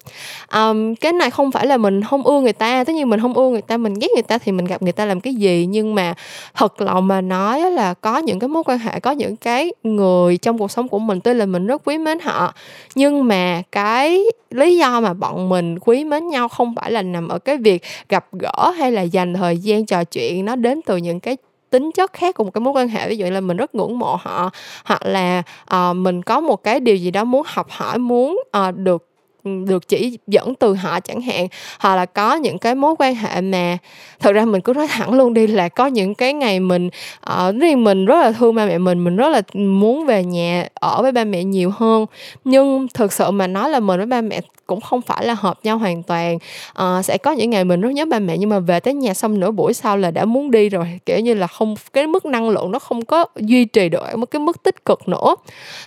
Um, 0.54 0.94
cái 0.94 1.12
này 1.12 1.30
không 1.30 1.52
phải 1.52 1.66
là 1.66 1.76
mình 1.76 2.02
không 2.02 2.22
ưa 2.22 2.40
người 2.40 2.52
ta 2.52 2.84
tất 2.84 2.92
nhiên 2.92 3.10
mình 3.10 3.20
không 3.20 3.34
ưa 3.34 3.48
người 3.48 3.62
ta 3.62 3.76
mình 3.76 3.94
ghét 3.94 4.08
người 4.14 4.22
ta 4.22 4.38
thì 4.38 4.52
mình 4.52 4.64
gặp 4.64 4.82
người 4.82 4.92
ta 4.92 5.04
làm 5.04 5.20
cái 5.20 5.34
gì. 5.34 5.66
Nhưng 5.68 5.94
mà 5.94 6.14
thật 6.54 6.80
lòng 6.80 7.08
mà 7.08 7.20
nói 7.20 7.70
là 7.70 7.94
có 7.94 8.18
những 8.18 8.38
cái 8.38 8.48
mối 8.48 8.62
quan 8.66 8.78
hệ 8.78 9.00
có 9.00 9.10
những 9.10 9.36
cái 9.36 9.72
người 9.82 10.36
trong 10.36 10.58
cuộc 10.58 10.70
sống 10.70 10.88
của 10.88 10.98
mình 10.98 11.20
tuy 11.20 11.34
là 11.34 11.46
mình 11.46 11.66
rất 11.66 11.82
quý 11.84 11.98
mến 11.98 12.18
họ 12.20 12.54
nhưng 12.94 13.28
mà 13.28 13.62
cái 13.72 14.24
lý 14.50 14.67
lý 14.68 14.76
do 14.76 15.00
mà 15.00 15.14
bọn 15.14 15.48
mình 15.48 15.78
quý 15.78 16.04
mến 16.04 16.28
nhau 16.28 16.48
không 16.48 16.74
phải 16.74 16.90
là 16.90 17.02
nằm 17.02 17.28
ở 17.28 17.38
cái 17.38 17.56
việc 17.56 17.82
gặp 18.08 18.26
gỡ 18.32 18.72
hay 18.78 18.92
là 18.92 19.02
dành 19.02 19.34
thời 19.34 19.56
gian 19.56 19.86
trò 19.86 20.04
chuyện 20.04 20.44
nó 20.44 20.56
đến 20.56 20.80
từ 20.86 20.96
những 20.96 21.20
cái 21.20 21.36
tính 21.70 21.90
chất 21.92 22.12
khác 22.12 22.34
của 22.34 22.44
một 22.44 22.50
cái 22.54 22.60
mối 22.60 22.72
quan 22.72 22.88
hệ. 22.88 23.08
Ví 23.08 23.16
dụ 23.16 23.26
là 23.26 23.40
mình 23.40 23.56
rất 23.56 23.74
ngưỡng 23.74 23.98
mộ 23.98 24.16
họ 24.20 24.50
hoặc 24.84 25.06
là 25.06 25.42
uh, 25.74 25.96
mình 25.96 26.22
có 26.22 26.40
một 26.40 26.62
cái 26.62 26.80
điều 26.80 26.96
gì 26.96 27.10
đó 27.10 27.24
muốn 27.24 27.42
học 27.46 27.66
hỏi 27.70 27.98
muốn 27.98 28.40
uh, 28.68 28.76
được 28.76 29.08
được 29.44 29.88
chỉ 29.88 30.18
dẫn 30.26 30.54
từ 30.54 30.74
họ 30.74 31.00
chẳng 31.00 31.20
hạn 31.20 31.46
hoặc 31.78 31.96
là 31.96 32.06
có 32.06 32.34
những 32.34 32.58
cái 32.58 32.74
mối 32.74 32.94
quan 32.98 33.14
hệ 33.14 33.40
mà 33.40 33.78
thật 34.20 34.32
ra 34.32 34.44
mình 34.44 34.60
cứ 34.60 34.72
nói 34.72 34.86
thẳng 34.88 35.12
luôn 35.12 35.34
đi 35.34 35.46
là 35.46 35.68
có 35.68 35.86
những 35.86 36.14
cái 36.14 36.32
ngày 36.32 36.60
mình 36.60 36.90
ở 37.20 37.48
uh, 37.48 37.60
riêng 37.60 37.84
mình 37.84 38.04
rất 38.04 38.20
là 38.20 38.32
thương 38.32 38.54
ba 38.54 38.66
mẹ 38.66 38.78
mình 38.78 39.04
mình 39.04 39.16
rất 39.16 39.28
là 39.28 39.42
muốn 39.54 40.06
về 40.06 40.24
nhà 40.24 40.66
ở 40.74 41.02
với 41.02 41.12
ba 41.12 41.24
mẹ 41.24 41.44
nhiều 41.44 41.70
hơn. 41.70 42.06
Nhưng 42.44 42.86
thực 42.94 43.12
sự 43.12 43.30
mà 43.30 43.46
nói 43.46 43.70
là 43.70 43.80
mình 43.80 43.96
với 43.96 44.06
ba 44.06 44.20
mẹ 44.20 44.40
cũng 44.66 44.80
không 44.80 45.00
phải 45.02 45.26
là 45.26 45.34
hợp 45.34 45.58
nhau 45.62 45.78
hoàn 45.78 46.02
toàn. 46.02 46.38
Uh, 46.82 47.04
sẽ 47.04 47.18
có 47.18 47.32
những 47.32 47.50
ngày 47.50 47.64
mình 47.64 47.80
rất 47.80 47.90
nhớ 47.90 48.04
ba 48.04 48.18
mẹ 48.18 48.36
nhưng 48.38 48.50
mà 48.50 48.58
về 48.58 48.80
tới 48.80 48.94
nhà 48.94 49.14
xong 49.14 49.40
nửa 49.40 49.50
buổi 49.50 49.74
sau 49.74 49.96
là 49.96 50.10
đã 50.10 50.24
muốn 50.24 50.50
đi 50.50 50.68
rồi 50.68 51.00
kiểu 51.06 51.20
như 51.20 51.34
là 51.34 51.46
không 51.46 51.74
cái 51.92 52.06
mức 52.06 52.26
năng 52.26 52.50
lượng 52.50 52.70
nó 52.70 52.78
không 52.78 53.04
có 53.04 53.24
duy 53.36 53.64
trì 53.64 53.88
được 53.88 54.16
một 54.16 54.26
cái 54.26 54.40
mức 54.40 54.62
tích 54.62 54.84
cực 54.84 55.08
nữa. 55.08 55.36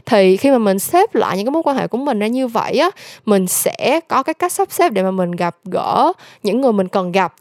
Thì 0.06 0.38
khi 0.38 0.52
mà 0.52 0.58
mình 0.58 0.80
xếp 0.80 1.16
lại 1.16 1.38
những 1.38 1.46
cái 1.46 1.52
mối 1.52 1.64
quan 1.66 1.78
hệ 1.78 1.88
của 1.88 1.98
mình 1.98 2.20
ra 2.20 2.28
như 2.28 2.48
vậy 2.48 2.78
á 2.78 2.90
mình 3.26 3.41
sẽ 3.48 4.00
có 4.08 4.24
cái 4.24 4.34
cách 4.34 4.52
sắp 4.52 4.72
xếp 4.72 4.92
để 4.92 5.04
mà 5.04 5.12
mình 5.12 5.32
gặp 5.32 5.56
gỡ 5.66 6.14
những 6.44 6.62
người 6.62 6.72
mình 6.72 6.88
cần 6.88 7.12
gặp 7.12 7.34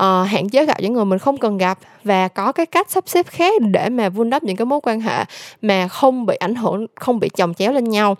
uh, 0.00 0.28
hạn 0.28 0.48
chế 0.48 0.66
gặp 0.66 0.80
những 0.80 0.92
người 0.92 1.04
mình 1.04 1.18
không 1.18 1.36
cần 1.36 1.58
gặp 1.58 1.78
và 2.04 2.28
có 2.28 2.52
cái 2.52 2.66
cách 2.66 2.90
sắp 2.90 3.04
xếp 3.06 3.26
khác 3.26 3.62
để 3.62 3.88
mà 3.88 4.08
vun 4.08 4.30
đắp 4.30 4.42
những 4.42 4.56
cái 4.56 4.66
mối 4.66 4.80
quan 4.82 5.00
hệ 5.00 5.24
mà 5.62 5.88
không 5.88 6.26
bị 6.26 6.36
ảnh 6.36 6.54
hưởng 6.54 6.86
không 6.94 7.20
bị 7.20 7.28
chồng 7.28 7.54
chéo 7.54 7.72
lên 7.72 7.84
nhau. 7.84 8.16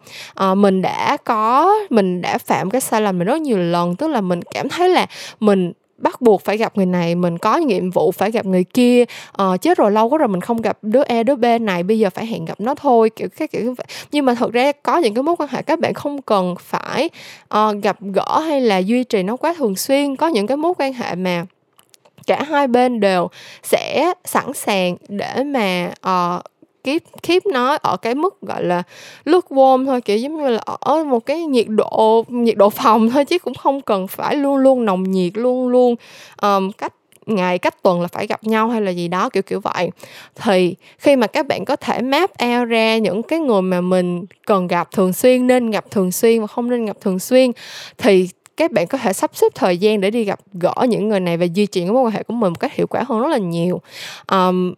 Uh, 0.51 0.57
mình 0.57 0.83
đã 0.83 1.17
có 1.25 1.75
mình 1.91 2.23
đã 2.23 2.39
phạm 2.39 2.71
cái 2.71 2.81
sai 2.81 3.01
lầm 3.01 3.19
này 3.19 3.25
rất 3.25 3.41
nhiều 3.41 3.59
lần 3.59 3.97
tức 3.97 4.09
là 4.09 4.21
mình 4.21 4.41
cảm 4.43 4.69
thấy 4.69 4.89
là 4.89 5.07
mình 5.41 5.73
bắt 5.99 6.21
buộc 6.21 6.45
phải 6.45 6.57
gặp 6.57 6.77
người 6.77 6.87
này 6.87 7.15
mình 7.15 7.39
có 7.39 7.57
nhiệm 7.57 7.91
vụ 7.91 8.13
phải 8.13 8.31
gặp 8.31 8.47
người 8.47 8.65
kia 8.65 9.05
ờ, 9.33 9.57
chết 9.57 9.79
rồi 9.79 9.91
lâu 9.91 10.09
quá 10.09 10.19
rồi 10.19 10.29
mình 10.29 10.41
không 10.41 10.63
gặp 10.63 10.79
đứa 10.83 11.03
e 11.03 11.23
đứa 11.23 11.37
b 11.37 11.45
này 11.61 11.83
bây 11.83 11.99
giờ 11.99 12.11
phải 12.11 12.27
hẹn 12.27 12.45
gặp 12.45 12.61
nó 12.61 12.75
thôi 12.75 13.11
kiểu 13.11 13.29
các 13.37 13.51
kiểu 13.51 13.75
nhưng 14.13 14.25
mà 14.25 14.35
thật 14.35 14.53
ra 14.53 14.73
có 14.83 14.99
những 14.99 15.15
cái 15.15 15.23
mối 15.23 15.37
quan 15.39 15.49
hệ 15.53 15.63
các 15.63 15.81
bạn 15.81 15.95
không 15.95 16.23
cần 16.23 16.55
phải 16.61 17.11
uh, 17.55 17.83
gặp 17.83 17.97
gỡ 18.01 18.41
hay 18.41 18.61
là 18.61 18.79
duy 18.79 19.05
trì 19.05 19.23
nó 19.23 19.37
quá 19.37 19.55
thường 19.59 19.77
xuyên. 19.77 20.17
Có 20.17 20.27
những 20.27 20.47
cái 20.47 20.57
mối 20.57 20.73
quan 20.79 20.93
hệ 20.93 21.15
mà 21.15 21.47
cả 22.27 22.43
hai 22.43 22.67
bên 22.67 23.01
đều 23.01 23.29
sẽ 23.63 24.13
sẵn 24.25 24.53
sàng 24.55 24.97
để 25.09 25.45
mà 25.45 25.91
uh, 25.91 26.45
keep 26.89 27.03
keep 27.23 27.47
nó 27.47 27.77
ở 27.83 27.97
cái 27.97 28.15
mức 28.15 28.41
gọi 28.41 28.65
là 28.65 28.83
lukewarm 29.25 29.87
thôi 29.87 30.01
kiểu 30.01 30.17
giống 30.17 30.39
như 30.39 30.49
là 30.49 30.61
ở 30.81 31.05
một 31.05 31.27
cái 31.27 31.45
nhiệt 31.45 31.67
độ 31.69 32.25
nhiệt 32.29 32.57
độ 32.57 32.71
phòng 32.71 33.11
thôi 33.11 33.25
chứ 33.25 33.39
cũng 33.39 33.55
không 33.55 33.81
cần 33.81 34.09
phải 34.09 34.37
luôn 34.37 34.57
luôn 34.57 34.85
nồng 34.85 35.11
nhiệt 35.11 35.33
luôn 35.37 35.69
luôn 35.69 35.95
um, 36.43 36.71
cách 36.71 36.93
ngày 37.27 37.59
cách 37.59 37.83
tuần 37.83 38.01
là 38.01 38.09
phải 38.09 38.27
gặp 38.27 38.45
nhau 38.45 38.69
hay 38.69 38.81
là 38.81 38.91
gì 38.91 39.09
đó 39.09 39.29
kiểu 39.29 39.43
kiểu 39.43 39.61
vậy. 39.61 39.91
Thì 40.37 40.75
khi 40.99 41.17
mà 41.17 41.27
các 41.27 41.47
bạn 41.47 41.65
có 41.65 41.77
thể 41.77 42.03
map 42.03 42.31
out 42.31 42.69
ra 42.69 42.99
những 42.99 43.23
cái 43.23 43.39
người 43.39 43.63
mà 43.63 43.81
mình 43.81 44.25
cần 44.47 44.67
gặp 44.67 44.91
thường 44.93 45.13
xuyên 45.13 45.47
nên 45.47 45.71
gặp 45.71 45.91
thường 45.91 46.13
xuyên 46.13 46.41
và 46.41 46.47
không 46.47 46.71
nên 46.71 46.87
gặp 46.87 46.97
thường 47.01 47.19
xuyên 47.19 47.51
thì 47.99 48.29
các 48.57 48.73
bạn 48.73 48.87
có 48.87 48.99
thể 48.99 49.13
sắp 49.13 49.31
xếp 49.35 49.47
thời 49.55 49.79
gian 49.79 50.01
để 50.01 50.11
đi 50.11 50.25
gặp 50.25 50.41
gỡ 50.53 50.75
những 50.89 51.09
người 51.09 51.21
này 51.21 51.37
và 51.37 51.47
duy 51.55 51.67
trì 51.67 51.85
mối 51.85 52.03
quan 52.03 52.13
hệ 52.13 52.23
của 52.23 52.35
mình 52.35 52.53
một 52.53 52.61
cách 52.61 52.75
hiệu 52.75 52.87
quả 52.87 53.05
hơn 53.09 53.21
rất 53.21 53.29
là 53.29 53.39
nhiều. 53.39 53.81
Um, 54.31 54.75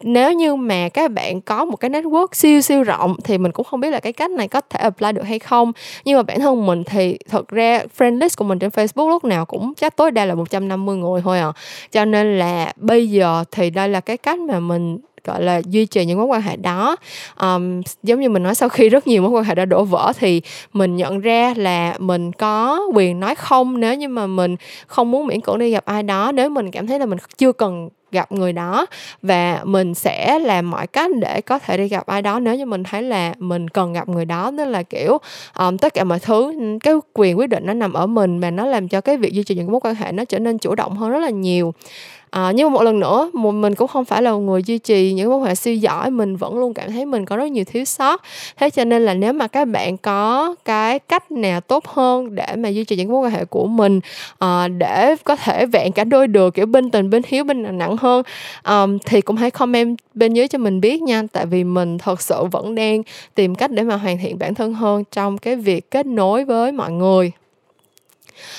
nếu 0.00 0.32
như 0.32 0.54
mà 0.54 0.88
các 0.88 1.10
bạn 1.10 1.40
có 1.40 1.64
một 1.64 1.76
cái 1.76 1.90
network 1.90 2.26
siêu 2.32 2.60
siêu 2.60 2.82
rộng 2.82 3.16
thì 3.24 3.38
mình 3.38 3.52
cũng 3.52 3.64
không 3.64 3.80
biết 3.80 3.90
là 3.90 4.00
cái 4.00 4.12
cách 4.12 4.30
này 4.30 4.48
có 4.48 4.60
thể 4.60 4.80
apply 4.80 5.12
được 5.12 5.22
hay 5.22 5.38
không. 5.38 5.72
Nhưng 6.04 6.16
mà 6.16 6.22
bản 6.22 6.40
thân 6.40 6.66
mình 6.66 6.84
thì 6.84 7.18
thật 7.28 7.48
ra 7.48 7.82
friend 7.98 8.18
list 8.18 8.38
của 8.38 8.44
mình 8.44 8.58
trên 8.58 8.70
Facebook 8.70 9.08
lúc 9.08 9.24
nào 9.24 9.44
cũng 9.44 9.74
chắc 9.74 9.96
tối 9.96 10.10
đa 10.10 10.24
là 10.24 10.34
150 10.34 10.96
người 10.96 11.20
thôi 11.24 11.38
à. 11.38 11.52
Cho 11.92 12.04
nên 12.04 12.38
là 12.38 12.72
bây 12.76 13.10
giờ 13.10 13.44
thì 13.50 13.70
đây 13.70 13.88
là 13.88 14.00
cái 14.00 14.16
cách 14.16 14.38
mà 14.38 14.60
mình 14.60 14.98
gọi 15.26 15.42
là 15.42 15.60
duy 15.66 15.86
trì 15.86 16.04
những 16.04 16.18
mối 16.18 16.26
quan 16.26 16.42
hệ 16.42 16.56
đó. 16.56 16.96
Um, 17.40 17.82
giống 18.02 18.20
như 18.20 18.28
mình 18.28 18.42
nói 18.42 18.54
sau 18.54 18.68
khi 18.68 18.88
rất 18.88 19.06
nhiều 19.06 19.22
mối 19.22 19.30
quan 19.30 19.44
hệ 19.44 19.54
đã 19.54 19.64
đổ 19.64 19.84
vỡ 19.84 20.12
thì 20.18 20.42
mình 20.72 20.96
nhận 20.96 21.20
ra 21.20 21.54
là 21.56 21.94
mình 21.98 22.32
có 22.32 22.80
quyền 22.94 23.20
nói 23.20 23.34
không 23.34 23.80
nếu 23.80 23.94
như 23.94 24.08
mà 24.08 24.26
mình 24.26 24.56
không 24.86 25.10
muốn 25.10 25.26
miễn 25.26 25.40
cưỡng 25.40 25.58
đi 25.58 25.70
gặp 25.70 25.84
ai 25.84 26.02
đó 26.02 26.32
nếu 26.32 26.48
mình 26.48 26.70
cảm 26.70 26.86
thấy 26.86 26.98
là 26.98 27.06
mình 27.06 27.18
chưa 27.36 27.52
cần 27.52 27.88
gặp 28.12 28.32
người 28.32 28.52
đó. 28.52 28.86
Và 29.22 29.60
mình 29.64 29.94
sẽ 29.94 30.38
làm 30.38 30.70
mọi 30.70 30.86
cách 30.86 31.10
để 31.20 31.40
có 31.40 31.58
thể 31.58 31.76
đi 31.76 31.88
gặp 31.88 32.06
ai 32.06 32.22
đó 32.22 32.40
nếu 32.40 32.54
như 32.54 32.66
mình 32.66 32.84
thấy 32.84 33.02
là 33.02 33.34
mình 33.38 33.68
cần 33.68 33.92
gặp 33.92 34.08
người 34.08 34.24
đó. 34.24 34.50
Nên 34.50 34.68
là 34.68 34.82
kiểu 34.82 35.18
um, 35.58 35.76
tất 35.76 35.94
cả 35.94 36.04
mọi 36.04 36.18
thứ 36.18 36.52
cái 36.82 36.94
quyền 37.12 37.38
quyết 37.38 37.46
định 37.46 37.66
nó 37.66 37.72
nằm 37.72 37.92
ở 37.92 38.06
mình 38.06 38.38
mà 38.38 38.50
nó 38.50 38.66
làm 38.66 38.88
cho 38.88 39.00
cái 39.00 39.16
việc 39.16 39.32
duy 39.32 39.42
trì 39.42 39.54
những 39.54 39.72
mối 39.72 39.80
quan 39.80 39.94
hệ 39.94 40.12
nó 40.12 40.24
trở 40.24 40.38
nên 40.38 40.58
chủ 40.58 40.74
động 40.74 40.96
hơn 40.96 41.10
rất 41.10 41.18
là 41.18 41.30
nhiều 41.30 41.74
à, 42.30 42.52
nhưng 42.54 42.70
mà 42.70 42.74
một 42.74 42.82
lần 42.82 43.00
nữa 43.00 43.30
mình 43.32 43.74
cũng 43.74 43.88
không 43.88 44.04
phải 44.04 44.22
là 44.22 44.32
một 44.32 44.38
người 44.38 44.62
duy 44.62 44.78
trì 44.78 45.12
những 45.12 45.30
mối 45.30 45.38
quan 45.38 45.46
hệ 45.46 45.54
siêu 45.54 45.74
giỏi 45.74 46.10
mình 46.10 46.36
vẫn 46.36 46.58
luôn 46.58 46.74
cảm 46.74 46.90
thấy 46.90 47.06
mình 47.06 47.24
có 47.24 47.36
rất 47.36 47.50
nhiều 47.50 47.64
thiếu 47.64 47.84
sót. 47.84 48.22
Thế 48.56 48.70
cho 48.70 48.84
nên 48.84 49.04
là 49.04 49.14
nếu 49.14 49.32
mà 49.32 49.46
các 49.48 49.64
bạn 49.64 49.96
có 49.96 50.54
cái 50.64 50.98
cách 50.98 51.30
nào 51.30 51.60
tốt 51.60 51.86
hơn 51.86 52.34
để 52.34 52.56
mà 52.56 52.68
duy 52.68 52.84
trì 52.84 52.96
những 52.96 53.08
mối 53.08 53.20
quan 53.20 53.32
hệ 53.32 53.44
của 53.44 53.66
mình 53.66 54.00
à, 54.38 54.68
để 54.68 55.16
có 55.24 55.36
thể 55.36 55.66
vẹn 55.66 55.92
cả 55.92 56.04
đôi 56.04 56.26
được 56.26 56.54
kiểu 56.54 56.66
bên 56.66 56.90
tình 56.90 57.10
bên 57.10 57.22
hiếu 57.26 57.44
bên 57.44 57.78
nặng 57.78 57.96
hơn 57.96 58.22
um, 58.68 58.98
thì 59.06 59.20
cũng 59.20 59.36
hãy 59.36 59.50
comment 59.50 59.96
bên 60.14 60.32
dưới 60.32 60.48
cho 60.48 60.58
mình 60.58 60.80
biết 60.80 61.02
nha. 61.02 61.22
Tại 61.32 61.46
vì 61.46 61.64
mình 61.64 61.98
thật 61.98 62.20
sự 62.20 62.44
vẫn 62.44 62.74
đang 62.74 63.02
tìm 63.34 63.54
cách 63.54 63.70
để 63.70 63.82
mà 63.82 63.96
hoàn 63.96 64.18
thiện 64.18 64.38
bản 64.38 64.54
thân 64.54 64.74
hơn 64.74 65.04
trong 65.12 65.38
cái 65.38 65.56
việc 65.56 65.90
kết 65.90 66.06
nối 66.06 66.44
với 66.44 66.72
mọi 66.72 66.92
người 66.92 67.32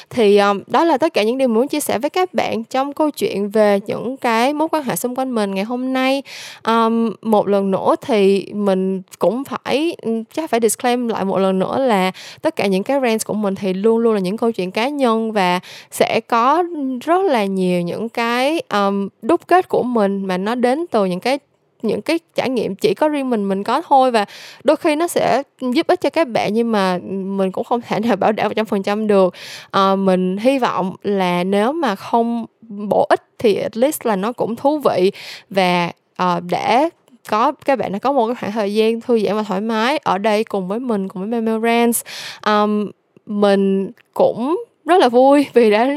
thì 0.09 0.37
um, 0.37 0.61
đó 0.67 0.83
là 0.83 0.97
tất 0.97 1.13
cả 1.13 1.23
những 1.23 1.37
điều 1.37 1.47
muốn 1.47 1.67
chia 1.67 1.79
sẻ 1.79 1.99
với 1.99 2.09
các 2.09 2.33
bạn 2.33 2.63
trong 2.63 2.93
câu 2.93 3.09
chuyện 3.09 3.49
về 3.49 3.79
những 3.87 4.17
cái 4.17 4.53
mối 4.53 4.67
quan 4.71 4.83
hệ 4.83 4.95
xung 4.95 5.15
quanh 5.15 5.35
mình 5.35 5.55
ngày 5.55 5.63
hôm 5.63 5.93
nay. 5.93 6.23
Um, 6.67 7.11
một 7.21 7.47
lần 7.47 7.71
nữa 7.71 7.95
thì 8.01 8.45
mình 8.53 9.01
cũng 9.19 9.43
phải 9.43 9.95
ừ, 10.01 10.23
chắc 10.33 10.49
phải 10.49 10.59
disclaim 10.59 11.07
lại 11.07 11.25
một 11.25 11.37
lần 11.37 11.59
nữa 11.59 11.79
là 11.79 12.11
tất 12.41 12.55
cả 12.55 12.67
những 12.67 12.83
cái 12.83 12.99
rants 13.01 13.25
của 13.25 13.33
mình 13.33 13.55
thì 13.55 13.73
luôn 13.73 13.97
luôn 13.97 14.13
là 14.13 14.19
những 14.19 14.37
câu 14.37 14.51
chuyện 14.51 14.71
cá 14.71 14.89
nhân 14.89 15.31
và 15.31 15.59
sẽ 15.91 16.19
có 16.27 16.63
ừ, 16.75 16.99
rất 17.05 17.21
là 17.21 17.45
nhiều 17.45 17.81
những 17.81 18.09
cái 18.09 18.61
um, 18.73 19.07
đúc 19.21 19.47
kết 19.47 19.69
của 19.69 19.83
mình 19.83 20.25
mà 20.25 20.37
nó 20.37 20.55
đến 20.55 20.85
từ 20.91 21.05
những 21.05 21.19
cái 21.19 21.39
những 21.81 22.01
cái 22.01 22.19
trải 22.35 22.49
nghiệm 22.49 22.75
chỉ 22.75 22.93
có 22.93 23.09
riêng 23.09 23.29
mình 23.29 23.47
mình 23.47 23.63
có 23.63 23.81
thôi 23.81 24.11
và 24.11 24.25
đôi 24.63 24.77
khi 24.77 24.95
nó 24.95 25.07
sẽ 25.07 25.43
giúp 25.61 25.87
ích 25.87 26.01
cho 26.01 26.09
các 26.09 26.27
bạn 26.27 26.53
nhưng 26.53 26.71
mà 26.71 26.99
mình 27.07 27.51
cũng 27.51 27.63
không 27.63 27.81
thể 27.81 27.99
nào 27.99 28.15
bảo 28.15 28.31
đảm 28.31 28.47
một 28.47 28.53
trăm 28.55 28.65
phần 28.65 28.83
trăm 28.83 29.07
được. 29.07 29.33
À, 29.71 29.95
mình 29.95 30.37
hy 30.37 30.59
vọng 30.59 30.95
là 31.03 31.43
nếu 31.43 31.71
mà 31.71 31.95
không 31.95 32.45
bổ 32.61 33.05
ích 33.09 33.23
thì 33.39 33.55
at 33.55 33.77
least 33.77 34.05
là 34.05 34.15
nó 34.15 34.31
cũng 34.31 34.55
thú 34.55 34.79
vị 34.79 35.11
và 35.49 35.91
uh, 36.23 36.43
để 36.49 36.89
có 37.29 37.51
các 37.65 37.79
bạn 37.79 37.91
đã 37.91 37.99
có 37.99 38.11
một 38.11 38.27
cái 38.27 38.35
khoảng 38.35 38.51
thời 38.51 38.73
gian 38.73 39.01
thư 39.01 39.19
giãn 39.19 39.35
và 39.35 39.43
thoải 39.43 39.61
mái 39.61 39.97
ở 39.97 40.17
đây 40.17 40.43
cùng 40.43 40.67
với 40.67 40.79
mình 40.79 41.07
cùng 41.07 41.29
với 41.29 41.41
Memorance 41.41 41.99
um, 42.45 42.91
mình 43.25 43.91
cũng 44.13 44.63
rất 44.87 44.99
là 44.99 45.09
vui 45.09 45.47
vì 45.53 45.69
đã 45.69 45.89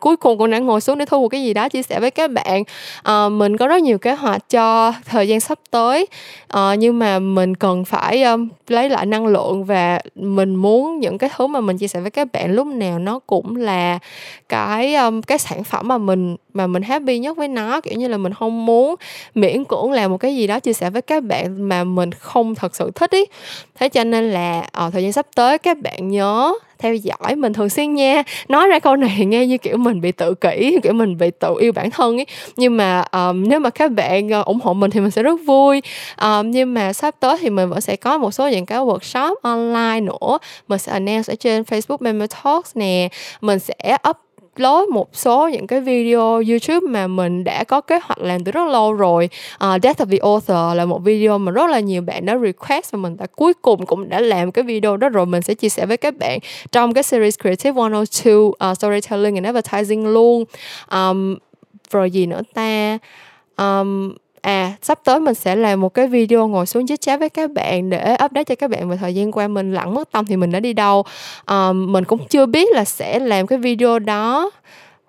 cuối 0.00 0.16
cùng 0.16 0.38
cũng 0.38 0.50
đã 0.50 0.58
ngồi 0.58 0.80
xuống 0.80 0.98
để 0.98 1.04
thu 1.04 1.20
một 1.20 1.28
cái 1.28 1.42
gì 1.42 1.54
đó 1.54 1.68
chia 1.68 1.82
sẻ 1.82 2.00
với 2.00 2.10
các 2.10 2.30
bạn. 2.30 2.62
À, 3.02 3.28
mình 3.28 3.56
có 3.56 3.66
rất 3.66 3.82
nhiều 3.82 3.98
kế 3.98 4.12
hoạch 4.12 4.50
cho 4.50 4.92
thời 5.04 5.28
gian 5.28 5.40
sắp 5.40 5.58
tới. 5.70 6.06
À, 6.48 6.74
nhưng 6.74 6.98
mà 6.98 7.18
mình 7.18 7.54
cần 7.54 7.84
phải 7.84 8.22
um, 8.22 8.48
lấy 8.68 8.88
lại 8.88 9.06
năng 9.06 9.26
lượng 9.26 9.64
và 9.64 10.00
mình 10.14 10.54
muốn 10.54 11.00
những 11.00 11.18
cái 11.18 11.30
thứ 11.36 11.46
mà 11.46 11.60
mình 11.60 11.78
chia 11.78 11.88
sẻ 11.88 12.00
với 12.00 12.10
các 12.10 12.28
bạn 12.32 12.54
lúc 12.54 12.66
nào 12.66 12.98
nó 12.98 13.18
cũng 13.18 13.56
là 13.56 13.98
cái 14.48 14.94
um, 14.94 15.22
cái 15.22 15.38
sản 15.38 15.64
phẩm 15.64 15.88
mà 15.88 15.98
mình 15.98 16.36
mà 16.54 16.66
mình 16.66 16.82
happy 16.82 17.18
nhất 17.18 17.36
với 17.36 17.48
nó. 17.48 17.80
Kiểu 17.80 17.94
như 17.94 18.08
là 18.08 18.16
mình 18.16 18.34
không 18.34 18.66
muốn 18.66 18.94
miễn 19.34 19.64
cưỡng 19.64 19.92
làm 19.92 20.10
một 20.10 20.16
cái 20.16 20.36
gì 20.36 20.46
đó 20.46 20.60
chia 20.60 20.72
sẻ 20.72 20.90
với 20.90 21.02
các 21.02 21.24
bạn 21.24 21.68
mà 21.68 21.84
mình 21.84 22.12
không 22.12 22.54
thật 22.54 22.76
sự 22.76 22.90
thích 22.94 23.10
ý. 23.10 23.24
Thế 23.78 23.88
cho 23.88 24.04
nên 24.04 24.30
là 24.30 24.64
ở 24.72 24.90
thời 24.90 25.02
gian 25.02 25.12
sắp 25.12 25.26
tới 25.34 25.58
các 25.58 25.78
bạn 25.78 26.08
nhớ 26.08 26.52
theo 26.78 26.94
dõi 26.94 27.36
mình 27.36 27.52
thường 27.52 27.68
xuyên 27.68 27.94
nha. 27.94 28.22
Nói 28.48 28.68
ra 28.68 28.78
câu 28.78 28.96
này 28.96 29.26
nghe 29.26 29.46
như 29.46 29.58
kiểu 29.58 29.76
mình 29.76 30.00
bị 30.00 30.12
tự 30.12 30.34
kỷ 30.34 30.78
kiểu 30.82 30.92
mình 30.92 31.18
bị 31.18 31.30
tự 31.30 31.54
yêu 31.60 31.72
bản 31.72 31.90
thân 31.90 32.16
ấy. 32.16 32.26
Nhưng 32.56 32.76
mà 32.76 33.04
um, 33.12 33.48
nếu 33.48 33.60
mà 33.60 33.70
các 33.70 33.92
bạn 33.92 34.28
ờ, 34.28 34.42
ủng 34.42 34.60
hộ 34.62 34.74
mình 34.74 34.90
thì 34.90 35.00
mình 35.00 35.10
sẽ 35.10 35.22
rất 35.22 35.40
vui. 35.46 35.82
Um, 36.22 36.50
nhưng 36.50 36.74
mà 36.74 36.92
sắp 36.92 37.14
tới 37.20 37.36
thì 37.40 37.50
mình 37.50 37.68
vẫn 37.68 37.80
sẽ 37.80 37.96
có 37.96 38.18
một 38.18 38.30
số 38.30 38.48
những 38.48 38.66
cái 38.66 38.78
workshop 38.78 39.34
online 39.42 40.00
nữa. 40.00 40.38
Mình 40.68 40.78
sẽ 40.78 40.92
announce 40.92 41.32
ở 41.32 41.34
trên 41.34 41.62
Facebook 41.62 41.96
member 42.00 42.30
Talks 42.44 42.76
nè. 42.76 43.08
Mình 43.40 43.58
sẽ 43.58 43.96
up 44.08 44.16
upload 44.58 44.88
một 44.88 45.08
số 45.12 45.48
những 45.48 45.66
cái 45.66 45.80
video 45.80 46.42
YouTube 46.48 46.80
mà 46.88 47.06
mình 47.06 47.44
đã 47.44 47.64
có 47.64 47.80
kế 47.80 47.98
hoạch 48.02 48.18
làm 48.18 48.44
từ 48.44 48.52
rất 48.52 48.68
lâu 48.68 48.92
rồi. 48.92 49.28
Uh, 49.54 49.82
Death 49.82 50.00
of 50.00 50.10
the 50.10 50.18
Author 50.18 50.76
là 50.76 50.84
một 50.84 50.98
video 50.98 51.38
mà 51.38 51.52
rất 51.52 51.70
là 51.70 51.80
nhiều 51.80 52.02
bạn 52.02 52.26
đã 52.26 52.38
request 52.38 52.92
và 52.92 52.98
mình 52.98 53.16
đã 53.16 53.26
cuối 53.36 53.52
cùng 53.62 53.86
cũng 53.86 54.08
đã 54.08 54.20
làm 54.20 54.52
cái 54.52 54.64
video 54.64 54.96
đó 54.96 55.08
rồi 55.08 55.26
mình 55.26 55.42
sẽ 55.42 55.54
chia 55.54 55.68
sẻ 55.68 55.86
với 55.86 55.96
các 55.96 56.14
bạn 56.18 56.38
trong 56.72 56.94
cái 56.94 57.02
series 57.02 57.38
Creative 57.40 57.72
102 57.72 58.34
uh, 58.34 58.58
à, 58.58 58.74
Storytelling 58.74 59.34
and 59.34 59.46
Advertising 59.46 60.06
luôn. 60.06 60.44
Um, 60.90 61.36
rồi 61.90 62.10
gì 62.10 62.26
nữa 62.26 62.40
ta? 62.54 62.98
Um, 63.56 64.12
à 64.48 64.72
sắp 64.82 64.98
tới 65.04 65.20
mình 65.20 65.34
sẽ 65.34 65.56
làm 65.56 65.80
một 65.80 65.94
cái 65.94 66.06
video 66.06 66.48
ngồi 66.48 66.66
xuống 66.66 66.86
chit 66.86 67.00
chat 67.00 67.20
với 67.20 67.28
các 67.28 67.50
bạn 67.50 67.90
để 67.90 68.14
update 68.24 68.44
cho 68.44 68.54
các 68.54 68.70
bạn 68.70 68.88
về 68.88 68.96
thời 68.96 69.14
gian 69.14 69.32
qua 69.32 69.48
mình 69.48 69.74
lặng 69.74 69.94
mất 69.94 70.12
tâm 70.12 70.24
thì 70.24 70.36
mình 70.36 70.52
đã 70.52 70.60
đi 70.60 70.72
đâu. 70.72 71.04
À, 71.44 71.72
mình 71.72 72.04
cũng 72.04 72.26
chưa 72.28 72.46
biết 72.46 72.68
là 72.72 72.84
sẽ 72.84 73.18
làm 73.18 73.46
cái 73.46 73.58
video 73.58 73.98
đó 73.98 74.50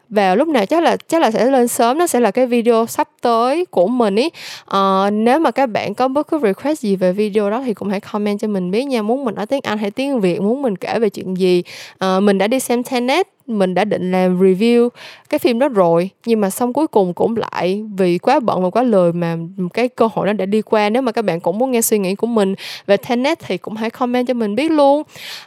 vào 0.10 0.36
lúc 0.36 0.48
nào. 0.48 0.66
Chắc 0.66 0.84
là 0.84 0.98
chắc 0.98 1.22
là 1.22 1.32
sẽ 1.32 1.46
lên 1.46 1.68
sớm 1.68 1.98
nó 1.98 2.08
sẽ 2.08 2.20
là 2.20 2.32
cái 2.32 2.46
video 2.46 2.86
sắp 2.86 3.10
tới 3.22 3.66
của 3.66 3.88
mình 3.88 4.16
ý. 4.16 4.30
À, 4.66 5.10
nếu 5.10 5.40
mà 5.40 5.52
các 5.52 5.66
bạn 5.66 5.94
có 5.94 6.08
bất 6.08 6.28
cứ 6.28 6.40
request 6.44 6.82
gì 6.82 6.96
về 6.96 7.12
video 7.12 7.50
đó 7.50 7.62
thì 7.66 7.74
cũng 7.74 7.90
hãy 7.90 8.00
comment 8.00 8.40
cho 8.40 8.48
mình 8.48 8.72
biết 8.72 8.84
nha. 8.84 9.02
Muốn 9.02 9.26
mình 9.26 9.36
nói 9.36 9.46
tiếng 9.46 9.62
anh 9.64 9.78
hay 9.78 9.92
tiếng 9.92 10.20
việt 10.20 10.42
muốn 10.42 10.62
mình 10.62 10.76
kể 10.76 11.00
về 11.00 11.10
chuyện 11.10 11.38
gì 11.38 11.64
à, 11.98 12.20
mình 12.20 12.38
đã 12.38 12.48
đi 12.48 12.60
xem 12.60 12.84
Tenet 12.84 13.28
mình 13.50 13.74
đã 13.74 13.86
định 13.86 14.12
làm 14.12 14.40
review 14.40 14.90
cái 15.30 15.40
phim 15.40 15.60
đó 15.60 15.68
rồi 15.68 16.10
nhưng 16.26 16.42
mà 16.42 16.50
xong 16.50 16.74
cuối 16.74 16.88
cùng 16.88 17.14
cũng 17.14 17.38
lại 17.38 17.84
vì 17.98 18.18
quá 18.18 18.40
bận 18.40 18.64
và 18.64 18.70
quá 18.70 18.84
lười 18.84 19.14
mà 19.14 19.38
cái 19.74 19.88
cơ 19.88 20.10
hội 20.14 20.28
đó 20.28 20.34
đã 20.34 20.46
đi 20.46 20.62
qua. 20.62 20.90
Nếu 20.90 21.02
mà 21.02 21.12
các 21.12 21.26
bạn 21.26 21.40
cũng 21.40 21.58
muốn 21.58 21.72
nghe 21.72 21.82
suy 21.82 22.00
nghĩ 22.00 22.16
của 22.16 22.28
mình 22.28 22.56
về 22.88 22.98
Tenet 22.98 23.40
thì 23.40 23.58
cũng 23.58 23.76
hãy 23.76 23.90
comment 23.90 24.28
cho 24.28 24.34
mình 24.34 24.56
biết 24.56 24.72
luôn. 24.72 25.04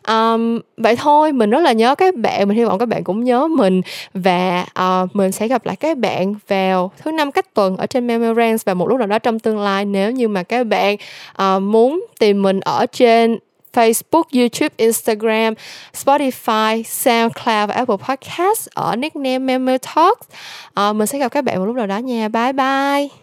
Um, 0.09 0.59
vậy 0.77 0.97
thôi 0.97 1.33
mình 1.33 1.51
rất 1.51 1.61
là 1.61 1.73
nhớ 1.73 1.95
các 1.95 2.15
bạn 2.15 2.49
mình 2.49 2.57
hy 2.57 2.65
vọng 2.65 2.79
các 2.79 2.87
bạn 2.87 3.05
cũng 3.05 3.25
nhớ 3.25 3.49
mình. 3.49 3.81
Và 4.15 4.67
uh, 4.81 5.17
mình 5.17 5.33
sẽ 5.33 5.49
gặp 5.49 5.67
lại 5.67 5.77
các 5.77 5.99
bạn 5.99 6.35
vào 6.49 6.91
thứ 7.03 7.11
năm 7.11 7.33
cách 7.33 7.55
tuần 7.55 7.77
ở 7.77 7.87
trên 7.87 8.07
Memorance 8.07 8.63
và 8.67 8.75
một 8.75 8.89
lúc 8.89 8.99
nào 8.99 9.09
đó 9.09 9.19
trong 9.19 9.39
tương 9.39 9.59
lai 9.59 9.85
nếu 9.85 10.11
như 10.11 10.29
mà 10.29 10.43
các 10.43 10.67
bạn 10.67 10.97
uh, 11.43 11.63
muốn 11.63 12.05
tìm 12.19 12.43
mình 12.43 12.61
ở 12.61 12.87
trên 12.87 13.39
Facebook, 13.73 14.25
YouTube, 14.33 14.75
Instagram, 14.77 15.55
Spotify, 15.95 16.83
SoundCloud 16.83 17.69
và 17.69 17.75
Apple 17.75 17.97
Podcast 18.09 18.69
ở 18.75 18.97
nickname 18.97 19.39
Memo 19.39 19.73
Talks. 19.95 20.29
À, 20.75 20.93
mình 20.93 21.07
sẽ 21.07 21.19
gặp 21.19 21.29
các 21.29 21.45
bạn 21.45 21.59
một 21.59 21.65
lúc 21.65 21.77
nào 21.77 21.87
đó 21.87 21.99
nha. 21.99 22.29
Bye 22.29 22.53
bye. 22.53 23.22